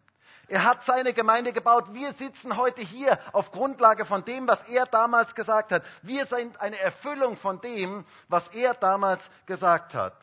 Er 0.47 0.63
hat 0.63 0.85
seine 0.85 1.13
Gemeinde 1.13 1.51
gebaut. 1.51 1.93
Wir 1.93 2.13
sitzen 2.13 2.55
heute 2.55 2.81
hier 2.81 3.19
auf 3.33 3.51
Grundlage 3.51 4.05
von 4.05 4.23
dem, 4.23 4.47
was 4.47 4.61
er 4.69 4.85
damals 4.85 5.35
gesagt 5.35 5.71
hat. 5.71 5.83
Wir 6.01 6.25
sind 6.25 6.59
eine 6.61 6.79
Erfüllung 6.79 7.35
von 7.35 7.59
dem, 7.59 8.05
was 8.29 8.47
er 8.49 8.73
damals 8.73 9.21
gesagt 9.45 9.93
hat. 9.93 10.15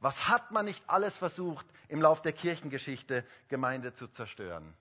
Was 0.00 0.28
hat 0.28 0.50
man 0.50 0.64
nicht 0.64 0.82
alles 0.88 1.16
versucht, 1.16 1.66
im 1.88 2.00
Lauf 2.00 2.22
der 2.22 2.32
Kirchengeschichte 2.32 3.24
Gemeinde 3.48 3.94
zu 3.94 4.08
zerstören? 4.08 4.74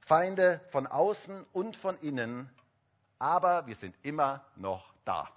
Feinde 0.00 0.60
von 0.70 0.86
außen 0.86 1.44
und 1.52 1.76
von 1.76 1.98
innen, 1.98 2.48
aber 3.18 3.66
wir 3.66 3.74
sind 3.76 3.96
immer 4.02 4.44
noch 4.54 4.92
da. 5.04 5.28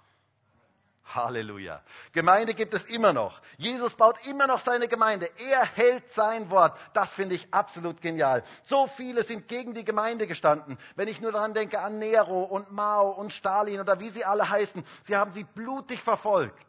Halleluja. 1.14 1.82
Gemeinde 2.12 2.54
gibt 2.54 2.74
es 2.74 2.84
immer 2.84 3.12
noch. 3.12 3.40
Jesus 3.56 3.94
baut 3.94 4.16
immer 4.26 4.46
noch 4.46 4.60
seine 4.60 4.88
Gemeinde. 4.88 5.30
Er 5.38 5.64
hält 5.64 6.10
sein 6.12 6.50
Wort. 6.50 6.76
Das 6.92 7.12
finde 7.12 7.34
ich 7.34 7.52
absolut 7.52 8.00
genial. 8.00 8.42
So 8.66 8.86
viele 8.88 9.24
sind 9.24 9.48
gegen 9.48 9.74
die 9.74 9.84
Gemeinde 9.84 10.26
gestanden. 10.26 10.78
Wenn 10.96 11.08
ich 11.08 11.20
nur 11.20 11.32
daran 11.32 11.54
denke 11.54 11.80
an 11.80 11.98
Nero 11.98 12.42
und 12.42 12.70
Mao 12.72 13.10
und 13.10 13.32
Stalin 13.32 13.80
oder 13.80 14.00
wie 14.00 14.10
sie 14.10 14.24
alle 14.24 14.48
heißen, 14.48 14.84
sie 15.04 15.16
haben 15.16 15.32
sie 15.32 15.44
blutig 15.44 16.02
verfolgt. 16.02 16.66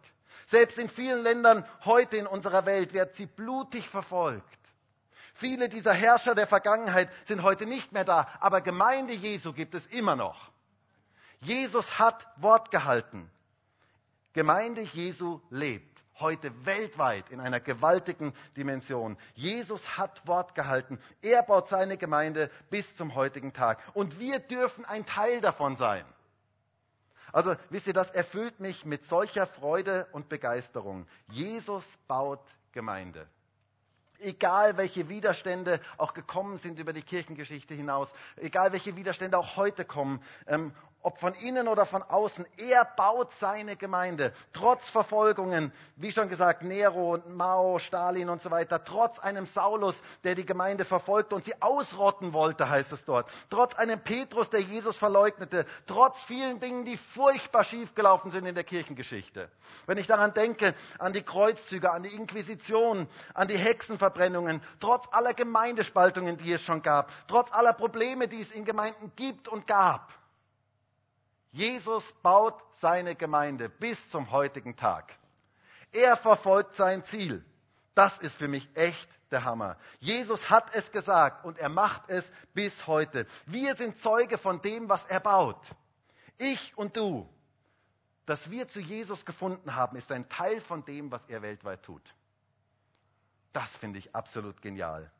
Selbst 0.47 0.77
in 0.77 0.89
vielen 0.89 1.23
Ländern 1.23 1.65
heute 1.85 2.17
in 2.17 2.27
unserer 2.27 2.65
Welt 2.65 2.93
wird 2.93 3.15
sie 3.15 3.25
blutig 3.25 3.87
verfolgt. 3.87 4.45
Viele 5.33 5.69
dieser 5.69 5.93
Herrscher 5.93 6.35
der 6.35 6.45
Vergangenheit 6.45 7.09
sind 7.25 7.41
heute 7.41 7.65
nicht 7.65 7.93
mehr 7.93 8.03
da, 8.03 8.27
aber 8.39 8.61
Gemeinde 8.61 9.13
Jesu 9.13 9.53
gibt 9.53 9.73
es 9.73 9.85
immer 9.87 10.15
noch. 10.15 10.51
Jesus 11.39 11.97
hat 11.97 12.27
Wort 12.35 12.69
gehalten. 12.69 13.31
Gemeinde 14.33 14.81
Jesu 14.81 15.41
lebt 15.49 15.91
heute 16.19 16.65
weltweit 16.65 17.29
in 17.31 17.39
einer 17.39 17.59
gewaltigen 17.59 18.33
Dimension. 18.55 19.17
Jesus 19.33 19.97
hat 19.97 20.25
Wort 20.27 20.55
gehalten. 20.55 20.99
Er 21.21 21.43
baut 21.43 21.67
seine 21.67 21.97
Gemeinde 21.97 22.49
bis 22.69 22.95
zum 22.95 23.15
heutigen 23.15 23.53
Tag. 23.53 23.79
Und 23.93 24.19
wir 24.19 24.39
dürfen 24.39 24.85
ein 24.85 25.05
Teil 25.05 25.41
davon 25.41 25.75
sein. 25.75 26.05
Also 27.33 27.55
wisst 27.69 27.87
ihr, 27.87 27.93
das 27.93 28.09
erfüllt 28.11 28.59
mich 28.59 28.85
mit 28.85 29.05
solcher 29.05 29.45
Freude 29.45 30.07
und 30.11 30.29
Begeisterung. 30.29 31.07
Jesus 31.29 31.85
baut 32.07 32.43
Gemeinde. 32.71 33.27
Egal 34.19 34.77
welche 34.77 35.09
Widerstände 35.09 35.81
auch 35.97 36.13
gekommen 36.13 36.57
sind 36.57 36.77
über 36.77 36.93
die 36.93 37.01
Kirchengeschichte 37.01 37.73
hinaus, 37.73 38.13
egal 38.35 38.71
welche 38.71 38.95
Widerstände 38.95 39.37
auch 39.37 39.55
heute 39.55 39.83
kommen, 39.83 40.21
ähm, 40.45 40.73
ob 41.03 41.19
von 41.19 41.33
innen 41.35 41.67
oder 41.67 41.85
von 41.85 42.03
außen, 42.03 42.45
er 42.57 42.85
baut 42.85 43.31
seine 43.39 43.75
Gemeinde, 43.75 44.33
trotz 44.53 44.87
Verfolgungen, 44.89 45.71
wie 45.95 46.11
schon 46.11 46.29
gesagt, 46.29 46.63
Nero 46.63 47.13
und 47.13 47.35
Mao, 47.35 47.79
Stalin 47.79 48.29
und 48.29 48.41
so 48.41 48.51
weiter, 48.51 48.83
trotz 48.83 49.19
einem 49.19 49.45
Saulus, 49.47 49.95
der 50.23 50.35
die 50.35 50.45
Gemeinde 50.45 50.85
verfolgte 50.85 51.35
und 51.35 51.45
sie 51.45 51.59
ausrotten 51.61 52.33
wollte, 52.33 52.69
heißt 52.69 52.91
es 52.91 53.03
dort, 53.05 53.29
trotz 53.49 53.75
einem 53.75 53.99
Petrus, 53.99 54.49
der 54.49 54.61
Jesus 54.61 54.97
verleugnete, 54.97 55.65
trotz 55.87 56.19
vielen 56.23 56.59
Dingen, 56.59 56.85
die 56.85 56.97
furchtbar 56.97 57.63
schiefgelaufen 57.63 58.31
sind 58.31 58.45
in 58.45 58.55
der 58.55 58.63
Kirchengeschichte. 58.63 59.49
Wenn 59.85 59.97
ich 59.97 60.07
daran 60.07 60.33
denke, 60.33 60.73
an 60.99 61.13
die 61.13 61.23
Kreuzzüge, 61.23 61.91
an 61.91 62.03
die 62.03 62.15
Inquisition, 62.15 63.07
an 63.33 63.47
die 63.47 63.57
Hexenverbrennungen, 63.57 64.61
trotz 64.79 65.07
aller 65.11 65.33
Gemeindespaltungen, 65.33 66.37
die 66.37 66.53
es 66.53 66.61
schon 66.61 66.81
gab, 66.81 67.11
trotz 67.27 67.51
aller 67.51 67.73
Probleme, 67.73 68.27
die 68.27 68.41
es 68.41 68.51
in 68.51 68.65
Gemeinden 68.65 69.11
gibt 69.15 69.47
und 69.47 69.67
gab, 69.67 70.09
Jesus 71.51 72.03
baut 72.21 72.61
seine 72.79 73.15
Gemeinde 73.15 73.69
bis 73.69 74.09
zum 74.09 74.31
heutigen 74.31 74.75
Tag. 74.75 75.13
Er 75.91 76.15
verfolgt 76.15 76.75
sein 76.75 77.03
Ziel. 77.05 77.43
Das 77.93 78.17
ist 78.19 78.35
für 78.35 78.47
mich 78.47 78.69
echt 78.73 79.09
der 79.31 79.43
Hammer. 79.43 79.77
Jesus 79.99 80.49
hat 80.49 80.73
es 80.73 80.89
gesagt 80.91 81.43
und 81.43 81.57
er 81.57 81.69
macht 81.69 82.09
es 82.09 82.23
bis 82.53 82.87
heute. 82.87 83.27
Wir 83.45 83.75
sind 83.75 83.97
Zeuge 83.99 84.37
von 84.37 84.61
dem, 84.61 84.87
was 84.87 85.03
er 85.05 85.19
baut. 85.19 85.61
Ich 86.37 86.77
und 86.77 86.95
du. 86.95 87.29
Dass 88.25 88.49
wir 88.49 88.67
zu 88.69 88.79
Jesus 88.79 89.25
gefunden 89.25 89.75
haben, 89.75 89.97
ist 89.97 90.11
ein 90.11 90.29
Teil 90.29 90.61
von 90.61 90.85
dem, 90.85 91.11
was 91.11 91.25
er 91.27 91.41
weltweit 91.41 91.83
tut. 91.83 92.03
Das 93.51 93.75
finde 93.77 93.99
ich 93.99 94.15
absolut 94.15 94.61
genial. 94.61 95.11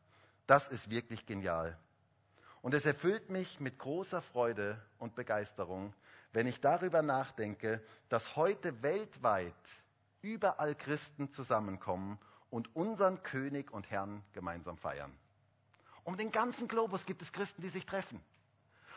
Das 0.48 0.68
ist 0.70 0.90
wirklich 0.90 1.26
genial. 1.26 1.78
Und 2.62 2.74
es 2.74 2.86
erfüllt 2.86 3.30
mich 3.30 3.60
mit 3.60 3.80
großer 3.80 4.22
Freude 4.22 4.80
und 5.00 5.16
Begeisterung, 5.16 5.94
wenn 6.34 6.48
ich 6.48 6.62
darüber 6.62 7.02
nachdenke, 7.02 7.84
dass 8.10 8.36
heute 8.36 8.82
weltweit 8.82 9.54
überall 10.22 10.76
Christen 10.76 11.32
zusammenkommen 11.34 12.20
und 12.50 12.76
unseren 12.76 13.24
König 13.24 13.72
und 13.72 13.90
Herrn 13.90 14.24
gemeinsam 14.34 14.78
feiern. 14.78 15.12
Um 16.04 16.18
den 16.18 16.32
ganzen 16.32 16.68
Globus 16.68 17.06
gibt 17.06 17.22
es 17.22 17.32
Christen, 17.32 17.62
die 17.62 17.70
sich 17.70 17.86
treffen. 17.86 18.22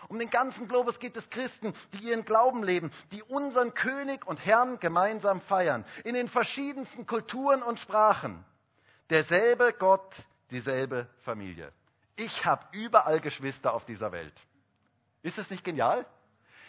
Um 0.08 0.18
den 0.18 0.28
ganzen 0.28 0.68
Globus 0.68 0.98
gibt 0.98 1.16
es 1.16 1.30
Christen, 1.30 1.72
die 1.92 2.10
ihren 2.10 2.24
Glauben 2.24 2.62
leben, 2.62 2.90
die 3.12 3.22
unseren 3.22 3.72
König 3.72 4.26
und 4.26 4.44
Herrn 4.44 4.78
gemeinsam 4.78 5.40
feiern. 5.40 5.84
In 6.04 6.14
den 6.14 6.28
verschiedensten 6.28 7.06
Kulturen 7.06 7.62
und 7.62 7.80
Sprachen. 7.80 8.44
Derselbe 9.08 9.72
Gott, 9.78 10.14
dieselbe 10.50 11.08
Familie. 11.22 11.72
Ich 12.16 12.44
habe 12.44 12.64
überall 12.72 13.20
Geschwister 13.20 13.72
auf 13.72 13.84
dieser 13.86 14.12
Welt. 14.12 14.34
Ist 15.22 15.38
es 15.38 15.48
nicht 15.48 15.64
genial? 15.64 16.06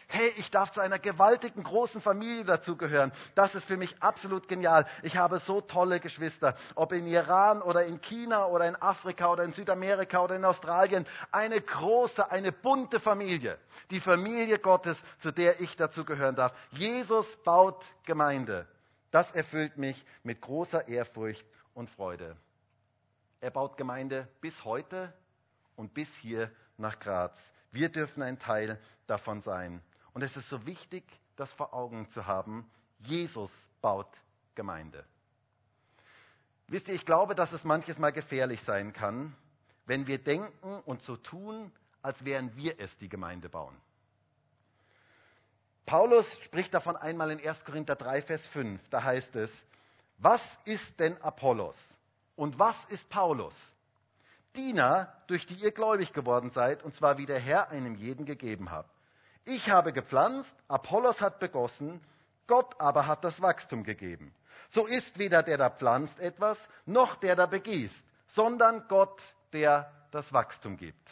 Hey, 0.07 0.33
ich 0.37 0.51
darf 0.51 0.71
zu 0.71 0.81
einer 0.81 0.99
gewaltigen 0.99 1.63
großen 1.63 2.01
Familie 2.01 2.45
dazugehören. 2.45 3.11
Das 3.35 3.55
ist 3.55 3.65
für 3.65 3.77
mich 3.77 4.01
absolut 4.01 4.47
genial. 4.47 4.85
Ich 5.03 5.17
habe 5.17 5.39
so 5.39 5.61
tolle 5.61 5.99
Geschwister, 5.99 6.55
ob 6.75 6.91
in 6.91 7.07
Iran 7.07 7.61
oder 7.61 7.85
in 7.85 8.01
China 8.01 8.45
oder 8.47 8.67
in 8.67 8.75
Afrika 8.75 9.31
oder 9.31 9.43
in 9.43 9.53
Südamerika 9.53 10.19
oder 10.21 10.35
in 10.35 10.45
Australien. 10.45 11.05
Eine 11.31 11.59
große, 11.61 12.31
eine 12.31 12.51
bunte 12.51 12.99
Familie. 12.99 13.57
Die 13.89 13.99
Familie 13.99 14.59
Gottes, 14.59 14.97
zu 15.19 15.31
der 15.31 15.59
ich 15.59 15.75
dazugehören 15.75 16.35
darf. 16.35 16.53
Jesus 16.71 17.25
baut 17.43 17.83
Gemeinde. 18.03 18.67
Das 19.11 19.31
erfüllt 19.31 19.77
mich 19.77 20.05
mit 20.23 20.41
großer 20.41 20.87
Ehrfurcht 20.87 21.45
und 21.73 21.89
Freude. 21.89 22.35
Er 23.41 23.51
baut 23.51 23.77
Gemeinde 23.77 24.27
bis 24.41 24.65
heute 24.65 25.13
und 25.75 25.93
bis 25.93 26.09
hier 26.15 26.51
nach 26.77 26.99
Graz. 26.99 27.31
Wir 27.71 27.89
dürfen 27.89 28.23
ein 28.23 28.39
Teil 28.39 28.79
davon 29.07 29.41
sein. 29.41 29.81
Und 30.15 30.21
es 30.21 30.37
ist 30.37 30.47
so 30.47 30.65
wichtig, 30.65 31.03
das 31.35 31.51
vor 31.53 31.73
Augen 31.73 32.09
zu 32.11 32.25
haben. 32.25 32.65
Jesus 32.99 33.51
baut 33.81 34.07
Gemeinde. 34.55 35.03
Wisst 36.67 36.87
ihr, 36.87 36.93
ich 36.93 37.05
glaube, 37.05 37.35
dass 37.35 37.51
es 37.51 37.65
manches 37.65 37.99
Mal 37.99 38.13
gefährlich 38.13 38.61
sein 38.63 38.93
kann, 38.93 39.35
wenn 39.85 40.07
wir 40.07 40.17
denken 40.17 40.79
und 40.85 41.01
so 41.01 41.17
tun, 41.17 41.69
als 42.01 42.23
wären 42.23 42.55
wir 42.55 42.79
es, 42.79 42.97
die 42.97 43.09
Gemeinde 43.09 43.49
bauen. 43.49 43.75
Paulus 45.85 46.25
spricht 46.43 46.73
davon 46.73 46.95
einmal 46.95 47.29
in 47.31 47.45
1. 47.45 47.65
Korinther 47.65 47.97
3, 47.97 48.21
Vers 48.21 48.47
5. 48.47 48.81
Da 48.89 49.03
heißt 49.03 49.35
es, 49.35 49.51
was 50.17 50.41
ist 50.63 50.97
denn 50.97 51.21
Apollos 51.21 51.75
und 52.37 52.57
was 52.57 52.77
ist 52.85 53.09
Paulus? 53.09 53.53
Diener, 54.55 55.13
durch 55.27 55.45
die 55.45 55.55
ihr 55.55 55.73
gläubig 55.73 56.13
geworden 56.13 56.51
seid, 56.51 56.83
und 56.83 56.95
zwar 56.95 57.17
wie 57.17 57.25
der 57.25 57.39
Herr 57.39 57.67
einem 57.69 57.95
jeden 57.95 58.25
gegeben 58.25 58.71
hat. 58.71 58.87
Ich 59.45 59.69
habe 59.69 59.93
gepflanzt, 59.93 60.53
Apollos 60.67 61.21
hat 61.21 61.39
begossen, 61.39 62.01
Gott 62.47 62.75
aber 62.79 63.05
hat 63.05 63.23
das 63.23 63.41
Wachstum 63.41 63.83
gegeben. 63.83 64.33
So 64.69 64.87
ist 64.87 65.17
weder 65.17 65.43
der, 65.43 65.57
der 65.57 65.69
pflanzt 65.69 66.19
etwas, 66.19 66.57
noch 66.85 67.15
der, 67.15 67.35
der 67.35 67.47
begießt, 67.47 68.03
sondern 68.33 68.87
Gott, 68.87 69.21
der 69.53 69.91
das 70.11 70.33
Wachstum 70.33 70.77
gibt. 70.77 71.09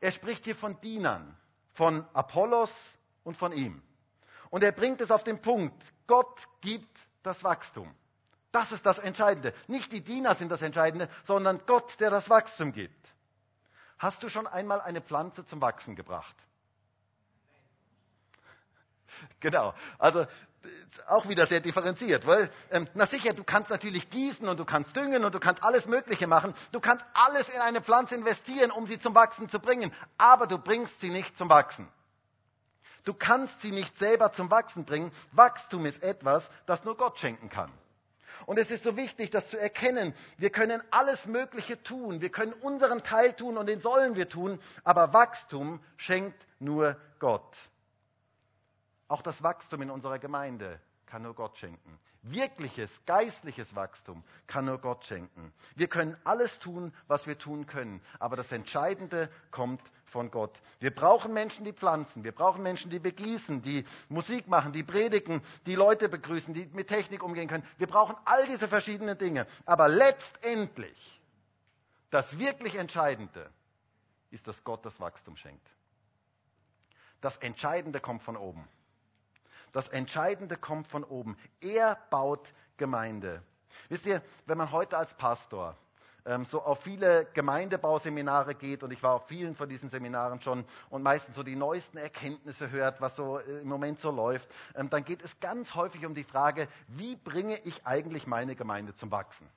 Er 0.00 0.12
spricht 0.12 0.44
hier 0.44 0.56
von 0.56 0.80
Dienern, 0.80 1.36
von 1.74 2.06
Apollos 2.14 2.70
und 3.22 3.36
von 3.36 3.52
ihm. 3.52 3.82
Und 4.50 4.64
er 4.64 4.72
bringt 4.72 5.00
es 5.00 5.10
auf 5.10 5.24
den 5.24 5.40
Punkt, 5.40 5.80
Gott 6.06 6.48
gibt 6.60 6.98
das 7.22 7.44
Wachstum. 7.44 7.94
Das 8.50 8.72
ist 8.72 8.84
das 8.84 8.98
Entscheidende. 8.98 9.54
Nicht 9.66 9.92
die 9.92 10.02
Diener 10.02 10.34
sind 10.34 10.50
das 10.50 10.62
Entscheidende, 10.62 11.08
sondern 11.24 11.64
Gott, 11.66 12.00
der 12.00 12.10
das 12.10 12.28
Wachstum 12.28 12.72
gibt. 12.72 13.08
Hast 13.98 14.22
du 14.22 14.28
schon 14.28 14.46
einmal 14.46 14.80
eine 14.80 15.00
Pflanze 15.00 15.46
zum 15.46 15.60
Wachsen 15.60 15.96
gebracht? 15.96 16.36
Genau. 19.40 19.74
Also 19.98 20.26
auch 21.08 21.28
wieder 21.28 21.46
sehr 21.46 21.60
differenziert, 21.60 22.26
weil, 22.26 22.50
ähm, 22.70 22.88
na 22.94 23.06
sicher, 23.06 23.32
du 23.32 23.44
kannst 23.44 23.70
natürlich 23.70 24.08
gießen 24.10 24.48
und 24.48 24.58
du 24.58 24.64
kannst 24.64 24.94
düngen 24.94 25.24
und 25.24 25.34
du 25.34 25.40
kannst 25.40 25.62
alles 25.62 25.86
Mögliche 25.86 26.26
machen. 26.26 26.54
Du 26.70 26.80
kannst 26.80 27.04
alles 27.14 27.48
in 27.48 27.60
eine 27.60 27.82
Pflanze 27.82 28.14
investieren, 28.14 28.70
um 28.70 28.86
sie 28.86 28.98
zum 28.98 29.14
Wachsen 29.14 29.48
zu 29.48 29.58
bringen, 29.58 29.92
aber 30.18 30.46
du 30.46 30.58
bringst 30.58 31.00
sie 31.00 31.10
nicht 31.10 31.36
zum 31.36 31.48
Wachsen. 31.48 31.88
Du 33.04 33.14
kannst 33.14 33.60
sie 33.62 33.72
nicht 33.72 33.98
selber 33.98 34.32
zum 34.32 34.50
Wachsen 34.50 34.84
bringen. 34.84 35.10
Wachstum 35.32 35.86
ist 35.86 36.02
etwas, 36.02 36.48
das 36.66 36.84
nur 36.84 36.96
Gott 36.96 37.18
schenken 37.18 37.48
kann. 37.48 37.72
Und 38.46 38.58
es 38.58 38.70
ist 38.70 38.84
so 38.84 38.96
wichtig, 38.96 39.30
das 39.30 39.48
zu 39.48 39.58
erkennen. 39.58 40.14
Wir 40.36 40.50
können 40.50 40.82
alles 40.90 41.26
Mögliche 41.26 41.82
tun. 41.82 42.20
Wir 42.20 42.30
können 42.30 42.52
unseren 42.52 43.02
Teil 43.02 43.32
tun 43.34 43.56
und 43.56 43.66
den 43.66 43.80
sollen 43.80 44.16
wir 44.16 44.28
tun. 44.28 44.60
Aber 44.84 45.12
Wachstum 45.12 45.80
schenkt 45.96 46.40
nur 46.60 46.96
Gott. 47.18 47.56
Auch 49.12 49.20
das 49.20 49.42
Wachstum 49.42 49.82
in 49.82 49.90
unserer 49.90 50.18
Gemeinde 50.18 50.80
kann 51.04 51.20
nur 51.20 51.34
Gott 51.34 51.58
schenken. 51.58 51.98
Wirkliches, 52.22 52.90
geistliches 53.04 53.76
Wachstum 53.76 54.24
kann 54.46 54.64
nur 54.64 54.78
Gott 54.78 55.04
schenken. 55.04 55.52
Wir 55.76 55.86
können 55.86 56.16
alles 56.24 56.58
tun, 56.60 56.94
was 57.08 57.26
wir 57.26 57.36
tun 57.36 57.66
können, 57.66 58.00
aber 58.18 58.36
das 58.36 58.50
Entscheidende 58.52 59.30
kommt 59.50 59.82
von 60.06 60.30
Gott. 60.30 60.58
Wir 60.80 60.94
brauchen 60.94 61.34
Menschen, 61.34 61.66
die 61.66 61.74
pflanzen. 61.74 62.24
Wir 62.24 62.32
brauchen 62.32 62.62
Menschen, 62.62 62.90
die 62.90 63.00
begießen, 63.00 63.60
die 63.60 63.84
Musik 64.08 64.48
machen, 64.48 64.72
die 64.72 64.82
predigen, 64.82 65.42
die 65.66 65.74
Leute 65.74 66.08
begrüßen, 66.08 66.54
die 66.54 66.64
mit 66.72 66.88
Technik 66.88 67.22
umgehen 67.22 67.48
können. 67.48 67.66
Wir 67.76 67.88
brauchen 67.88 68.16
all 68.24 68.46
diese 68.46 68.66
verschiedenen 68.66 69.18
Dinge. 69.18 69.46
Aber 69.66 69.88
letztendlich, 69.88 71.20
das 72.08 72.38
wirklich 72.38 72.76
Entscheidende 72.76 73.50
ist, 74.30 74.48
dass 74.48 74.64
Gott 74.64 74.86
das 74.86 74.98
Wachstum 75.00 75.36
schenkt. 75.36 75.68
Das 77.20 77.36
Entscheidende 77.36 78.00
kommt 78.00 78.22
von 78.22 78.38
oben. 78.38 78.66
Das 79.72 79.88
Entscheidende 79.88 80.56
kommt 80.56 80.86
von 80.88 81.04
oben. 81.04 81.36
Er 81.60 81.98
baut 82.10 82.52
Gemeinde. 82.76 83.42
Wisst 83.88 84.06
ihr, 84.06 84.22
wenn 84.46 84.58
man 84.58 84.70
heute 84.70 84.98
als 84.98 85.14
Pastor 85.14 85.76
ähm, 86.24 86.44
so 86.44 86.62
auf 86.62 86.80
viele 86.82 87.26
Gemeindebauseminare 87.34 88.54
geht 88.54 88.82
und 88.82 88.92
ich 88.92 89.02
war 89.02 89.14
auf 89.14 89.26
vielen 89.26 89.56
von 89.56 89.68
diesen 89.68 89.90
Seminaren 89.90 90.40
schon 90.40 90.64
und 90.90 91.02
meistens 91.02 91.36
so 91.36 91.42
die 91.42 91.56
neuesten 91.56 91.98
Erkenntnisse 91.98 92.70
hört, 92.70 93.00
was 93.00 93.16
so 93.16 93.38
äh, 93.38 93.60
im 93.60 93.68
Moment 93.68 93.98
so 94.00 94.10
läuft, 94.10 94.48
ähm, 94.74 94.90
dann 94.90 95.04
geht 95.04 95.22
es 95.22 95.40
ganz 95.40 95.74
häufig 95.74 96.06
um 96.06 96.14
die 96.14 96.24
Frage, 96.24 96.68
wie 96.88 97.16
bringe 97.16 97.58
ich 97.64 97.86
eigentlich 97.86 98.26
meine 98.26 98.54
Gemeinde 98.54 98.94
zum 98.94 99.10
Wachsen? 99.10 99.48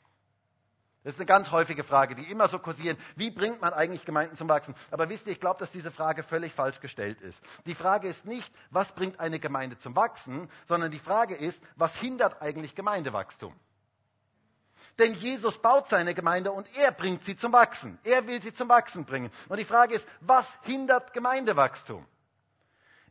Das 1.05 1.13
ist 1.13 1.19
eine 1.19 1.27
ganz 1.27 1.51
häufige 1.51 1.83
Frage, 1.83 2.15
die 2.15 2.23
immer 2.31 2.47
so 2.47 2.57
kursieren. 2.57 2.97
Wie 3.15 3.29
bringt 3.29 3.61
man 3.61 3.73
eigentlich 3.73 4.05
Gemeinden 4.05 4.37
zum 4.37 4.49
Wachsen? 4.49 4.73
Aber 4.89 5.07
wisst 5.07 5.27
ihr, 5.27 5.33
ich 5.33 5.39
glaube, 5.39 5.59
dass 5.59 5.69
diese 5.69 5.91
Frage 5.91 6.23
völlig 6.23 6.51
falsch 6.51 6.79
gestellt 6.79 7.21
ist. 7.21 7.39
Die 7.67 7.75
Frage 7.75 8.07
ist 8.07 8.25
nicht, 8.25 8.51
was 8.71 8.91
bringt 8.91 9.19
eine 9.19 9.39
Gemeinde 9.39 9.77
zum 9.77 9.95
Wachsen, 9.95 10.49
sondern 10.67 10.89
die 10.89 10.97
Frage 10.97 11.35
ist, 11.35 11.61
was 11.75 11.95
hindert 11.95 12.41
eigentlich 12.41 12.73
Gemeindewachstum? 12.73 13.53
Denn 14.97 15.13
Jesus 15.13 15.61
baut 15.61 15.89
seine 15.89 16.15
Gemeinde 16.15 16.51
und 16.51 16.67
er 16.75 16.91
bringt 16.91 17.23
sie 17.23 17.37
zum 17.37 17.53
Wachsen. 17.53 17.99
Er 18.03 18.25
will 18.25 18.41
sie 18.41 18.55
zum 18.55 18.67
Wachsen 18.67 19.05
bringen. 19.05 19.29
Und 19.47 19.57
die 19.57 19.65
Frage 19.65 19.93
ist, 19.93 20.07
was 20.21 20.47
hindert 20.63 21.13
Gemeindewachstum? 21.13 22.03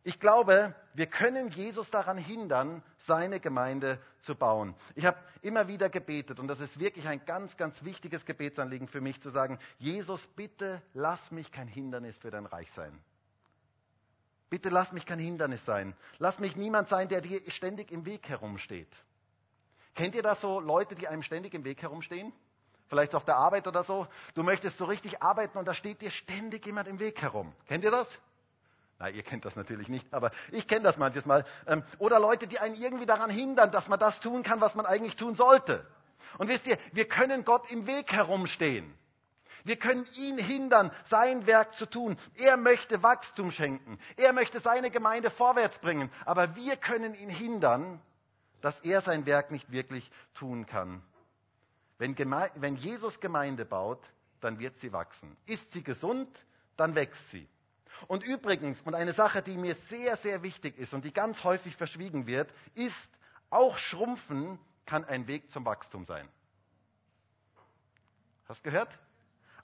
Ich 0.06 0.20
glaube, 0.20 0.74
wir 0.92 1.06
können 1.06 1.48
Jesus 1.48 1.90
daran 1.90 2.18
hindern, 2.18 2.82
seine 3.06 3.40
Gemeinde 3.40 3.98
zu 4.22 4.34
bauen. 4.34 4.74
Ich 4.94 5.06
habe 5.06 5.18
immer 5.40 5.66
wieder 5.66 5.88
gebetet 5.88 6.38
und 6.38 6.46
das 6.46 6.60
ist 6.60 6.78
wirklich 6.78 7.08
ein 7.08 7.24
ganz, 7.24 7.56
ganz 7.56 7.82
wichtiges 7.82 8.26
Gebetsanliegen 8.26 8.86
für 8.86 9.00
mich 9.00 9.20
zu 9.22 9.30
sagen, 9.30 9.58
Jesus, 9.78 10.26
bitte 10.36 10.82
lass 10.92 11.30
mich 11.30 11.50
kein 11.50 11.68
Hindernis 11.68 12.18
für 12.18 12.30
dein 12.30 12.44
Reich 12.44 12.70
sein. 12.72 13.02
Bitte 14.50 14.68
lass 14.68 14.92
mich 14.92 15.06
kein 15.06 15.18
Hindernis 15.18 15.64
sein. 15.64 15.96
Lass 16.18 16.38
mich 16.38 16.54
niemand 16.54 16.90
sein, 16.90 17.08
der 17.08 17.22
dir 17.22 17.40
ständig 17.50 17.90
im 17.90 18.04
Weg 18.04 18.28
herumsteht. 18.28 18.92
Kennt 19.94 20.14
ihr 20.14 20.22
das 20.22 20.40
so, 20.42 20.60
Leute, 20.60 20.94
die 20.96 21.08
einem 21.08 21.22
ständig 21.22 21.54
im 21.54 21.64
Weg 21.64 21.80
herumstehen? 21.80 22.30
Vielleicht 22.88 23.14
auf 23.14 23.24
der 23.24 23.36
Arbeit 23.36 23.66
oder 23.66 23.84
so. 23.84 24.06
Du 24.34 24.42
möchtest 24.42 24.76
so 24.76 24.84
richtig 24.84 25.22
arbeiten 25.22 25.56
und 25.56 25.66
da 25.66 25.72
steht 25.72 26.02
dir 26.02 26.10
ständig 26.10 26.66
jemand 26.66 26.88
im 26.88 27.00
Weg 27.00 27.22
herum. 27.22 27.54
Kennt 27.66 27.84
ihr 27.84 27.90
das? 27.90 28.06
Na, 28.98 29.08
ihr 29.08 29.22
kennt 29.22 29.44
das 29.44 29.56
natürlich 29.56 29.88
nicht, 29.88 30.06
aber 30.12 30.30
ich 30.52 30.68
kenne 30.68 30.82
das 30.82 30.96
manches 30.98 31.26
Mal. 31.26 31.44
Ähm, 31.66 31.82
oder 31.98 32.20
Leute, 32.20 32.46
die 32.46 32.58
einen 32.58 32.76
irgendwie 32.76 33.06
daran 33.06 33.30
hindern, 33.30 33.72
dass 33.72 33.88
man 33.88 33.98
das 33.98 34.20
tun 34.20 34.42
kann, 34.42 34.60
was 34.60 34.74
man 34.74 34.86
eigentlich 34.86 35.16
tun 35.16 35.34
sollte. 35.34 35.84
Und 36.38 36.48
wisst 36.48 36.66
ihr, 36.66 36.78
wir 36.92 37.06
können 37.06 37.44
Gott 37.44 37.70
im 37.70 37.86
Weg 37.86 38.12
herumstehen. 38.12 38.94
Wir 39.64 39.76
können 39.76 40.06
ihn 40.14 40.36
hindern, 40.36 40.92
sein 41.08 41.46
Werk 41.46 41.74
zu 41.76 41.86
tun. 41.86 42.18
Er 42.36 42.56
möchte 42.56 43.02
Wachstum 43.02 43.50
schenken. 43.50 43.98
Er 44.16 44.32
möchte 44.32 44.60
seine 44.60 44.90
Gemeinde 44.90 45.30
vorwärts 45.30 45.78
bringen. 45.78 46.10
Aber 46.26 46.54
wir 46.54 46.76
können 46.76 47.14
ihn 47.14 47.30
hindern, 47.30 48.00
dass 48.60 48.78
er 48.80 49.00
sein 49.00 49.24
Werk 49.26 49.50
nicht 49.50 49.72
wirklich 49.72 50.10
tun 50.34 50.66
kann. 50.66 51.02
Wenn, 51.98 52.16
wenn 52.18 52.76
Jesus 52.76 53.20
Gemeinde 53.20 53.64
baut, 53.64 54.02
dann 54.40 54.58
wird 54.58 54.78
sie 54.78 54.92
wachsen. 54.92 55.34
Ist 55.46 55.72
sie 55.72 55.82
gesund, 55.82 56.28
dann 56.76 56.94
wächst 56.94 57.30
sie. 57.30 57.48
Und 58.06 58.22
übrigens, 58.22 58.80
und 58.82 58.94
eine 58.94 59.12
Sache, 59.12 59.42
die 59.42 59.56
mir 59.56 59.74
sehr, 59.88 60.16
sehr 60.18 60.42
wichtig 60.42 60.78
ist 60.78 60.94
und 60.94 61.04
die 61.04 61.12
ganz 61.12 61.42
häufig 61.44 61.76
verschwiegen 61.76 62.26
wird, 62.26 62.52
ist, 62.74 63.08
auch 63.50 63.78
Schrumpfen 63.78 64.58
kann 64.86 65.04
ein 65.04 65.26
Weg 65.26 65.50
zum 65.52 65.64
Wachstum 65.64 66.04
sein. 66.04 66.28
Hast 68.48 68.64
du 68.64 68.70
gehört? 68.70 68.90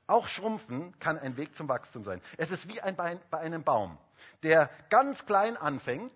Auch 0.06 0.26
Schrumpfen 0.26 0.98
kann 0.98 1.18
ein 1.18 1.36
Weg 1.36 1.54
zum 1.56 1.68
Wachstum 1.68 2.04
sein. 2.04 2.20
Es 2.36 2.50
ist 2.50 2.66
wie 2.68 2.80
ein 2.80 2.96
bei 2.96 3.38
einem 3.38 3.62
Baum, 3.62 3.98
der 4.42 4.70
ganz 4.88 5.24
klein 5.26 5.56
anfängt 5.56 6.14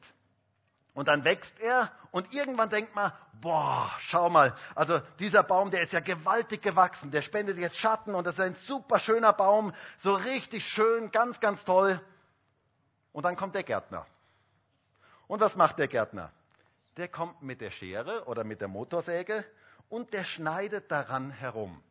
und 0.94 1.08
dann 1.08 1.24
wächst 1.24 1.58
er 1.60 1.90
und 2.12 2.32
irgendwann 2.32 2.70
denkt 2.70 2.94
man, 2.94 3.12
boah, 3.40 3.90
schau 3.98 4.30
mal, 4.30 4.54
also 4.74 5.00
dieser 5.18 5.42
Baum, 5.42 5.70
der 5.70 5.82
ist 5.82 5.92
ja 5.92 6.00
gewaltig 6.00 6.62
gewachsen, 6.62 7.10
der 7.10 7.22
spendet 7.22 7.58
jetzt 7.58 7.76
Schatten 7.76 8.14
und 8.14 8.26
das 8.26 8.34
ist 8.34 8.40
ein 8.40 8.54
super 8.66 9.00
schöner 9.00 9.32
Baum, 9.32 9.74
so 9.98 10.14
richtig 10.14 10.64
schön, 10.64 11.10
ganz, 11.10 11.40
ganz 11.40 11.64
toll. 11.64 12.00
Und 13.12 13.24
dann 13.24 13.36
kommt 13.36 13.54
der 13.54 13.64
Gärtner. 13.64 14.06
Und 15.26 15.40
was 15.40 15.56
macht 15.56 15.78
der 15.78 15.88
Gärtner? 15.88 16.30
Der 16.96 17.08
kommt 17.08 17.42
mit 17.42 17.60
der 17.60 17.70
Schere 17.70 18.24
oder 18.26 18.44
mit 18.44 18.60
der 18.60 18.68
Motorsäge 18.68 19.44
und 19.88 20.12
der 20.12 20.24
schneidet 20.24 20.90
daran 20.90 21.30
herum. 21.30 21.82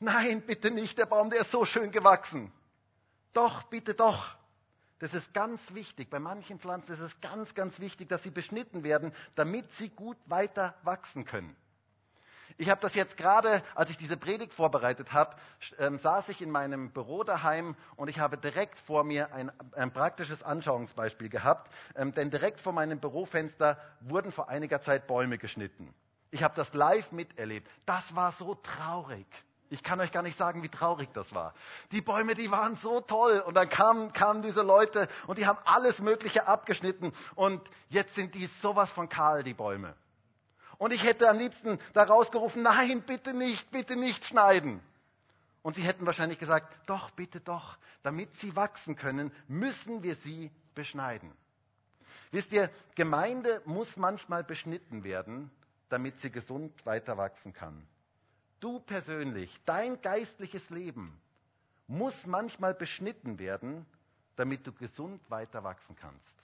Nein, 0.00 0.42
bitte 0.42 0.70
nicht, 0.70 0.98
der 0.98 1.06
Baum, 1.06 1.30
der 1.30 1.40
ist 1.40 1.50
so 1.52 1.64
schön 1.64 1.90
gewachsen. 1.92 2.52
Doch, 3.32 3.62
bitte 3.64 3.94
doch. 3.94 4.34
Das 5.00 5.14
ist 5.14 5.32
ganz 5.32 5.60
wichtig. 5.74 6.10
Bei 6.10 6.20
manchen 6.20 6.60
Pflanzen 6.60 6.92
ist 6.92 7.00
es 7.00 7.20
ganz, 7.20 7.54
ganz 7.54 7.80
wichtig, 7.80 8.08
dass 8.08 8.22
sie 8.22 8.30
beschnitten 8.30 8.84
werden, 8.84 9.12
damit 9.34 9.70
sie 9.72 9.88
gut 9.88 10.18
weiter 10.26 10.74
wachsen 10.82 11.24
können. 11.24 11.56
Ich 12.58 12.68
habe 12.68 12.82
das 12.82 12.94
jetzt 12.94 13.16
gerade, 13.16 13.62
als 13.74 13.90
ich 13.90 13.96
diese 13.96 14.18
Predigt 14.18 14.52
vorbereitet 14.52 15.14
habe, 15.14 15.36
ähm, 15.78 15.98
saß 15.98 16.28
ich 16.28 16.42
in 16.42 16.50
meinem 16.50 16.90
Büro 16.90 17.24
daheim 17.24 17.74
und 17.96 18.08
ich 18.08 18.18
habe 18.18 18.36
direkt 18.36 18.78
vor 18.78 19.02
mir 19.02 19.32
ein, 19.32 19.50
ein 19.72 19.90
praktisches 19.92 20.42
Anschauungsbeispiel 20.42 21.30
gehabt, 21.30 21.72
ähm, 21.96 22.12
denn 22.12 22.30
direkt 22.30 22.60
vor 22.60 22.74
meinem 22.74 23.00
Bürofenster 23.00 23.78
wurden 24.00 24.32
vor 24.32 24.50
einiger 24.50 24.82
Zeit 24.82 25.06
Bäume 25.06 25.38
geschnitten. 25.38 25.94
Ich 26.30 26.42
habe 26.42 26.54
das 26.54 26.74
live 26.74 27.10
miterlebt. 27.12 27.66
Das 27.86 28.14
war 28.14 28.32
so 28.32 28.54
traurig. 28.56 29.26
Ich 29.72 29.84
kann 29.84 30.00
euch 30.00 30.10
gar 30.10 30.22
nicht 30.22 30.36
sagen, 30.36 30.64
wie 30.64 30.68
traurig 30.68 31.08
das 31.14 31.32
war. 31.32 31.54
Die 31.92 32.00
Bäume, 32.00 32.34
die 32.34 32.50
waren 32.50 32.76
so 32.76 33.00
toll. 33.00 33.38
Und 33.46 33.54
dann 33.54 33.68
kamen, 33.68 34.12
kamen 34.12 34.42
diese 34.42 34.62
Leute 34.62 35.08
und 35.28 35.38
die 35.38 35.46
haben 35.46 35.58
alles 35.64 36.00
Mögliche 36.00 36.48
abgeschnitten. 36.48 37.12
Und 37.36 37.62
jetzt 37.88 38.16
sind 38.16 38.34
die 38.34 38.50
sowas 38.60 38.90
von 38.90 39.08
kahl, 39.08 39.44
die 39.44 39.54
Bäume. 39.54 39.94
Und 40.76 40.92
ich 40.92 41.04
hätte 41.04 41.28
am 41.28 41.38
liebsten 41.38 41.78
da 41.92 42.02
rausgerufen, 42.02 42.62
nein, 42.62 43.02
bitte 43.02 43.32
nicht, 43.32 43.70
bitte 43.70 43.94
nicht 43.94 44.24
schneiden. 44.24 44.80
Und 45.62 45.76
sie 45.76 45.82
hätten 45.82 46.04
wahrscheinlich 46.04 46.38
gesagt, 46.38 46.74
doch, 46.86 47.10
bitte 47.10 47.38
doch. 47.40 47.76
Damit 48.02 48.34
sie 48.38 48.56
wachsen 48.56 48.96
können, 48.96 49.30
müssen 49.46 50.02
wir 50.02 50.16
sie 50.16 50.50
beschneiden. 50.74 51.32
Wisst 52.32 52.52
ihr, 52.52 52.70
Gemeinde 52.96 53.62
muss 53.66 53.96
manchmal 53.96 54.42
beschnitten 54.42 55.04
werden, 55.04 55.50
damit 55.90 56.18
sie 56.20 56.30
gesund 56.30 56.86
weiter 56.86 57.16
wachsen 57.18 57.52
kann. 57.52 57.86
Du 58.60 58.78
persönlich, 58.80 59.50
dein 59.64 60.00
geistliches 60.02 60.68
Leben 60.70 61.18
muss 61.86 62.26
manchmal 62.26 62.74
beschnitten 62.74 63.38
werden, 63.38 63.86
damit 64.36 64.66
du 64.66 64.72
gesund 64.72 65.20
weiter 65.30 65.64
wachsen 65.64 65.96
kannst. 65.96 66.34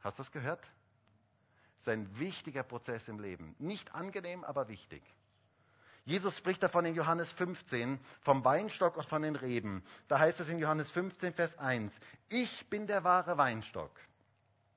Hast 0.00 0.18
du 0.18 0.22
das 0.22 0.32
gehört? 0.32 0.60
Das 0.60 1.80
ist 1.82 1.88
ein 1.88 2.18
wichtiger 2.18 2.64
Prozess 2.64 3.06
im 3.08 3.20
Leben. 3.20 3.54
Nicht 3.58 3.94
angenehm, 3.94 4.44
aber 4.44 4.68
wichtig. 4.68 5.02
Jesus 6.04 6.36
spricht 6.36 6.62
davon 6.62 6.84
in 6.84 6.94
Johannes 6.94 7.30
15 7.32 7.98
vom 8.22 8.44
Weinstock 8.44 8.96
und 8.96 9.06
von 9.06 9.22
den 9.22 9.34
Reben. 9.34 9.82
Da 10.06 10.18
heißt 10.18 10.38
es 10.40 10.48
in 10.48 10.58
Johannes 10.58 10.90
15, 10.90 11.34
Vers 11.34 11.56
1, 11.58 11.92
ich 12.28 12.68
bin 12.68 12.86
der 12.86 13.02
wahre 13.02 13.38
Weinstock 13.38 13.90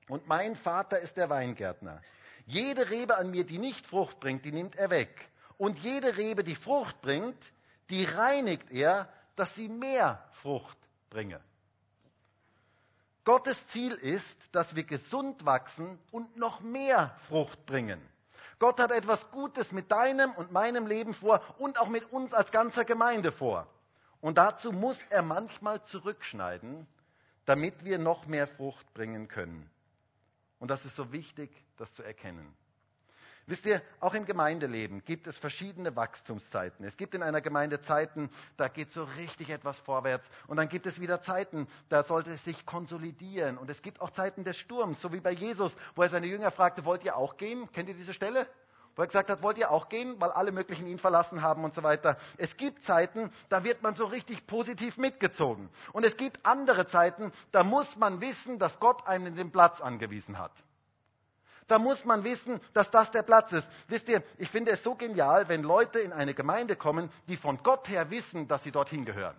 und 0.08 0.26
mein 0.26 0.56
Vater 0.56 0.98
ist 0.98 1.16
der 1.16 1.30
Weingärtner. 1.30 2.02
Jede 2.46 2.90
Rebe 2.90 3.16
an 3.16 3.30
mir, 3.30 3.44
die 3.44 3.58
nicht 3.58 3.86
Frucht 3.86 4.18
bringt, 4.18 4.44
die 4.44 4.50
nimmt 4.50 4.74
er 4.74 4.90
weg 4.90 5.30
und 5.60 5.78
jede 5.80 6.16
Rebe, 6.16 6.42
die 6.42 6.54
Frucht 6.54 7.02
bringt, 7.02 7.36
die 7.90 8.06
reinigt 8.06 8.70
er, 8.70 9.12
dass 9.36 9.54
sie 9.54 9.68
mehr 9.68 10.26
Frucht 10.40 10.78
bringe. 11.10 11.38
Gottes 13.24 13.66
Ziel 13.66 13.92
ist, 13.92 14.38
dass 14.52 14.74
wir 14.74 14.84
gesund 14.84 15.44
wachsen 15.44 15.98
und 16.12 16.34
noch 16.38 16.60
mehr 16.60 17.14
Frucht 17.28 17.66
bringen. 17.66 18.00
Gott 18.58 18.80
hat 18.80 18.90
etwas 18.90 19.30
Gutes 19.32 19.70
mit 19.70 19.92
deinem 19.92 20.32
und 20.32 20.50
meinem 20.50 20.86
Leben 20.86 21.12
vor 21.12 21.42
und 21.58 21.78
auch 21.78 21.88
mit 21.88 22.10
uns 22.10 22.32
als 22.32 22.50
ganzer 22.52 22.86
Gemeinde 22.86 23.30
vor. 23.30 23.66
Und 24.22 24.38
dazu 24.38 24.72
muss 24.72 24.96
er 25.10 25.20
manchmal 25.20 25.84
zurückschneiden, 25.84 26.86
damit 27.44 27.84
wir 27.84 27.98
noch 27.98 28.26
mehr 28.26 28.48
Frucht 28.48 28.94
bringen 28.94 29.28
können. 29.28 29.70
Und 30.58 30.70
das 30.70 30.86
ist 30.86 30.96
so 30.96 31.12
wichtig, 31.12 31.50
das 31.76 31.94
zu 31.94 32.02
erkennen. 32.02 32.56
Wisst 33.50 33.66
ihr, 33.66 33.82
auch 33.98 34.14
im 34.14 34.26
Gemeindeleben 34.26 35.04
gibt 35.04 35.26
es 35.26 35.36
verschiedene 35.36 35.96
Wachstumszeiten. 35.96 36.84
Es 36.84 36.96
gibt 36.96 37.16
in 37.16 37.22
einer 37.24 37.40
Gemeinde 37.40 37.80
Zeiten, 37.80 38.30
da 38.56 38.68
geht 38.68 38.92
so 38.92 39.02
richtig 39.18 39.50
etwas 39.50 39.76
vorwärts. 39.80 40.30
Und 40.46 40.56
dann 40.56 40.68
gibt 40.68 40.86
es 40.86 41.00
wieder 41.00 41.20
Zeiten, 41.20 41.66
da 41.88 42.04
sollte 42.04 42.30
es 42.30 42.44
sich 42.44 42.64
konsolidieren. 42.64 43.58
Und 43.58 43.68
es 43.68 43.82
gibt 43.82 44.00
auch 44.00 44.10
Zeiten 44.10 44.44
des 44.44 44.56
Sturms, 44.56 45.00
so 45.00 45.12
wie 45.12 45.18
bei 45.18 45.32
Jesus, 45.32 45.74
wo 45.96 46.02
er 46.02 46.10
seine 46.10 46.28
Jünger 46.28 46.52
fragte, 46.52 46.84
wollt 46.84 47.02
ihr 47.02 47.16
auch 47.16 47.36
gehen? 47.38 47.68
Kennt 47.72 47.88
ihr 47.88 47.96
diese 47.96 48.14
Stelle? 48.14 48.46
wo 48.96 49.02
er 49.02 49.06
gesagt 49.06 49.30
hat, 49.30 49.42
wollt 49.42 49.56
ihr 49.56 49.70
auch 49.70 49.88
gehen, 49.88 50.20
weil 50.20 50.30
alle 50.30 50.52
möglichen 50.52 50.86
ihn 50.86 50.98
verlassen 50.98 51.42
haben 51.42 51.64
und 51.64 51.74
so 51.74 51.82
weiter. 51.82 52.18
Es 52.36 52.56
gibt 52.56 52.84
Zeiten, 52.84 53.30
da 53.48 53.64
wird 53.64 53.82
man 53.82 53.94
so 53.94 54.04
richtig 54.04 54.46
positiv 54.46 54.98
mitgezogen. 54.98 55.70
Und 55.92 56.04
es 56.04 56.16
gibt 56.16 56.44
andere 56.44 56.86
Zeiten, 56.86 57.32
da 57.50 57.64
muss 57.64 57.96
man 57.96 58.20
wissen, 58.20 58.58
dass 58.58 58.78
Gott 58.78 59.06
einen 59.06 59.36
den 59.36 59.52
Platz 59.52 59.80
angewiesen 59.80 60.38
hat. 60.38 60.52
Da 61.70 61.78
muss 61.78 62.04
man 62.04 62.24
wissen, 62.24 62.60
dass 62.74 62.90
das 62.90 63.12
der 63.12 63.22
Platz 63.22 63.52
ist. 63.52 63.68
Wisst 63.86 64.08
ihr, 64.08 64.24
ich 64.38 64.50
finde 64.50 64.72
es 64.72 64.82
so 64.82 64.96
genial, 64.96 65.48
wenn 65.48 65.62
Leute 65.62 66.00
in 66.00 66.12
eine 66.12 66.34
Gemeinde 66.34 66.74
kommen, 66.74 67.10
die 67.28 67.36
von 67.36 67.62
Gott 67.62 67.88
her 67.88 68.10
wissen, 68.10 68.48
dass 68.48 68.64
sie 68.64 68.72
dorthin 68.72 69.04
gehören 69.04 69.36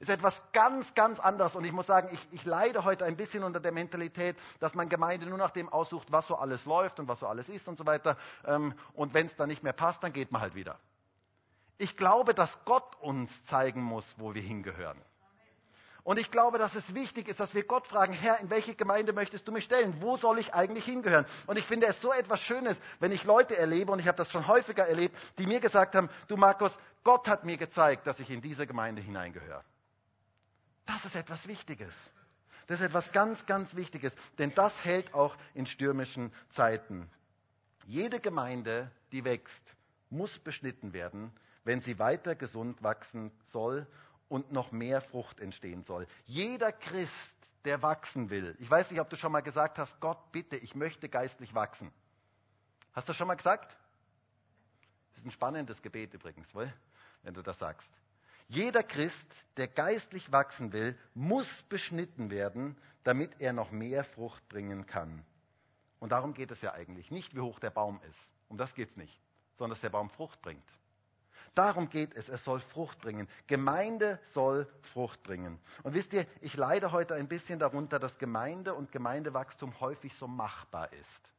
ist 0.00 0.10
etwas 0.10 0.34
ganz, 0.52 0.92
ganz 0.94 1.18
anderes. 1.18 1.56
Und 1.56 1.64
ich 1.64 1.72
muss 1.72 1.86
sagen, 1.86 2.10
ich, 2.12 2.20
ich 2.30 2.44
leide 2.44 2.84
heute 2.84 3.06
ein 3.06 3.16
bisschen 3.16 3.42
unter 3.42 3.58
der 3.58 3.72
Mentalität, 3.72 4.36
dass 4.60 4.74
man 4.74 4.90
Gemeinde 4.90 5.24
nur 5.24 5.38
nach 5.38 5.52
dem 5.52 5.68
aussucht, 5.68 6.12
was 6.12 6.26
so 6.26 6.36
alles 6.36 6.66
läuft 6.66 7.00
und 7.00 7.08
was 7.08 7.20
so 7.20 7.26
alles 7.26 7.48
ist 7.48 7.66
und 7.68 7.78
so 7.78 7.86
weiter. 7.86 8.18
Ähm, 8.44 8.74
und 8.92 9.14
wenn 9.14 9.26
es 9.26 9.36
dann 9.36 9.48
nicht 9.48 9.62
mehr 9.62 9.72
passt, 9.72 10.02
dann 10.02 10.12
geht 10.12 10.30
man 10.30 10.42
halt 10.42 10.54
wieder. 10.54 10.78
Ich 11.78 11.96
glaube, 11.96 12.34
dass 12.34 12.50
Gott 12.66 12.96
uns 13.00 13.30
zeigen 13.46 13.82
muss, 13.82 14.04
wo 14.18 14.34
wir 14.34 14.42
hingehören. 14.42 15.00
Und 16.04 16.18
ich 16.18 16.30
glaube, 16.30 16.58
dass 16.58 16.74
es 16.74 16.94
wichtig 16.94 17.28
ist, 17.28 17.40
dass 17.40 17.54
wir 17.54 17.64
Gott 17.64 17.86
fragen, 17.86 18.12
Herr, 18.12 18.38
in 18.38 18.50
welche 18.50 18.74
Gemeinde 18.74 19.14
möchtest 19.14 19.48
du 19.48 19.52
mich 19.52 19.64
stellen? 19.64 19.96
Wo 20.00 20.18
soll 20.18 20.38
ich 20.38 20.52
eigentlich 20.52 20.84
hingehören? 20.84 21.24
Und 21.46 21.58
ich 21.58 21.64
finde 21.64 21.86
es 21.86 21.98
so 22.02 22.12
etwas 22.12 22.40
Schönes, 22.40 22.76
wenn 23.00 23.10
ich 23.10 23.24
Leute 23.24 23.56
erlebe, 23.56 23.90
und 23.90 23.98
ich 24.00 24.06
habe 24.06 24.18
das 24.18 24.30
schon 24.30 24.46
häufiger 24.46 24.86
erlebt, 24.86 25.16
die 25.38 25.46
mir 25.46 25.60
gesagt 25.60 25.94
haben, 25.94 26.10
du 26.28 26.36
Markus, 26.36 26.72
Gott 27.04 27.26
hat 27.26 27.44
mir 27.44 27.56
gezeigt, 27.56 28.06
dass 28.06 28.20
ich 28.20 28.28
in 28.28 28.42
diese 28.42 28.66
Gemeinde 28.66 29.00
hineingehöre. 29.00 29.64
Das 30.84 31.06
ist 31.06 31.16
etwas 31.16 31.48
Wichtiges. 31.48 31.94
Das 32.66 32.80
ist 32.80 32.86
etwas 32.86 33.10
ganz, 33.12 33.44
ganz 33.46 33.74
Wichtiges, 33.74 34.14
denn 34.38 34.54
das 34.54 34.84
hält 34.84 35.14
auch 35.14 35.34
in 35.54 35.64
stürmischen 35.64 36.32
Zeiten. 36.54 37.10
Jede 37.86 38.20
Gemeinde, 38.20 38.90
die 39.10 39.24
wächst, 39.24 39.64
muss 40.10 40.38
beschnitten 40.38 40.92
werden, 40.92 41.32
wenn 41.64 41.80
sie 41.80 41.98
weiter 41.98 42.34
gesund 42.34 42.82
wachsen 42.82 43.32
soll 43.52 43.86
und 44.34 44.50
noch 44.50 44.72
mehr 44.72 45.00
Frucht 45.00 45.38
entstehen 45.38 45.84
soll. 45.84 46.08
Jeder 46.26 46.72
Christ, 46.72 47.36
der 47.64 47.82
wachsen 47.82 48.30
will, 48.30 48.56
ich 48.58 48.68
weiß 48.68 48.90
nicht, 48.90 48.98
ob 48.98 49.08
du 49.08 49.14
schon 49.14 49.30
mal 49.30 49.42
gesagt 49.42 49.78
hast, 49.78 50.00
Gott 50.00 50.32
bitte, 50.32 50.56
ich 50.56 50.74
möchte 50.74 51.08
geistlich 51.08 51.54
wachsen. 51.54 51.92
Hast 52.94 53.06
du 53.06 53.10
das 53.12 53.16
schon 53.16 53.28
mal 53.28 53.36
gesagt? 53.36 53.70
Das 55.10 55.18
ist 55.18 55.24
ein 55.24 55.30
spannendes 55.30 55.80
Gebet 55.82 56.14
übrigens, 56.14 56.52
wenn 56.52 57.32
du 57.32 57.42
das 57.42 57.60
sagst. 57.60 57.88
Jeder 58.48 58.82
Christ, 58.82 59.28
der 59.56 59.68
geistlich 59.68 60.32
wachsen 60.32 60.72
will, 60.72 60.98
muss 61.14 61.62
beschnitten 61.68 62.28
werden, 62.28 62.76
damit 63.04 63.40
er 63.40 63.52
noch 63.52 63.70
mehr 63.70 64.02
Frucht 64.02 64.48
bringen 64.48 64.84
kann. 64.84 65.24
Und 66.00 66.10
darum 66.10 66.34
geht 66.34 66.50
es 66.50 66.60
ja 66.60 66.72
eigentlich. 66.72 67.12
Nicht, 67.12 67.36
wie 67.36 67.40
hoch 67.40 67.60
der 67.60 67.70
Baum 67.70 68.00
ist. 68.08 68.32
Um 68.48 68.58
das 68.58 68.74
geht 68.74 68.90
es 68.90 68.96
nicht. 68.96 69.16
Sondern 69.58 69.76
dass 69.76 69.80
der 69.80 69.90
Baum 69.90 70.10
Frucht 70.10 70.42
bringt. 70.42 70.68
Darum 71.54 71.88
geht 71.88 72.14
es. 72.14 72.28
Es 72.28 72.44
soll 72.44 72.60
Frucht 72.60 73.00
bringen. 73.00 73.28
Gemeinde 73.46 74.18
soll 74.32 74.66
Frucht 74.92 75.22
bringen. 75.22 75.60
Und 75.82 75.94
wisst 75.94 76.12
ihr, 76.12 76.26
ich 76.40 76.56
leide 76.56 76.92
heute 76.92 77.14
ein 77.14 77.28
bisschen 77.28 77.58
darunter, 77.58 77.98
dass 77.98 78.18
Gemeinde 78.18 78.74
und 78.74 78.92
Gemeindewachstum 78.92 79.78
häufig 79.80 80.14
so 80.16 80.26
machbar 80.26 80.92
ist. 80.92 81.30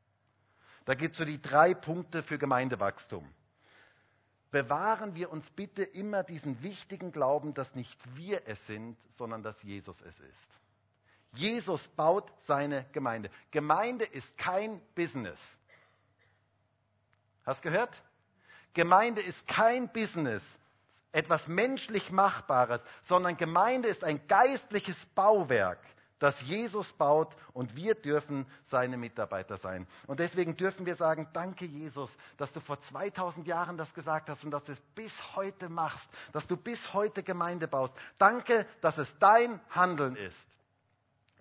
Da 0.85 0.93
gibt 0.93 1.13
es 1.13 1.17
so 1.19 1.25
die 1.25 1.41
drei 1.41 1.73
Punkte 1.73 2.23
für 2.23 2.37
Gemeindewachstum 2.37 3.27
bewahren 4.55 5.15
wir 5.15 5.31
uns 5.31 5.49
bitte 5.51 5.83
immer 5.83 6.23
diesen 6.23 6.63
wichtigen 6.63 7.11
Glauben, 7.11 7.53
dass 7.53 7.75
nicht 7.75 7.99
wir 8.15 8.47
es 8.47 8.65
sind, 8.67 8.95
sondern 9.17 9.43
dass 9.43 9.61
Jesus 9.63 9.99
es 9.99 10.17
ist. 10.17 10.47
Jesus 11.33 11.85
baut 11.89 12.31
seine 12.43 12.85
Gemeinde. 12.93 13.29
Gemeinde 13.51 14.05
ist 14.05 14.37
kein 14.37 14.79
Business. 14.95 15.37
Hast 17.45 17.61
gehört? 17.63 18.01
Gemeinde 18.75 19.21
ist 19.21 19.47
kein 19.47 19.91
Business, 19.91 20.43
etwas 21.11 21.47
menschlich 21.47 22.11
Machbares, 22.11 22.81
sondern 23.05 23.37
Gemeinde 23.37 23.87
ist 23.87 24.03
ein 24.03 24.27
geistliches 24.27 24.97
Bauwerk, 25.15 25.79
das 26.19 26.39
Jesus 26.41 26.91
baut 26.93 27.35
und 27.53 27.75
wir 27.75 27.95
dürfen 27.95 28.45
seine 28.67 28.97
Mitarbeiter 28.97 29.57
sein. 29.57 29.87
Und 30.07 30.19
deswegen 30.19 30.57
dürfen 30.57 30.85
wir 30.85 30.95
sagen, 30.95 31.27
danke 31.33 31.65
Jesus, 31.65 32.11
dass 32.37 32.51
du 32.51 32.59
vor 32.59 32.79
2000 32.81 33.47
Jahren 33.47 33.77
das 33.77 33.93
gesagt 33.93 34.29
hast 34.29 34.43
und 34.43 34.51
dass 34.51 34.63
du 34.65 34.73
es 34.73 34.81
bis 34.93 35.13
heute 35.35 35.69
machst, 35.69 36.09
dass 36.33 36.45
du 36.45 36.57
bis 36.57 36.93
heute 36.93 37.23
Gemeinde 37.23 37.67
baust. 37.67 37.93
Danke, 38.17 38.67
dass 38.81 38.97
es 38.97 39.11
dein 39.19 39.61
Handeln 39.69 40.17
ist. 40.17 40.47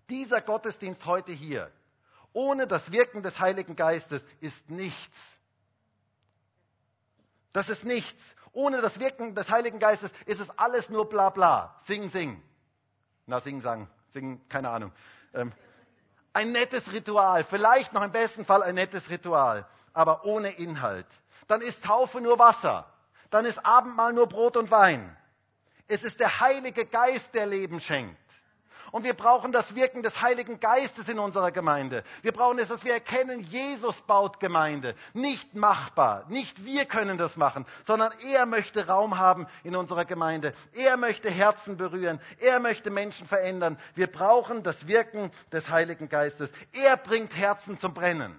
Dieser 0.08 0.40
Gottesdienst 0.40 1.04
heute 1.06 1.32
hier, 1.32 1.70
ohne 2.32 2.68
das 2.68 2.92
Wirken 2.92 3.22
des 3.22 3.40
Heiligen 3.40 3.74
Geistes, 3.74 4.24
ist 4.40 4.70
nichts. 4.70 5.18
Das 7.54 7.70
ist 7.70 7.84
nichts. 7.84 8.22
Ohne 8.52 8.82
das 8.82 9.00
Wirken 9.00 9.34
des 9.34 9.48
Heiligen 9.48 9.78
Geistes 9.78 10.10
ist 10.26 10.40
es 10.40 10.50
alles 10.58 10.90
nur 10.90 11.08
bla 11.08 11.30
bla. 11.30 11.74
Sing, 11.86 12.10
sing. 12.10 12.42
Na, 13.24 13.40
sing, 13.40 13.62
sang 13.62 13.88
singen, 14.14 14.40
keine 14.48 14.70
Ahnung. 14.70 14.92
Ähm, 15.34 15.52
ein 16.32 16.52
nettes 16.52 16.90
Ritual, 16.90 17.44
vielleicht 17.44 17.92
noch 17.92 18.02
im 18.02 18.10
besten 18.10 18.44
Fall 18.46 18.62
ein 18.62 18.76
nettes 18.76 19.08
Ritual, 19.10 19.66
aber 19.92 20.24
ohne 20.24 20.50
Inhalt. 20.52 21.06
Dann 21.46 21.60
ist 21.60 21.84
Taufe 21.84 22.20
nur 22.20 22.38
Wasser. 22.38 22.86
Dann 23.30 23.44
ist 23.44 23.64
Abendmahl 23.64 24.12
nur 24.12 24.28
Brot 24.28 24.56
und 24.56 24.70
Wein. 24.70 25.14
Es 25.86 26.02
ist 26.02 26.18
der 26.18 26.40
Heilige 26.40 26.86
Geist, 26.86 27.34
der 27.34 27.46
Leben 27.46 27.80
schenkt. 27.80 28.16
Und 28.94 29.02
wir 29.02 29.14
brauchen 29.14 29.50
das 29.50 29.74
Wirken 29.74 30.04
des 30.04 30.22
Heiligen 30.22 30.60
Geistes 30.60 31.08
in 31.08 31.18
unserer 31.18 31.50
Gemeinde. 31.50 32.04
Wir 32.22 32.30
brauchen 32.30 32.60
es, 32.60 32.68
dass 32.68 32.84
wir 32.84 32.92
erkennen, 32.92 33.40
Jesus 33.42 34.00
baut 34.02 34.38
Gemeinde. 34.38 34.94
Nicht 35.14 35.52
machbar. 35.56 36.26
Nicht 36.28 36.64
wir 36.64 36.84
können 36.84 37.18
das 37.18 37.36
machen, 37.36 37.66
sondern 37.88 38.12
er 38.24 38.46
möchte 38.46 38.86
Raum 38.86 39.18
haben 39.18 39.48
in 39.64 39.74
unserer 39.74 40.04
Gemeinde. 40.04 40.54
Er 40.74 40.96
möchte 40.96 41.28
Herzen 41.28 41.76
berühren. 41.76 42.20
Er 42.38 42.60
möchte 42.60 42.92
Menschen 42.92 43.26
verändern. 43.26 43.80
Wir 43.96 44.06
brauchen 44.06 44.62
das 44.62 44.86
Wirken 44.86 45.32
des 45.50 45.68
Heiligen 45.68 46.08
Geistes. 46.08 46.48
Er 46.70 46.96
bringt 46.96 47.34
Herzen 47.34 47.80
zum 47.80 47.94
Brennen 47.94 48.38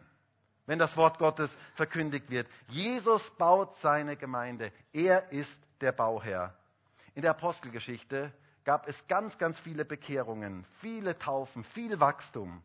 wenn 0.68 0.80
das 0.80 0.96
Wort 0.96 1.20
Gottes 1.20 1.56
verkündigt 1.76 2.30
wird. 2.30 2.48
Jesus 2.70 3.22
baut 3.38 3.76
seine 3.82 4.15
Gemeinde. 4.15 4.72
Er 4.94 5.32
ist 5.34 5.60
der 5.82 5.91
Bauherr. 5.91 6.56
In 7.13 7.24
der 7.24 7.32
Apostelgeschichte 7.32 8.34
gab 8.65 8.88
es 8.88 9.08
ganz, 9.08 9.38
ganz 9.38 9.58
viele 9.60 9.86
Bekehrungen, 9.86 10.65
viele 10.82 11.17
Taufen, 11.17 11.63
viel 11.63 11.99
Wachstum. 11.99 12.62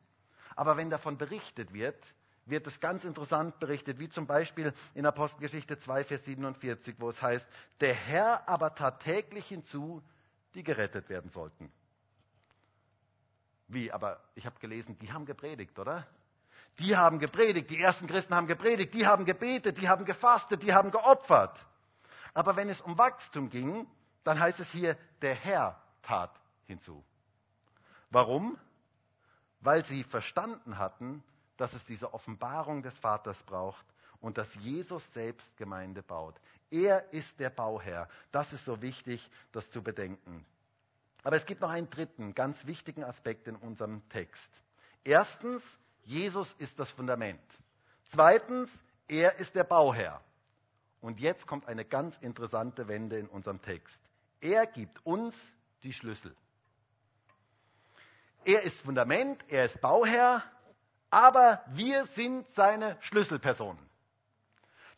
Aber 0.56 0.76
wenn 0.76 0.90
davon 0.90 1.16
berichtet 1.16 1.72
wird, 1.72 1.96
wird 2.46 2.66
es 2.66 2.80
ganz 2.80 3.04
interessant 3.04 3.60
berichtet, 3.60 3.98
wie 3.98 4.08
zum 4.08 4.26
Beispiel 4.26 4.72
in 4.94 5.06
Apostelgeschichte 5.06 5.78
2, 5.78 6.04
Vers 6.04 6.24
47, 6.24 6.96
wo 6.98 7.10
es 7.10 7.22
heißt, 7.22 7.46
der 7.80 7.94
Herr 7.94 8.48
aber 8.48 8.74
tat 8.74 9.00
täglich 9.00 9.46
hinzu, 9.46 10.02
die 10.54 10.64
gerettet 10.64 11.08
werden 11.08 11.30
sollten. 11.30 11.70
Wie, 13.68 13.92
aber 13.92 14.18
ich 14.34 14.46
habe 14.46 14.58
gelesen, 14.58 14.98
die 14.98 15.12
haben 15.12 15.26
gepredigt, 15.26 15.78
oder? 15.78 16.06
Die 16.80 16.96
haben 16.96 17.18
gepredigt, 17.18 17.70
die 17.70 17.80
ersten 17.80 18.06
Christen 18.06 18.34
haben 18.34 18.46
gepredigt, 18.46 18.94
die 18.94 19.06
haben 19.06 19.24
gebetet, 19.24 19.78
die 19.80 19.88
haben 19.88 20.04
gefastet, 20.04 20.62
die 20.62 20.72
haben 20.72 20.90
geopfert. 20.90 21.56
Aber 22.34 22.56
wenn 22.56 22.68
es 22.68 22.80
um 22.80 22.98
Wachstum 22.98 23.50
ging, 23.50 23.86
dann 24.24 24.40
heißt 24.40 24.58
es 24.60 24.68
hier, 24.70 24.96
der 25.20 25.34
Herr 25.34 25.80
Tat 26.10 26.34
hinzu. 26.66 27.04
Warum? 28.10 28.58
Weil 29.60 29.84
sie 29.84 30.02
verstanden 30.02 30.76
hatten, 30.76 31.22
dass 31.56 31.72
es 31.72 31.86
diese 31.86 32.12
Offenbarung 32.12 32.82
des 32.82 32.98
Vaters 32.98 33.40
braucht 33.44 33.86
und 34.20 34.36
dass 34.36 34.52
Jesus 34.56 35.04
selbst 35.12 35.56
Gemeinde 35.56 36.02
baut. 36.02 36.34
Er 36.68 37.12
ist 37.12 37.38
der 37.38 37.50
Bauherr. 37.50 38.08
Das 38.32 38.52
ist 38.52 38.64
so 38.64 38.82
wichtig, 38.82 39.30
das 39.52 39.70
zu 39.70 39.84
bedenken. 39.84 40.44
Aber 41.22 41.36
es 41.36 41.46
gibt 41.46 41.60
noch 41.60 41.70
einen 41.70 41.88
dritten, 41.88 42.34
ganz 42.34 42.66
wichtigen 42.66 43.04
Aspekt 43.04 43.46
in 43.46 43.54
unserem 43.54 44.02
Text. 44.08 44.50
Erstens, 45.04 45.62
Jesus 46.02 46.52
ist 46.58 46.76
das 46.80 46.90
Fundament. 46.90 47.40
Zweitens, 48.10 48.68
er 49.06 49.38
ist 49.38 49.54
der 49.54 49.64
Bauherr. 49.64 50.20
Und 51.00 51.20
jetzt 51.20 51.46
kommt 51.46 51.68
eine 51.68 51.84
ganz 51.84 52.18
interessante 52.18 52.88
Wende 52.88 53.16
in 53.16 53.28
unserem 53.28 53.62
Text. 53.62 54.00
Er 54.40 54.66
gibt 54.66 55.06
uns 55.06 55.36
die 55.82 55.92
Schlüssel. 55.92 56.34
Er 58.44 58.62
ist 58.62 58.80
Fundament, 58.80 59.44
er 59.48 59.66
ist 59.66 59.80
Bauherr, 59.80 60.42
aber 61.10 61.62
wir 61.68 62.06
sind 62.06 62.46
seine 62.54 62.96
Schlüsselpersonen. 63.00 63.90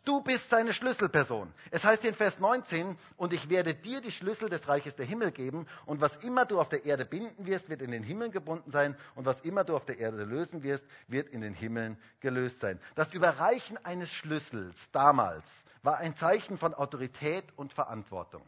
Du 0.04 0.20
bist 0.20 0.50
seine 0.50 0.72
Schlüsselperson. 0.72 1.54
Es 1.70 1.84
heißt 1.84 2.04
in 2.04 2.14
Vers 2.14 2.40
19, 2.40 2.98
und 3.16 3.32
ich 3.32 3.48
werde 3.48 3.72
dir 3.72 4.00
die 4.00 4.10
Schlüssel 4.10 4.48
des 4.48 4.66
Reiches 4.66 4.96
der 4.96 5.06
Himmel 5.06 5.30
geben, 5.30 5.68
und 5.86 6.00
was 6.00 6.16
immer 6.24 6.44
du 6.44 6.60
auf 6.60 6.68
der 6.68 6.84
Erde 6.84 7.04
binden 7.04 7.46
wirst, 7.46 7.68
wird 7.68 7.82
in 7.82 7.92
den 7.92 8.02
Himmeln 8.02 8.32
gebunden 8.32 8.70
sein, 8.72 8.96
und 9.14 9.26
was 9.26 9.40
immer 9.42 9.62
du 9.62 9.76
auf 9.76 9.84
der 9.84 9.98
Erde 9.98 10.24
lösen 10.24 10.64
wirst, 10.64 10.84
wird 11.06 11.28
in 11.28 11.40
den 11.40 11.54
Himmeln 11.54 11.96
gelöst 12.18 12.60
sein. 12.60 12.80
Das 12.96 13.12
Überreichen 13.12 13.76
eines 13.84 14.10
Schlüssels 14.10 14.74
damals 14.90 15.44
war 15.84 15.98
ein 15.98 16.16
Zeichen 16.16 16.58
von 16.58 16.74
Autorität 16.74 17.44
und 17.54 17.72
Verantwortung. 17.72 18.42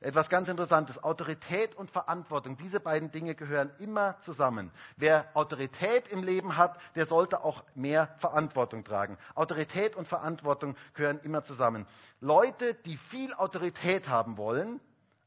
Etwas 0.00 0.28
ganz 0.28 0.48
Interessantes. 0.48 1.02
Autorität 1.02 1.74
und 1.74 1.90
Verantwortung, 1.90 2.56
diese 2.56 2.80
beiden 2.80 3.10
Dinge 3.10 3.34
gehören 3.34 3.70
immer 3.78 4.20
zusammen. 4.22 4.70
Wer 4.96 5.28
Autorität 5.34 6.08
im 6.08 6.22
Leben 6.22 6.56
hat, 6.56 6.78
der 6.94 7.06
sollte 7.06 7.42
auch 7.42 7.64
mehr 7.74 8.14
Verantwortung 8.18 8.84
tragen. 8.84 9.18
Autorität 9.34 9.96
und 9.96 10.06
Verantwortung 10.06 10.76
gehören 10.94 11.20
immer 11.24 11.44
zusammen. 11.44 11.86
Leute, 12.20 12.74
die 12.74 12.96
viel 12.96 13.34
Autorität 13.34 14.08
haben 14.08 14.36
wollen, 14.36 14.80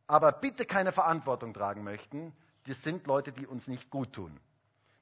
aber 0.08 0.32
bitte 0.32 0.66
keine 0.66 0.92
Verantwortung 0.92 1.54
tragen 1.54 1.84
möchten, 1.84 2.34
das 2.68 2.82
sind 2.84 3.08
Leute, 3.08 3.32
die 3.32 3.48
uns 3.48 3.68
nicht 3.68 3.90
gut 3.90 4.14
tun. 4.14 4.40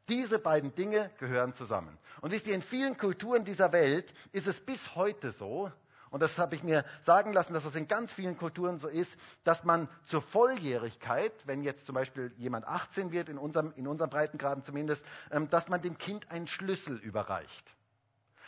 Diese 0.07 0.39
beiden 0.39 0.73
Dinge 0.73 1.11
gehören 1.19 1.53
zusammen. 1.53 1.95
Und 2.21 2.31
wisst 2.31 2.47
ihr, 2.47 2.55
in 2.55 2.63
vielen 2.63 2.97
Kulturen 2.97 3.45
dieser 3.45 3.71
Welt 3.71 4.11
ist 4.31 4.47
es 4.47 4.59
bis 4.59 4.95
heute 4.95 5.31
so, 5.31 5.71
und 6.11 6.21
das 6.21 6.37
habe 6.37 6.55
ich 6.55 6.63
mir 6.63 6.85
sagen 7.05 7.33
lassen, 7.33 7.53
dass 7.53 7.63
das 7.63 7.75
in 7.75 7.87
ganz 7.87 8.11
vielen 8.13 8.37
Kulturen 8.37 8.79
so 8.79 8.87
ist, 8.87 9.11
dass 9.43 9.63
man 9.63 9.87
zur 10.05 10.21
Volljährigkeit, 10.21 11.33
wenn 11.45 11.63
jetzt 11.63 11.85
zum 11.85 11.95
Beispiel 11.95 12.33
jemand 12.37 12.65
18 12.65 13.11
wird, 13.11 13.29
in 13.29 13.37
unserem, 13.37 13.73
in 13.75 13.87
unserem 13.87 14.09
Breitengraden 14.09 14.63
zumindest, 14.63 15.03
ähm, 15.31 15.49
dass 15.49 15.67
man 15.67 15.81
dem 15.81 15.97
Kind 15.97 16.29
einen 16.31 16.47
Schlüssel 16.47 16.97
überreicht. 16.97 17.75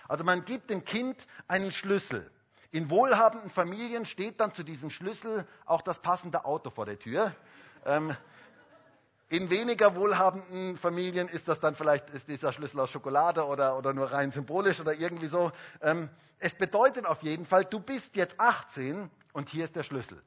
Also 0.07 0.23
man 0.23 0.43
gibt 0.43 0.69
dem 0.69 0.83
Kind 0.83 1.17
einen 1.47 1.71
Schlüssel. 1.71 2.29
In 2.71 2.89
wohlhabenden 2.89 3.49
Familien 3.49 4.05
steht 4.05 4.39
dann 4.39 4.53
zu 4.53 4.63
diesem 4.63 4.89
Schlüssel 4.89 5.45
auch 5.65 5.81
das 5.81 5.99
passende 5.99 6.45
Auto 6.45 6.69
vor 6.69 6.85
der 6.85 6.97
Tür. 6.97 7.35
Ähm, 7.85 8.15
in 9.31 9.49
weniger 9.49 9.95
wohlhabenden 9.95 10.77
Familien 10.77 11.29
ist 11.29 11.47
das 11.47 11.57
dann 11.61 11.73
vielleicht 11.73 12.09
ist 12.09 12.27
dieser 12.27 12.51
Schlüssel 12.51 12.81
aus 12.81 12.89
Schokolade 12.89 13.45
oder, 13.45 13.77
oder 13.77 13.93
nur 13.93 14.11
rein 14.11 14.33
symbolisch 14.33 14.81
oder 14.81 14.93
irgendwie 14.93 15.27
so. 15.27 15.53
Ähm, 15.81 16.09
es 16.39 16.53
bedeutet 16.55 17.05
auf 17.05 17.23
jeden 17.23 17.45
Fall, 17.45 17.63
du 17.63 17.79
bist 17.79 18.13
jetzt 18.17 18.37
18 18.37 19.09
und 19.31 19.47
hier 19.47 19.63
ist 19.63 19.75
der 19.77 19.83
Schlüssel. 19.83 20.21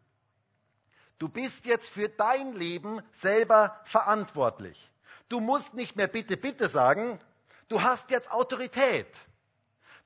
Du 1.18 1.28
bist 1.28 1.66
jetzt 1.66 1.86
für 1.90 2.08
dein 2.08 2.54
Leben 2.54 3.02
selber 3.20 3.78
verantwortlich. 3.84 4.90
Du 5.28 5.38
musst 5.40 5.74
nicht 5.74 5.96
mehr 5.96 6.08
bitte, 6.08 6.38
bitte 6.38 6.70
sagen, 6.70 7.20
du 7.68 7.82
hast 7.82 8.10
jetzt 8.10 8.32
Autorität. 8.32 9.14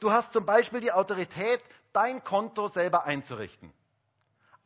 Du 0.01 0.11
hast 0.11 0.33
zum 0.33 0.45
Beispiel 0.45 0.81
die 0.81 0.91
Autorität, 0.91 1.61
dein 1.93 2.25
Konto 2.25 2.67
selber 2.67 3.05
einzurichten, 3.05 3.73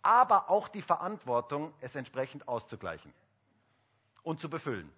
aber 0.00 0.48
auch 0.48 0.68
die 0.68 0.82
Verantwortung, 0.82 1.74
es 1.82 1.94
entsprechend 1.94 2.48
auszugleichen 2.48 3.12
und 4.22 4.40
zu 4.40 4.48
befüllen. 4.48 4.90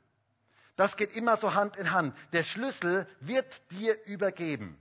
Das 0.77 0.97
geht 0.97 1.15
immer 1.15 1.37
so 1.37 1.55
Hand 1.55 1.77
in 1.77 1.93
Hand. 1.93 2.17
Der 2.33 2.43
Schlüssel 2.43 3.07
wird 3.21 3.47
dir 3.71 3.97
übergeben. 4.07 4.77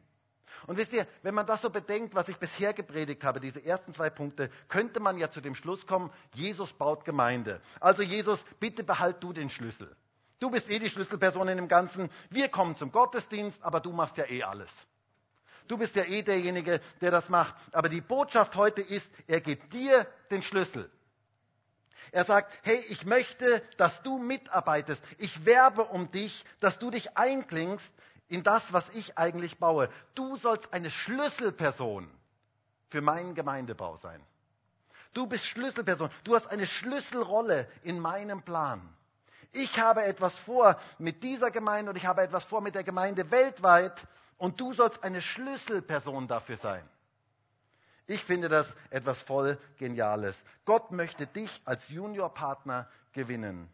Und 0.66 0.78
wisst 0.78 0.94
ihr, 0.94 1.06
wenn 1.24 1.36
man 1.36 1.46
das 1.46 1.62
so 1.62 1.70
bedenkt, 1.70 2.16
was 2.16 2.30
ich 2.30 2.38
bisher 2.38 2.74
gepredigt 2.74 3.24
habe, 3.24 3.40
diese 3.40 3.64
ersten 3.64 3.94
zwei 3.94 4.10
Punkte, 4.10 4.50
könnte 4.70 5.00
man 5.00 5.18
ja 5.18 5.30
zu 5.30 5.42
dem 5.42 5.56
Schluss 5.56 5.86
kommen, 5.86 6.10
Jesus 6.34 6.72
baut 6.74 7.04
Gemeinde. 7.04 7.62
Also 7.80 8.02
Jesus, 8.02 8.44
bitte 8.60 8.84
behalt 8.84 9.22
du 9.22 9.34
den 9.34 9.50
Schlüssel. 9.50 9.94
Du 10.40 10.50
bist 10.50 10.70
eh 10.70 10.80
die 10.80 10.90
Schlüsselperson 10.90 11.48
in 11.48 11.58
dem 11.58 11.68
Ganzen. 11.68 12.10
Wir 12.30 12.50
kommen 12.50 12.76
zum 12.78 12.92
Gottesdienst, 12.92 13.62
aber 13.62 13.80
du 13.82 13.92
machst 13.92 14.18
ja 14.18 14.26
eh 14.30 14.44
alles. 14.44 14.70
Du 15.68 15.78
bist 15.78 15.96
ja 15.96 16.04
eh 16.04 16.22
derjenige, 16.22 16.82
der 17.02 17.12
das 17.12 17.30
macht. 17.30 17.56
Aber 17.72 17.90
die 17.90 18.02
Botschaft 18.02 18.56
heute 18.56 18.82
ist, 18.82 19.10
er 19.28 19.42
gibt 19.42 19.74
dir 19.74 20.06
den 20.32 20.44
Schlüssel. 20.44 20.90
Er 22.12 22.26
sagt, 22.26 22.52
hey, 22.64 22.84
ich 22.90 23.06
möchte, 23.06 23.62
dass 23.78 24.02
du 24.04 24.18
mitarbeitest. 24.18 25.02
Ich 25.18 25.46
werbe 25.46 25.86
um 25.86 26.12
dich, 26.12 26.46
dass 26.60 26.80
du 26.80 26.92
dich 26.92 27.18
einklingst 27.18 27.92
in 28.28 28.44
das, 28.44 28.74
was 28.74 28.88
ich 28.90 29.18
eigentlich 29.18 29.60
baue. 29.60 29.90
Du 30.16 30.38
sollst 30.38 30.74
eine 30.74 30.90
Schlüsselperson 30.90 32.10
für 32.90 33.02
meinen 33.02 33.36
Gemeindebau 33.36 33.98
sein. 33.98 34.22
Du 35.14 35.28
bist 35.28 35.46
Schlüsselperson. 35.46 36.10
Du 36.24 36.36
hast 36.36 36.48
eine 36.48 36.66
Schlüsselrolle 36.66 37.68
in 37.84 38.00
meinem 38.00 38.42
Plan. 38.42 38.82
Ich 39.52 39.80
habe 39.80 40.04
etwas 40.04 40.34
vor 40.40 40.80
mit 40.98 41.22
dieser 41.22 41.52
Gemeinde 41.52 41.92
und 41.92 41.96
ich 41.96 42.06
habe 42.06 42.24
etwas 42.24 42.44
vor 42.46 42.62
mit 42.62 42.74
der 42.74 42.84
Gemeinde 42.84 43.30
weltweit 43.30 44.08
und 44.38 44.60
du 44.60 44.74
sollst 44.74 45.04
eine 45.04 45.22
Schlüsselperson 45.22 46.28
dafür 46.28 46.58
sein. 46.58 46.90
Ich 48.06 48.24
finde 48.24 48.50
das 48.50 48.68
etwas 48.90 49.22
voll 49.22 49.58
Geniales. 49.78 50.42
Gott 50.66 50.92
möchte 50.92 51.26
dich 51.28 51.62
als 51.66 51.88
Juniorpartner 51.90 52.90
gewinnen. 53.14 53.70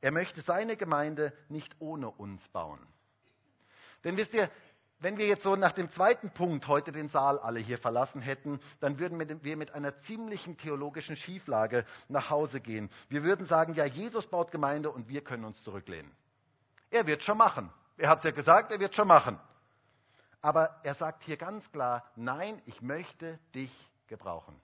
Er 0.00 0.12
möchte 0.12 0.42
seine 0.42 0.76
Gemeinde 0.76 1.32
nicht 1.48 1.74
ohne 1.78 2.10
uns 2.10 2.46
bauen. 2.48 2.80
Denn 4.04 4.18
wisst 4.18 4.34
ihr, 4.34 4.50
wenn 5.00 5.18
wir 5.18 5.26
jetzt 5.26 5.42
so 5.42 5.56
nach 5.56 5.72
dem 5.72 5.90
zweiten 5.90 6.30
Punkt 6.30 6.66
heute 6.68 6.92
den 6.92 7.08
Saal 7.08 7.38
alle 7.38 7.58
hier 7.58 7.78
verlassen 7.78 8.20
hätten, 8.20 8.60
dann 8.80 8.98
würden 8.98 9.42
wir 9.42 9.56
mit 9.56 9.72
einer 9.72 9.98
ziemlichen 10.02 10.56
theologischen 10.56 11.16
Schieflage 11.16 11.84
nach 12.08 12.30
Hause 12.30 12.60
gehen. 12.60 12.90
Wir 13.08 13.22
würden 13.22 13.46
sagen, 13.46 13.74
ja, 13.74 13.86
Jesus 13.86 14.26
baut 14.26 14.50
Gemeinde 14.50 14.90
und 14.90 15.08
wir 15.08 15.22
können 15.22 15.44
uns 15.44 15.62
zurücklehnen. 15.62 16.10
Er 16.90 17.06
wird 17.06 17.22
schon 17.22 17.38
machen. 17.38 17.70
Er 17.96 18.08
hat 18.08 18.18
es 18.18 18.24
ja 18.24 18.30
gesagt, 18.30 18.72
er 18.72 18.80
wird 18.80 18.94
schon 18.94 19.08
machen. 19.08 19.38
Aber 20.44 20.78
er 20.82 20.94
sagt 20.94 21.22
hier 21.22 21.38
ganz 21.38 21.72
klar, 21.72 22.04
nein, 22.16 22.60
ich 22.66 22.82
möchte 22.82 23.38
dich 23.54 23.72
gebrauchen. 24.08 24.54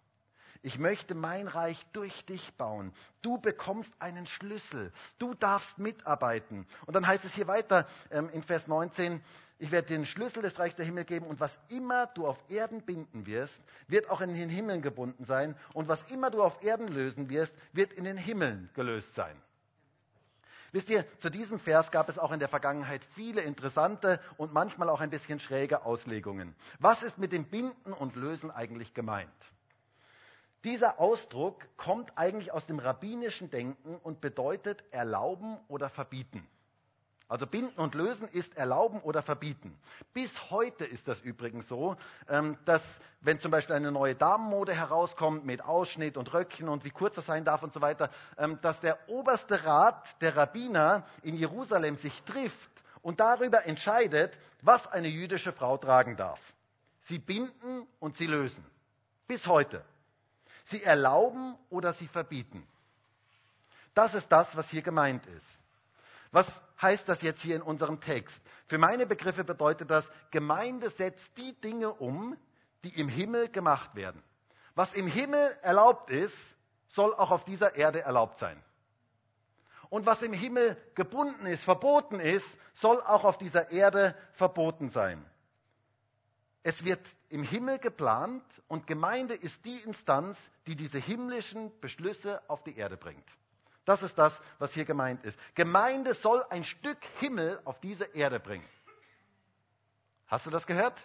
Ich 0.61 0.78
möchte 0.78 1.14
mein 1.14 1.49
Reich 1.49 1.83
durch 1.95 2.26
dich 2.26 2.53
bauen. 2.59 2.93
Du 3.22 3.39
bekommst 3.39 3.91
einen 3.99 4.26
Schlüssel. 4.26 4.93
Du 5.18 5.33
darfst 5.33 5.78
mitarbeiten. 5.78 6.66
Und 6.85 6.97
dann 6.97 7.07
heißt 7.07 7.24
es 7.24 7.33
hier 7.33 7.47
weiter 7.47 7.87
ähm, 8.11 8.28
in 8.28 8.43
Vers 8.43 8.66
19, 8.66 9.22
ich 9.59 9.70
werde 9.70 9.89
dir 9.89 9.97
den 9.97 10.05
Schlüssel 10.05 10.43
des 10.43 10.59
Reichs 10.59 10.76
der 10.76 10.85
Himmel 10.85 11.07
geben 11.07 11.24
und 11.24 11.41
was 11.41 11.59
immer 11.70 12.09
du 12.09 12.26
auf 12.26 12.39
Erden 12.51 12.83
binden 12.83 13.24
wirst, 13.24 13.59
wird 13.89 14.11
auch 14.11 14.20
in 14.20 14.35
den 14.35 14.51
Himmeln 14.51 14.83
gebunden 14.83 15.24
sein 15.24 15.57
und 15.72 15.89
was 15.89 16.03
immer 16.11 16.31
du 16.31 16.43
auf 16.43 16.62
Erden 16.62 16.89
lösen 16.89 17.31
wirst, 17.31 17.55
wird 17.72 17.95
in 17.95 18.05
den 18.05 18.18
Himmeln 18.18 18.68
gelöst 18.74 19.14
sein. 19.14 19.35
Wisst 20.72 20.88
ihr, 20.88 21.04
zu 21.20 21.30
diesem 21.30 21.58
Vers 21.58 21.90
gab 21.90 22.08
es 22.08 22.18
auch 22.18 22.32
in 22.32 22.38
der 22.38 22.48
Vergangenheit 22.48 23.04
viele 23.14 23.40
interessante 23.40 24.20
und 24.36 24.52
manchmal 24.52 24.88
auch 24.88 25.00
ein 25.00 25.10
bisschen 25.10 25.40
schräge 25.40 25.84
Auslegungen. 25.84 26.54
Was 26.78 27.02
ist 27.02 27.18
mit 27.18 27.32
dem 27.32 27.44
Binden 27.46 27.92
und 27.92 28.16
Lösen 28.16 28.50
eigentlich 28.50 28.94
gemeint? 28.94 29.30
Dieser 30.62 31.00
Ausdruck 31.00 31.66
kommt 31.76 32.16
eigentlich 32.16 32.52
aus 32.52 32.66
dem 32.66 32.78
rabbinischen 32.78 33.50
Denken 33.50 33.96
und 33.96 34.20
bedeutet 34.20 34.84
erlauben 34.90 35.56
oder 35.68 35.88
verbieten. 35.88 36.46
Also 37.31 37.47
binden 37.47 37.78
und 37.81 37.95
lösen 37.95 38.26
ist 38.33 38.57
erlauben 38.57 39.01
oder 39.03 39.22
verbieten. 39.22 39.78
Bis 40.12 40.51
heute 40.51 40.85
ist 40.85 41.07
das 41.07 41.20
übrigens 41.20 41.68
so, 41.68 41.97
ähm, 42.28 42.59
dass 42.64 42.83
wenn 43.20 43.39
zum 43.39 43.53
Beispiel 43.53 43.76
eine 43.76 43.93
neue 43.93 44.16
Damenmode 44.16 44.74
herauskommt 44.74 45.47
mit 45.47 45.62
Ausschnitt 45.64 46.16
und 46.16 46.35
Röckchen 46.35 46.68
und 46.68 46.85
wie 46.85 46.91
kurz 46.91 47.14
das 47.14 47.26
sein 47.26 47.45
darf 47.45 47.62
und 47.62 47.72
so 47.72 47.81
weiter, 47.81 48.11
ähm, 48.37 48.59
dass 48.62 48.81
der 48.81 48.99
oberste 49.09 49.64
Rat 49.64 50.20
der 50.20 50.37
Rabbiner 50.37 51.07
in 51.22 51.37
Jerusalem 51.37 51.99
sich 51.99 52.20
trifft 52.24 52.70
und 53.01 53.20
darüber 53.20 53.64
entscheidet, 53.64 54.37
was 54.62 54.89
eine 54.89 55.07
jüdische 55.07 55.53
Frau 55.53 55.76
tragen 55.76 56.16
darf. 56.16 56.41
Sie 57.03 57.20
binden 57.20 57.87
und 58.01 58.16
sie 58.16 58.26
lösen. 58.26 58.66
Bis 59.28 59.47
heute. 59.47 59.85
Sie 60.64 60.83
erlauben 60.83 61.55
oder 61.68 61.93
sie 61.93 62.09
verbieten. 62.09 62.66
Das 63.95 64.14
ist 64.14 64.26
das, 64.33 64.57
was 64.57 64.68
hier 64.68 64.83
gemeint 64.83 65.24
ist. 65.26 65.59
Was 66.33 66.47
heißt 66.81 67.09
das 67.09 67.22
jetzt 67.22 67.41
hier 67.41 67.57
in 67.57 67.62
unserem 67.62 68.01
Text? 68.01 68.41
Für 68.68 68.78
meine 68.78 69.07
Begriffe 69.07 69.45
bedeutet 69.45 69.91
das, 69.91 70.09
Gemeinde 70.31 70.91
setzt 70.91 71.37
die 71.37 71.59
Dinge 71.61 71.93
um, 71.93 72.37
die 72.85 72.99
im 73.01 73.09
Himmel 73.09 73.49
gemacht 73.49 73.95
werden. 73.95 74.22
Was 74.74 74.93
im 74.95 75.07
Himmel 75.07 75.57
erlaubt 75.62 76.11
ist, 76.11 76.37
soll 76.89 77.14
auch 77.14 77.31
auf 77.31 77.45
dieser 77.45 77.74
Erde 77.74 78.01
erlaubt 78.03 78.39
sein. 78.39 78.62
Und 79.89 80.07
was 80.07 80.22
im 80.22 80.33
Himmel 80.33 80.76
gebunden 80.95 81.47
ist, 81.47 81.64
verboten 81.64 82.20
ist, 82.20 82.47
soll 82.74 83.01
auch 83.01 83.24
auf 83.24 83.39
dieser 83.39 83.72
Erde 83.72 84.14
verboten 84.35 84.91
sein. 84.91 85.24
Es 86.62 86.85
wird 86.85 87.01
im 87.28 87.43
Himmel 87.43 87.78
geplant 87.78 88.45
und 88.68 88.87
Gemeinde 88.87 89.35
ist 89.35 89.64
die 89.64 89.78
Instanz, 89.78 90.39
die 90.66 90.76
diese 90.76 90.99
himmlischen 90.99 91.72
Beschlüsse 91.81 92.41
auf 92.49 92.62
die 92.62 92.76
Erde 92.76 92.97
bringt. 92.97 93.26
Das 93.85 94.03
ist 94.03 94.16
das, 94.16 94.33
was 94.59 94.72
hier 94.72 94.85
gemeint 94.85 95.24
ist. 95.24 95.39
Gemeinde 95.55 96.14
soll 96.14 96.45
ein 96.51 96.64
Stück 96.64 96.99
Himmel 97.18 97.61
auf 97.64 97.81
diese 97.81 98.05
Erde 98.05 98.39
bringen. 98.39 98.68
Hast 100.26 100.47
du 100.47 100.51
das 100.51 100.66
gehört? 100.66 100.97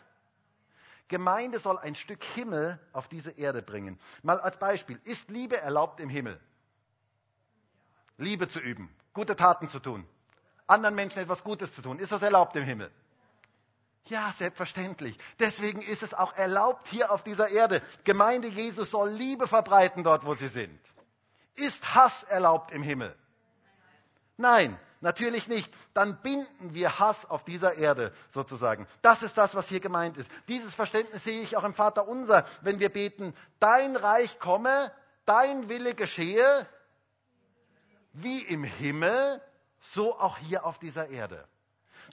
Gemeinde 1.07 1.59
soll 1.59 1.77
ein 1.77 1.95
Stück 1.95 2.23
Himmel 2.23 2.79
auf 2.91 3.07
diese 3.07 3.31
Erde 3.31 3.61
bringen. 3.61 3.99
Mal 4.23 4.39
als 4.39 4.57
Beispiel, 4.57 4.99
ist 5.03 5.29
Liebe 5.29 5.57
erlaubt 5.57 5.99
im 5.99 6.09
Himmel? 6.09 6.39
Liebe 8.17 8.49
zu 8.49 8.59
üben, 8.59 8.93
gute 9.13 9.35
Taten 9.35 9.69
zu 9.69 9.79
tun, 9.79 10.07
anderen 10.67 10.95
Menschen 10.95 11.19
etwas 11.19 11.43
Gutes 11.43 11.73
zu 11.75 11.81
tun. 11.81 11.99
Ist 11.99 12.11
das 12.11 12.21
erlaubt 12.21 12.55
im 12.55 12.63
Himmel? 12.63 12.91
Ja, 14.05 14.33
selbstverständlich. 14.37 15.17
Deswegen 15.39 15.81
ist 15.81 16.03
es 16.03 16.13
auch 16.13 16.33
erlaubt 16.33 16.87
hier 16.87 17.11
auf 17.11 17.23
dieser 17.23 17.49
Erde. 17.49 17.81
Gemeinde 18.03 18.47
Jesus 18.47 18.91
soll 18.91 19.09
Liebe 19.09 19.47
verbreiten 19.47 20.03
dort, 20.03 20.25
wo 20.25 20.35
sie 20.35 20.47
sind. 20.47 20.79
Ist 21.55 21.95
Hass 21.95 22.23
erlaubt 22.23 22.71
im 22.71 22.83
Himmel? 22.83 23.15
Nein, 24.37 24.77
natürlich 25.01 25.47
nicht. 25.47 25.73
Dann 25.93 26.21
binden 26.21 26.73
wir 26.73 26.99
Hass 26.99 27.25
auf 27.29 27.45
dieser 27.45 27.75
Erde 27.75 28.13
sozusagen. 28.33 28.87
Das 29.01 29.23
ist 29.23 29.37
das, 29.37 29.55
was 29.55 29.67
hier 29.67 29.79
gemeint 29.79 30.17
ist. 30.17 30.29
Dieses 30.47 30.75
Verständnis 30.75 31.23
sehe 31.23 31.41
ich 31.41 31.55
auch 31.55 31.63
im 31.63 31.73
Vater 31.73 32.07
unser, 32.07 32.45
wenn 32.61 32.79
wir 32.79 32.89
beten, 32.89 33.33
dein 33.59 33.95
Reich 33.95 34.39
komme, 34.39 34.91
dein 35.25 35.69
Wille 35.69 35.95
geschehe, 35.95 36.67
wie 38.13 38.41
im 38.41 38.63
Himmel, 38.63 39.41
so 39.93 40.17
auch 40.19 40.37
hier 40.37 40.65
auf 40.65 40.79
dieser 40.79 41.09
Erde. 41.09 41.47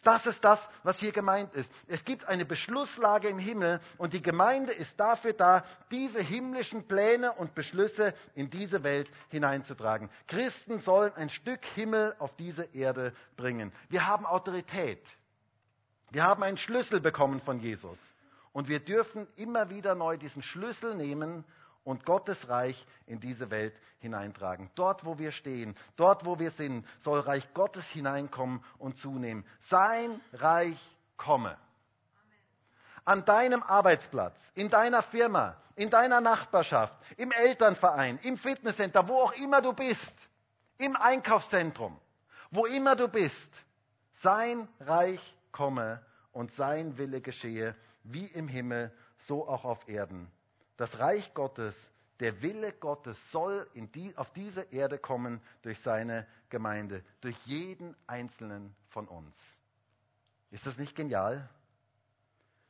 Das 0.03 0.27
ist 0.27 0.43
das, 0.45 0.59
was 0.83 0.99
hier 0.99 1.13
gemeint 1.13 1.55
ist. 1.55 1.71
Es 1.87 2.05
gibt 2.05 2.27
eine 2.27 2.45
Beschlusslage 2.45 3.29
im 3.29 3.39
Himmel 3.39 3.81
und 3.99 4.13
die 4.13 4.23
Gemeinde 4.23 4.73
ist 4.73 4.99
dafür 4.99 5.33
da, 5.33 5.65
diese 5.93 6.21
himmlischen 6.21 6.89
Pläne 6.89 7.33
und 7.33 7.55
Beschlüsse 7.55 8.13
in 8.35 8.51
diese 8.51 8.83
Welt 8.83 9.09
hineinzutragen. 9.29 10.11
Christen 10.27 10.81
sollen 10.81 11.13
ein 11.15 11.31
Stück 11.31 11.65
Himmel 11.77 12.17
auf 12.19 12.35
diese 12.37 12.65
Erde 12.75 13.13
bringen. 13.37 13.73
Wir 13.91 14.07
haben 14.07 14.27
Autorität. 14.27 15.05
Wir 16.11 16.25
haben 16.25 16.43
einen 16.43 16.59
Schlüssel 16.59 17.01
bekommen 17.01 17.41
von 17.41 17.61
Jesus. 17.61 17.99
Und 18.53 18.69
wir 18.69 18.81
dürfen 18.81 19.29
immer 19.37 19.71
wieder 19.71 19.95
neu 19.95 20.17
diesen 20.17 20.43
Schlüssel 20.43 20.95
nehmen 20.97 21.45
und 21.85 22.05
Gottes 22.05 22.49
Reich 22.49 22.87
in 23.07 23.21
diese 23.21 23.51
Welt 23.51 23.75
hineintragen. 23.99 24.71
Dort, 24.75 25.05
wo 25.05 25.19
wir 25.19 25.33
stehen, 25.33 25.77
dort, 25.97 26.25
wo 26.25 26.39
wir 26.39 26.51
sind, 26.51 26.87
soll 27.03 27.21
Reich 27.21 27.53
Gottes 27.55 27.85
hineinkommen 27.87 28.63
und 28.79 28.99
zunehmen. 28.99 29.45
Sein 29.63 30.21
Reich 30.33 30.79
komme. 31.17 31.57
An 33.05 33.25
deinem 33.25 33.63
Arbeitsplatz, 33.63 34.37
in 34.55 34.71
deiner 34.71 35.03
Firma, 35.03 35.57
in 35.75 35.91
deiner 35.91 36.21
Nachbarschaft, 36.21 36.95
im 37.17 37.33
Elternverein, 37.33 38.19
im 38.23 38.37
Fitnesscenter, 38.37 39.09
wo 39.09 39.15
auch 39.15 39.33
immer 39.33 39.61
du 39.61 39.73
bist, 39.73 40.15
im 40.79 40.95
Einkaufszentrum, 40.97 41.99
wo 42.51 42.67
immer 42.67 42.95
du 42.95 43.09
bist, 43.09 43.51
sein 44.23 44.69
Reich 44.79 45.21
komme 45.51 46.05
und 46.33 46.53
sein 46.53 46.97
Wille 46.97 47.21
geschehe, 47.21 47.75
wie 48.05 48.27
im 48.27 48.47
Himmel, 48.47 48.93
so 49.27 49.49
auch 49.49 49.65
auf 49.65 49.89
Erden 49.89 50.31
das 50.77 50.99
Reich 50.99 51.33
Gottes, 51.35 51.75
der 52.21 52.41
Wille 52.43 52.73
Gottes 52.73 53.19
soll 53.31 53.69
die, 53.75 54.17
auf 54.17 54.33
diese 54.33 54.63
Erde 54.73 54.99
kommen 54.99 55.41
durch 55.63 55.81
seine 55.81 56.27
Gemeinde, 56.51 57.05
durch 57.21 57.37
jeden 57.45 57.97
einzelnen 58.07 58.75
von 58.91 59.09
uns. 59.09 59.37
Ist 60.51 60.67
das 60.67 60.79
nicht 60.79 60.95
genial? 60.95 61.49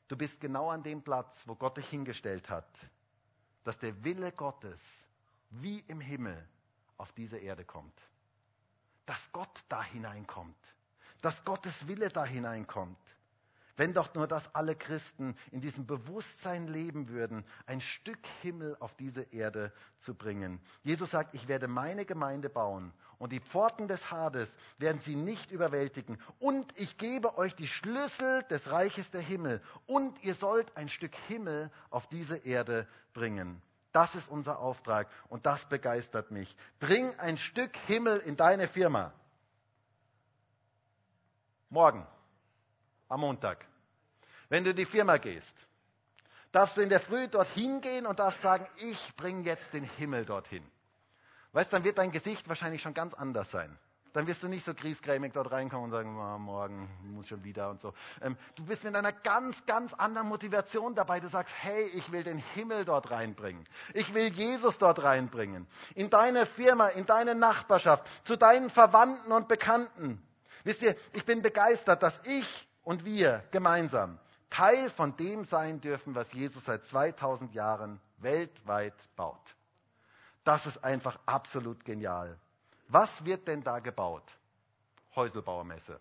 Du 0.08 0.16
bist 0.16 0.40
genau 0.40 0.70
an 0.70 0.82
dem 0.82 1.02
Platz, 1.02 1.42
wo 1.46 1.54
Gott 1.54 1.76
dich 1.76 1.88
hingestellt 1.88 2.48
hat, 2.48 2.68
dass 3.64 3.78
der 3.78 4.04
Wille 4.04 4.32
Gottes 4.32 4.80
wie 5.50 5.80
im 5.80 6.00
Himmel 6.00 6.48
auf 6.96 7.12
diese 7.12 7.38
Erde 7.38 7.64
kommt. 7.64 7.98
Dass 9.06 9.32
Gott 9.32 9.64
da 9.68 9.82
hineinkommt. 9.82 10.56
Dass 11.20 11.44
Gottes 11.44 11.86
Wille 11.86 12.08
da 12.08 12.24
hineinkommt. 12.24 12.98
Wenn 13.76 13.94
doch 13.94 14.14
nur 14.14 14.26
das 14.26 14.54
alle 14.54 14.76
Christen 14.76 15.34
in 15.50 15.62
diesem 15.62 15.86
Bewusstsein 15.86 16.68
leben 16.68 17.08
würden, 17.08 17.44
ein 17.66 17.80
Stück 17.80 18.18
Himmel 18.42 18.76
auf 18.80 18.94
diese 18.96 19.22
Erde 19.32 19.72
zu 20.00 20.14
bringen. 20.14 20.60
Jesus 20.82 21.10
sagt, 21.10 21.34
ich 21.34 21.48
werde 21.48 21.68
meine 21.68 22.04
Gemeinde 22.04 22.50
bauen 22.50 22.92
und 23.18 23.32
die 23.32 23.40
Pforten 23.40 23.88
des 23.88 24.10
Hades 24.10 24.54
werden 24.76 25.00
sie 25.00 25.16
nicht 25.16 25.50
überwältigen. 25.50 26.20
Und 26.38 26.70
ich 26.78 26.98
gebe 26.98 27.38
euch 27.38 27.54
die 27.54 27.66
Schlüssel 27.66 28.42
des 28.44 28.70
Reiches 28.70 29.10
der 29.10 29.22
Himmel 29.22 29.62
und 29.86 30.22
ihr 30.22 30.34
sollt 30.34 30.76
ein 30.76 30.90
Stück 30.90 31.14
Himmel 31.28 31.70
auf 31.88 32.06
diese 32.08 32.36
Erde 32.36 32.86
bringen. 33.14 33.62
Das 33.92 34.14
ist 34.14 34.28
unser 34.28 34.58
Auftrag 34.58 35.08
und 35.28 35.46
das 35.46 35.66
begeistert 35.68 36.30
mich. 36.30 36.54
Bring 36.78 37.18
ein 37.18 37.38
Stück 37.38 37.74
Himmel 37.86 38.18
in 38.18 38.36
deine 38.36 38.68
Firma. 38.68 39.14
Morgen 41.70 42.06
am 43.12 43.20
Montag. 43.20 43.64
Wenn 44.48 44.64
du 44.64 44.70
in 44.70 44.76
die 44.76 44.86
Firma 44.86 45.18
gehst, 45.18 45.54
darfst 46.50 46.76
du 46.76 46.80
in 46.80 46.88
der 46.88 47.00
Früh 47.00 47.28
dorthin 47.28 47.80
gehen 47.80 48.06
und 48.06 48.18
darfst 48.18 48.42
sagen, 48.42 48.66
ich 48.76 49.14
bringe 49.16 49.44
jetzt 49.44 49.72
den 49.72 49.84
Himmel 49.84 50.24
dorthin. 50.24 50.64
Weißt, 51.52 51.72
dann 51.72 51.84
wird 51.84 51.98
dein 51.98 52.10
Gesicht 52.10 52.48
wahrscheinlich 52.48 52.80
schon 52.80 52.94
ganz 52.94 53.12
anders 53.12 53.50
sein. 53.50 53.78
Dann 54.14 54.26
wirst 54.26 54.42
du 54.42 54.48
nicht 54.48 54.64
so 54.64 54.74
griesgrämig 54.74 55.32
dort 55.32 55.52
reinkommen 55.52 55.86
und 55.86 55.90
sagen, 55.90 56.18
oh, 56.18 56.38
morgen 56.38 56.90
muss 57.14 57.28
schon 57.28 57.44
wieder 57.44 57.70
und 57.70 57.80
so. 57.80 57.94
Ähm, 58.20 58.36
du 58.56 58.64
bist 58.66 58.84
mit 58.84 58.94
einer 58.94 59.12
ganz, 59.12 59.56
ganz 59.64 59.94
anderen 59.94 60.28
Motivation 60.28 60.94
dabei. 60.94 61.20
Du 61.20 61.28
sagst, 61.28 61.54
hey, 61.60 61.84
ich 61.94 62.12
will 62.12 62.22
den 62.22 62.38
Himmel 62.38 62.84
dort 62.84 63.10
reinbringen. 63.10 63.66
Ich 63.94 64.12
will 64.12 64.28
Jesus 64.28 64.76
dort 64.76 65.02
reinbringen. 65.02 65.66
In 65.94 66.10
deine 66.10 66.44
Firma, 66.44 66.88
in 66.88 67.06
deine 67.06 67.34
Nachbarschaft, 67.34 68.04
zu 68.26 68.36
deinen 68.36 68.68
Verwandten 68.68 69.32
und 69.32 69.48
Bekannten. 69.48 70.22
Wisst 70.64 70.82
ihr, 70.82 70.94
ich 71.14 71.24
bin 71.24 71.40
begeistert, 71.40 72.02
dass 72.02 72.18
ich 72.24 72.68
und 72.82 73.04
wir 73.04 73.44
gemeinsam 73.50 74.18
Teil 74.50 74.90
von 74.90 75.16
dem 75.16 75.44
sein 75.44 75.80
dürfen, 75.80 76.14
was 76.14 76.30
Jesus 76.32 76.64
seit 76.64 76.86
2000 76.86 77.54
Jahren 77.54 78.00
weltweit 78.18 78.94
baut. 79.16 79.56
Das 80.44 80.66
ist 80.66 80.82
einfach 80.84 81.18
absolut 81.24 81.84
genial. 81.84 82.38
Was 82.88 83.24
wird 83.24 83.48
denn 83.48 83.62
da 83.62 83.78
gebaut? 83.78 84.24
Häuselbauermesse. 85.14 85.98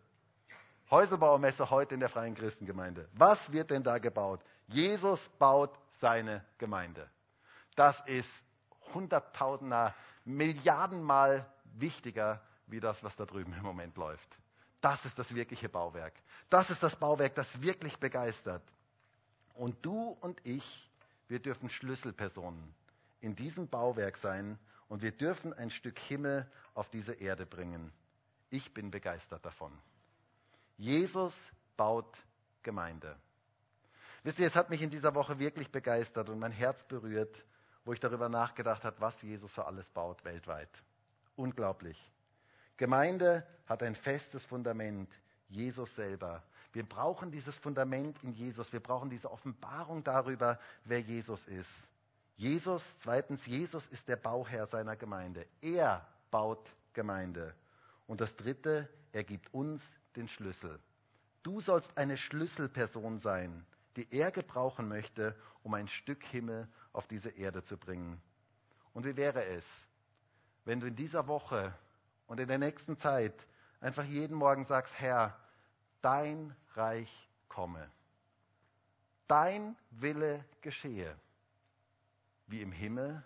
Häuselbauermesse 0.89 1.69
heute 1.69 1.93
in 1.93 2.01
der 2.01 2.09
Freien 2.09 2.35
Christengemeinde. 2.35 3.07
Was 3.13 3.51
wird 3.51 3.71
denn 3.71 3.83
da 3.83 3.97
gebaut? 3.97 4.41
Jesus 4.67 5.19
baut 5.39 5.71
seine 5.99 6.43
Gemeinde. 6.57 7.09
Das 7.75 7.97
ist 8.05 8.29
hunderttausender, 8.93 9.95
Milliardenmal 10.25 11.49
wichtiger 11.63 12.41
wie 12.67 12.79
das, 12.79 13.03
was 13.03 13.15
da 13.15 13.25
drüben 13.25 13.53
im 13.53 13.63
Moment 13.63 13.97
läuft. 13.97 14.37
Das 14.81 15.03
ist 15.05 15.17
das 15.17 15.33
wirkliche 15.33 15.69
Bauwerk. 15.69 16.13
Das 16.49 16.69
ist 16.69 16.81
das 16.81 16.95
Bauwerk, 16.95 17.35
das 17.35 17.61
wirklich 17.61 17.97
begeistert. 17.97 18.63
Und 19.53 19.85
du 19.85 20.17
und 20.21 20.39
ich, 20.43 20.89
wir 21.27 21.39
dürfen 21.39 21.69
Schlüsselpersonen 21.69 22.73
in 23.21 23.35
diesem 23.35 23.67
Bauwerk 23.67 24.17
sein 24.17 24.57
und 24.89 25.03
wir 25.03 25.11
dürfen 25.11 25.53
ein 25.53 25.69
Stück 25.69 25.99
Himmel 25.99 26.49
auf 26.73 26.89
diese 26.89 27.13
Erde 27.13 27.45
bringen. 27.45 27.93
Ich 28.49 28.73
bin 28.73 28.91
begeistert 28.91 29.45
davon. 29.45 29.71
Jesus 30.77 31.35
baut 31.77 32.17
Gemeinde. 32.63 33.15
Wisst 34.23 34.39
ihr, 34.39 34.47
es 34.47 34.55
hat 34.55 34.69
mich 34.69 34.81
in 34.81 34.89
dieser 34.89 35.15
Woche 35.15 35.39
wirklich 35.39 35.71
begeistert 35.71 36.29
und 36.29 36.39
mein 36.39 36.51
Herz 36.51 36.83
berührt, 36.85 37.45
wo 37.85 37.93
ich 37.93 37.99
darüber 37.99 38.29
nachgedacht 38.29 38.83
habe, 38.83 38.99
was 38.99 39.21
Jesus 39.21 39.53
so 39.53 39.63
alles 39.63 39.89
baut 39.89 40.23
weltweit. 40.25 40.69
Unglaublich. 41.35 41.97
Gemeinde 42.81 43.45
hat 43.67 43.83
ein 43.83 43.93
festes 43.93 44.43
Fundament, 44.43 45.07
Jesus 45.49 45.93
selber. 45.95 46.41
Wir 46.73 46.83
brauchen 46.83 47.29
dieses 47.29 47.55
Fundament 47.57 48.17
in 48.23 48.33
Jesus. 48.33 48.73
Wir 48.73 48.79
brauchen 48.79 49.07
diese 49.07 49.29
Offenbarung 49.29 50.03
darüber, 50.03 50.59
wer 50.85 50.99
Jesus 50.99 51.47
ist. 51.47 51.69
Jesus, 52.37 52.83
zweitens, 53.01 53.45
Jesus 53.45 53.85
ist 53.89 54.07
der 54.07 54.15
Bauherr 54.15 54.65
seiner 54.65 54.95
Gemeinde. 54.95 55.45
Er 55.61 56.07
baut 56.31 56.71
Gemeinde. 56.93 57.53
Und 58.07 58.19
das 58.19 58.35
dritte, 58.35 58.89
er 59.11 59.25
gibt 59.25 59.53
uns 59.53 59.83
den 60.15 60.27
Schlüssel. 60.27 60.79
Du 61.43 61.61
sollst 61.61 61.95
eine 61.95 62.17
Schlüsselperson 62.17 63.19
sein, 63.19 63.63
die 63.95 64.07
er 64.09 64.31
gebrauchen 64.31 64.87
möchte, 64.87 65.35
um 65.61 65.75
ein 65.75 65.87
Stück 65.87 66.23
Himmel 66.23 66.67
auf 66.93 67.05
diese 67.05 67.29
Erde 67.29 67.63
zu 67.63 67.77
bringen. 67.77 68.19
Und 68.91 69.05
wie 69.05 69.17
wäre 69.17 69.45
es, 69.45 69.67
wenn 70.65 70.79
du 70.79 70.87
in 70.87 70.95
dieser 70.95 71.27
Woche 71.27 71.75
und 72.31 72.39
in 72.39 72.47
der 72.47 72.59
nächsten 72.59 72.97
Zeit 72.97 73.45
einfach 73.81 74.05
jeden 74.05 74.37
Morgen 74.37 74.63
sagst, 74.63 74.97
Herr, 74.97 75.37
dein 76.01 76.55
Reich 76.75 77.29
komme. 77.49 77.91
Dein 79.27 79.75
Wille 79.89 80.45
geschehe. 80.61 81.13
Wie 82.47 82.61
im 82.61 82.71
Himmel, 82.71 83.21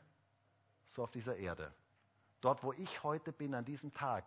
so 0.87 1.03
auf 1.03 1.11
dieser 1.11 1.35
Erde. 1.37 1.71
Dort, 2.41 2.63
wo 2.63 2.73
ich 2.73 3.03
heute 3.03 3.31
bin, 3.31 3.53
an 3.53 3.63
diesem 3.63 3.93
Tag, 3.93 4.23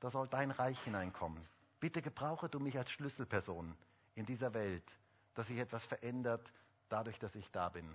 da 0.00 0.10
soll 0.10 0.28
dein 0.28 0.50
Reich 0.50 0.78
hineinkommen. 0.84 1.42
Bitte 1.80 2.02
gebrauche 2.02 2.50
du 2.50 2.60
mich 2.60 2.76
als 2.76 2.90
Schlüsselperson 2.90 3.74
in 4.14 4.26
dieser 4.26 4.52
Welt, 4.52 4.84
dass 5.32 5.46
sich 5.46 5.56
etwas 5.56 5.86
verändert, 5.86 6.52
dadurch, 6.90 7.18
dass 7.18 7.34
ich 7.34 7.50
da 7.50 7.70
bin. 7.70 7.88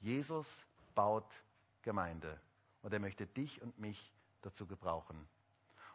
Jesus 0.00 0.48
baut 0.96 1.30
Gemeinde 1.82 2.40
und 2.82 2.92
er 2.92 2.98
möchte 2.98 3.28
dich 3.28 3.62
und 3.62 3.78
mich 3.78 4.12
dazu 4.42 4.66
gebrauchen. 4.66 5.26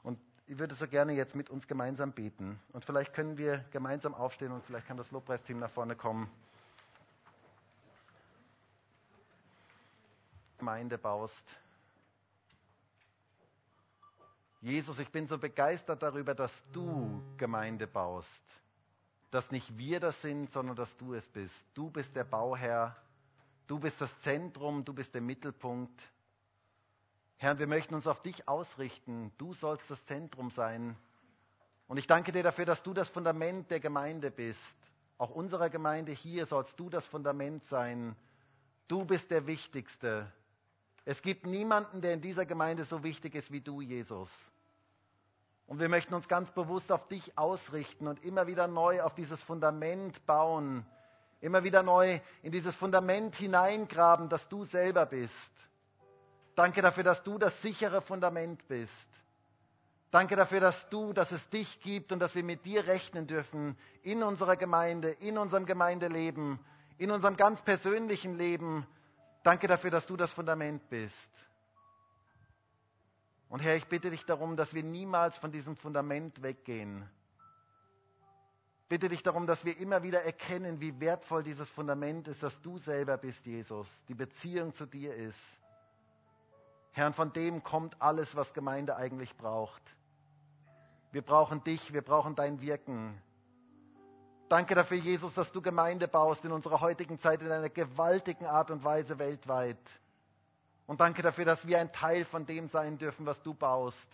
Und 0.04 0.20
ich 0.46 0.58
würde 0.58 0.76
so 0.76 0.88
gerne 0.88 1.14
jetzt 1.14 1.36
mit 1.36 1.50
uns 1.50 1.68
gemeinsam 1.68 2.12
beten. 2.12 2.60
Und 2.74 2.84
vielleicht 2.86 3.14
können 3.14 3.38
wir 3.38 3.60
gemeinsam 3.72 4.14
aufstehen 4.14 4.52
und 4.52 4.64
vielleicht 4.66 4.88
kann 4.88 4.98
das 4.98 5.10
Lobpreisteam 5.12 5.60
nach 5.60 5.72
vorne 5.72 5.96
kommen. 5.96 6.30
Gemeinde 10.58 10.98
baust. 10.98 11.44
Jesus, 14.62 14.98
ich 15.00 15.10
bin 15.10 15.28
so 15.28 15.38
begeistert 15.38 16.02
darüber, 16.02 16.34
dass 16.34 16.52
du 16.72 17.22
Gemeinde 17.38 17.86
baust. 17.86 18.44
Dass 19.30 19.52
nicht 19.52 19.78
wir 19.78 20.00
das 20.00 20.22
sind, 20.22 20.52
sondern 20.54 20.76
dass 20.76 20.96
du 20.98 21.16
es 21.16 21.28
bist. 21.28 21.66
Du 21.74 21.90
bist 21.90 22.16
der 22.16 22.24
Bauherr. 22.24 22.96
Du 23.68 23.80
bist 23.80 24.00
das 24.00 24.22
Zentrum. 24.22 24.86
Du 24.86 24.94
bist 24.94 25.14
der 25.14 25.22
Mittelpunkt. 25.22 26.02
Herr, 27.44 27.60
wir 27.60 27.68
möchten 27.68 27.94
uns 27.94 28.08
auf 28.08 28.22
dich 28.22 28.48
ausrichten. 28.48 29.34
Du 29.38 29.54
sollst 29.54 29.92
das 29.92 30.06
Zentrum 30.06 30.50
sein. 30.52 30.96
Und 31.88 31.98
ich 31.98 32.08
danke 32.08 32.32
dir 32.32 32.42
dafür, 32.42 32.64
dass 32.64 32.82
du 32.84 32.94
das 32.94 33.10
Fundament 33.10 33.70
der 33.70 33.82
Gemeinde 33.82 34.32
bist. 34.32 34.78
Auch 35.18 35.30
unserer 35.30 35.70
Gemeinde 35.70 36.14
hier 36.14 36.46
sollst 36.46 36.80
du 36.80 36.90
das 36.90 37.06
Fundament 37.06 37.66
sein. 37.66 38.16
Du 38.88 39.04
bist 39.04 39.30
der 39.30 39.46
Wichtigste. 39.46 40.32
Es 41.04 41.22
gibt 41.22 41.46
niemanden, 41.46 42.02
der 42.02 42.14
in 42.14 42.22
dieser 42.22 42.46
Gemeinde 42.46 42.86
so 42.86 43.04
wichtig 43.04 43.36
ist 43.36 43.52
wie 43.52 43.60
du, 43.60 43.82
Jesus. 43.82 44.32
Und 45.68 45.82
wir 45.82 45.90
möchten 45.90 46.14
uns 46.14 46.30
ganz 46.30 46.50
bewusst 46.52 46.94
auf 46.94 47.10
dich 47.10 47.38
ausrichten 47.38 48.08
und 48.08 48.24
immer 48.24 48.48
wieder 48.48 48.68
neu 48.68 49.02
auf 49.02 49.16
dieses 49.16 49.44
Fundament 49.44 50.26
bauen, 50.26 50.86
immer 51.42 51.66
wieder 51.66 51.84
neu 51.84 52.22
in 52.42 52.54
dieses 52.54 52.74
Fundament 52.74 53.36
hineingraben, 53.36 54.30
dass 54.30 54.48
du 54.48 54.64
selber 54.64 55.06
bist. 55.06 55.52
Danke 56.56 56.82
dafür, 56.82 57.04
dass 57.04 57.24
du 57.24 57.38
das 57.38 57.60
sichere 57.62 58.02
Fundament 58.02 58.68
bist. 58.68 59.08
Danke 60.12 60.36
dafür, 60.36 60.60
dass 60.60 60.88
du, 60.90 61.12
dass 61.12 61.32
es 61.32 61.50
dich 61.50 61.80
gibt 61.82 62.12
und 62.12 62.20
dass 62.20 62.36
wir 62.36 62.44
mit 62.44 62.64
dir 62.66 62.86
rechnen 62.86 63.26
dürfen 63.26 63.76
in 64.04 64.22
unserer 64.22 64.56
Gemeinde, 64.56 65.10
in 65.10 65.40
unserem 65.40 65.66
Gemeindeleben, 65.66 66.60
in 67.00 67.10
unserem 67.10 67.36
ganz 67.36 67.60
persönlichen 67.64 68.38
Leben. 68.38 68.86
Danke 69.42 69.68
dafür, 69.68 69.90
dass 69.90 70.06
du 70.06 70.16
das 70.16 70.32
Fundament 70.32 70.88
bist. 70.90 71.30
Und 73.50 73.60
Herr, 73.60 73.76
ich 73.76 73.88
bitte 73.88 74.12
dich 74.12 74.24
darum, 74.26 74.56
dass 74.56 74.74
wir 74.76 74.84
niemals 74.84 75.36
von 75.38 75.52
diesem 75.52 75.76
Fundament 75.76 76.44
weggehen. 76.44 77.10
Bitte 78.88 79.10
dich 79.10 79.24
darum, 79.24 79.48
dass 79.48 79.66
wir 79.66 79.76
immer 79.80 80.04
wieder 80.04 80.24
erkennen, 80.24 80.80
wie 80.80 81.00
wertvoll 81.00 81.42
dieses 81.42 81.70
Fundament 81.72 82.28
ist, 82.28 82.44
dass 82.44 82.62
du 82.62 82.78
selber 82.78 83.18
bist, 83.18 83.44
Jesus, 83.48 83.88
die 84.08 84.14
Beziehung 84.14 84.76
zu 84.76 84.86
dir 84.86 85.16
ist. 85.16 85.40
Herr, 86.94 87.12
von 87.12 87.34
dem 87.34 87.64
kommt 87.64 88.02
alles, 88.02 88.36
was 88.36 88.54
Gemeinde 88.54 88.96
eigentlich 88.96 89.36
braucht. 89.36 89.82
Wir 91.12 91.24
brauchen 91.24 91.64
dich, 91.64 91.92
wir 91.94 92.02
brauchen 92.02 92.36
dein 92.36 92.62
Wirken. 92.62 93.22
Danke 94.48 94.76
dafür, 94.76 94.98
Jesus, 94.98 95.34
dass 95.34 95.52
du 95.52 95.62
Gemeinde 95.62 96.08
baust 96.08 96.46
in 96.46 96.52
unserer 96.52 96.82
heutigen 96.82 97.20
Zeit 97.20 97.42
in 97.42 97.52
einer 97.52 97.70
gewaltigen 97.70 98.46
Art 98.46 98.70
und 98.70 98.84
Weise 98.84 99.18
weltweit. 99.18 99.80
Und 100.86 101.00
danke 101.00 101.24
dafür, 101.24 101.46
dass 101.46 101.66
wir 101.66 101.80
ein 101.80 101.92
Teil 101.92 102.26
von 102.26 102.46
dem 102.46 102.68
sein 102.68 103.00
dürfen, 103.00 103.26
was 103.26 103.42
du 103.42 103.56
baust. 103.56 104.08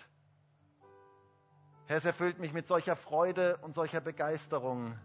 Herr, 1.88 1.98
es 1.98 2.06
erfüllt 2.06 2.40
mich 2.40 2.54
mit 2.54 2.68
solcher 2.68 2.96
Freude 2.96 3.58
und 3.58 3.76
solcher 3.76 4.00
Begeisterung, 4.00 4.98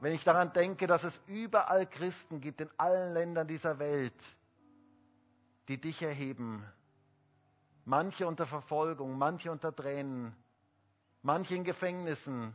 wenn 0.00 0.12
ich 0.12 0.22
daran 0.22 0.52
denke, 0.52 0.86
dass 0.86 1.02
es 1.02 1.20
überall 1.26 1.86
Christen 1.86 2.40
gibt 2.40 2.60
in 2.60 2.70
allen 2.76 3.14
Ländern 3.14 3.48
dieser 3.48 3.78
Welt, 3.78 4.14
die 5.68 5.80
dich 5.80 6.02
erheben. 6.02 6.64
Manche 7.86 8.26
unter 8.26 8.46
Verfolgung, 8.46 9.16
manche 9.16 9.50
unter 9.50 9.74
Tränen, 9.74 10.36
manche 11.22 11.54
in 11.54 11.64
Gefängnissen, 11.64 12.54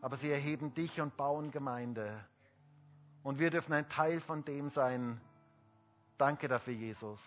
aber 0.00 0.16
sie 0.16 0.30
erheben 0.30 0.72
dich 0.74 1.00
und 1.00 1.16
bauen 1.16 1.50
Gemeinde. 1.50 2.24
Und 3.24 3.40
wir 3.40 3.50
dürfen 3.50 3.72
ein 3.72 3.88
Teil 3.88 4.20
von 4.20 4.44
dem 4.44 4.70
sein, 4.70 5.20
Danke 6.16 6.46
dafür, 6.46 6.74
Jesus. 6.74 7.20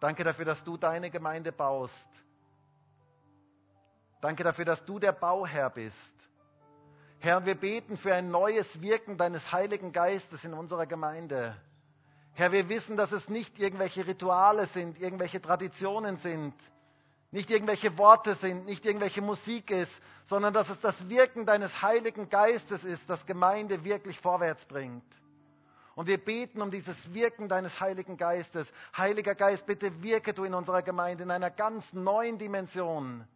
Danke 0.00 0.22
dafür, 0.22 0.44
dass 0.44 0.62
du 0.64 0.76
deine 0.76 1.10
Gemeinde 1.10 1.50
baust. 1.50 2.08
Danke 4.20 4.44
dafür, 4.44 4.64
dass 4.64 4.84
du 4.84 4.98
der 4.98 5.12
Bauherr 5.12 5.70
bist. 5.70 6.14
Herr, 7.20 7.44
wir 7.46 7.54
beten 7.54 7.96
für 7.96 8.14
ein 8.14 8.30
neues 8.30 8.80
Wirken 8.80 9.16
deines 9.16 9.50
Heiligen 9.50 9.92
Geistes 9.92 10.44
in 10.44 10.54
unserer 10.54 10.86
Gemeinde. 10.86 11.56
Herr, 12.38 12.52
wir 12.52 12.68
wissen, 12.68 12.96
dass 12.96 13.10
es 13.10 13.28
nicht 13.28 13.58
irgendwelche 13.58 14.06
Rituale 14.06 14.66
sind, 14.66 15.00
irgendwelche 15.00 15.42
Traditionen 15.42 16.18
sind, 16.18 16.54
nicht 17.32 17.50
irgendwelche 17.50 17.98
Worte 17.98 18.36
sind, 18.36 18.64
nicht 18.64 18.86
irgendwelche 18.86 19.20
Musik 19.20 19.72
ist, 19.72 19.90
sondern 20.28 20.54
dass 20.54 20.70
es 20.70 20.78
das 20.78 21.08
Wirken 21.08 21.46
deines 21.46 21.82
Heiligen 21.82 22.28
Geistes 22.28 22.84
ist, 22.84 23.02
das 23.08 23.26
Gemeinde 23.26 23.82
wirklich 23.82 24.20
vorwärts 24.20 24.64
bringt. 24.66 25.02
Und 25.96 26.06
wir 26.06 26.24
beten 26.24 26.62
um 26.62 26.70
dieses 26.70 27.12
Wirken 27.12 27.48
deines 27.48 27.80
Heiligen 27.80 28.16
Geistes. 28.16 28.72
Heiliger 28.96 29.34
Geist, 29.34 29.66
bitte 29.66 30.00
wirke 30.00 30.32
du 30.32 30.44
in 30.44 30.54
unserer 30.54 30.82
Gemeinde 30.82 31.24
in 31.24 31.32
einer 31.32 31.50
ganz 31.50 31.92
neuen 31.92 32.38
Dimension. 32.38 33.26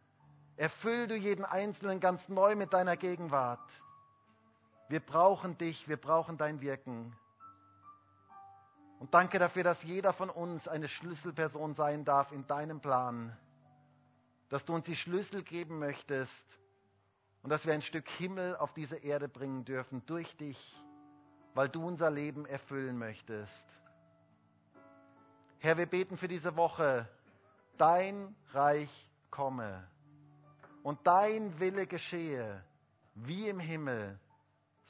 Erfüll 0.56 1.08
du 1.08 1.16
jeden 1.16 1.44
Einzelnen 1.44 1.98
ganz 1.98 2.28
neu 2.28 2.54
mit 2.54 2.72
deiner 2.72 2.96
Gegenwart. 2.96 3.68
Wir 4.88 5.00
brauchen 5.00 5.58
dich, 5.58 5.88
wir 5.88 5.96
brauchen 5.96 6.38
dein 6.38 6.60
Wirken. 6.60 7.16
Und 9.02 9.12
danke 9.12 9.40
dafür, 9.40 9.64
dass 9.64 9.82
jeder 9.82 10.12
von 10.12 10.30
uns 10.30 10.68
eine 10.68 10.86
Schlüsselperson 10.86 11.74
sein 11.74 12.04
darf 12.04 12.30
in 12.30 12.46
deinem 12.46 12.80
Plan. 12.80 13.36
Dass 14.48 14.64
du 14.64 14.74
uns 14.74 14.86
die 14.86 14.94
Schlüssel 14.94 15.42
geben 15.42 15.78
möchtest 15.80 16.46
und 17.42 17.50
dass 17.50 17.66
wir 17.66 17.74
ein 17.74 17.82
Stück 17.82 18.08
Himmel 18.08 18.54
auf 18.56 18.72
diese 18.72 18.96
Erde 18.96 19.28
bringen 19.28 19.64
dürfen 19.64 20.06
durch 20.06 20.36
dich 20.36 20.82
weil 21.54 21.68
du 21.68 21.86
unser 21.86 22.10
Leben 22.10 22.46
erfüllen 22.46 22.98
möchtest. 22.98 23.66
Herr, 25.58 25.76
wir 25.76 25.86
beten 25.86 26.16
für 26.16 26.28
diese 26.28 26.56
Woche, 26.56 27.08
dein 27.76 28.34
Reich 28.52 29.10
komme 29.30 29.86
und 30.82 31.06
dein 31.06 31.58
Wille 31.60 31.86
geschehe, 31.86 32.64
wie 33.14 33.48
im 33.48 33.60
Himmel, 33.60 34.18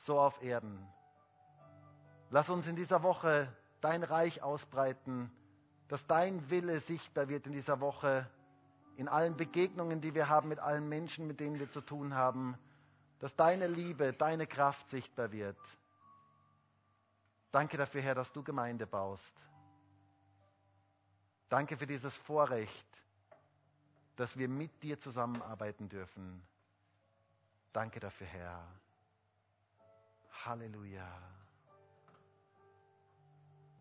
so 0.04 0.18
auf 0.18 0.40
Erden. 0.42 0.86
Lass 2.30 2.48
uns 2.48 2.66
in 2.66 2.76
dieser 2.76 3.02
Woche 3.02 3.54
dein 3.82 4.02
Reich 4.02 4.42
ausbreiten, 4.42 5.30
dass 5.88 6.06
dein 6.06 6.48
Wille 6.50 6.80
sichtbar 6.80 7.28
wird 7.28 7.46
in 7.46 7.52
dieser 7.52 7.80
Woche, 7.80 8.26
in 8.96 9.08
allen 9.08 9.36
Begegnungen, 9.36 10.00
die 10.00 10.14
wir 10.14 10.28
haben 10.28 10.48
mit 10.48 10.58
allen 10.58 10.88
Menschen, 10.88 11.26
mit 11.26 11.40
denen 11.40 11.58
wir 11.58 11.70
zu 11.70 11.80
tun 11.80 12.14
haben, 12.14 12.56
dass 13.18 13.36
deine 13.36 13.66
Liebe, 13.66 14.12
deine 14.12 14.46
Kraft 14.46 14.88
sichtbar 14.90 15.32
wird. 15.32 15.58
Danke 17.50 17.76
dafür, 17.76 18.00
Herr, 18.00 18.14
dass 18.14 18.32
du 18.32 18.42
Gemeinde 18.42 18.86
baust. 18.86 19.34
Danke 21.48 21.76
für 21.76 21.86
dieses 21.86 22.16
Vorrecht, 22.16 22.88
dass 24.16 24.36
wir 24.38 24.48
mit 24.48 24.82
dir 24.82 24.98
zusammenarbeiten 24.98 25.88
dürfen. 25.88 26.42
Danke 27.72 28.00
dafür, 28.00 28.26
Herr. 28.26 28.66
Halleluja. 30.44 31.41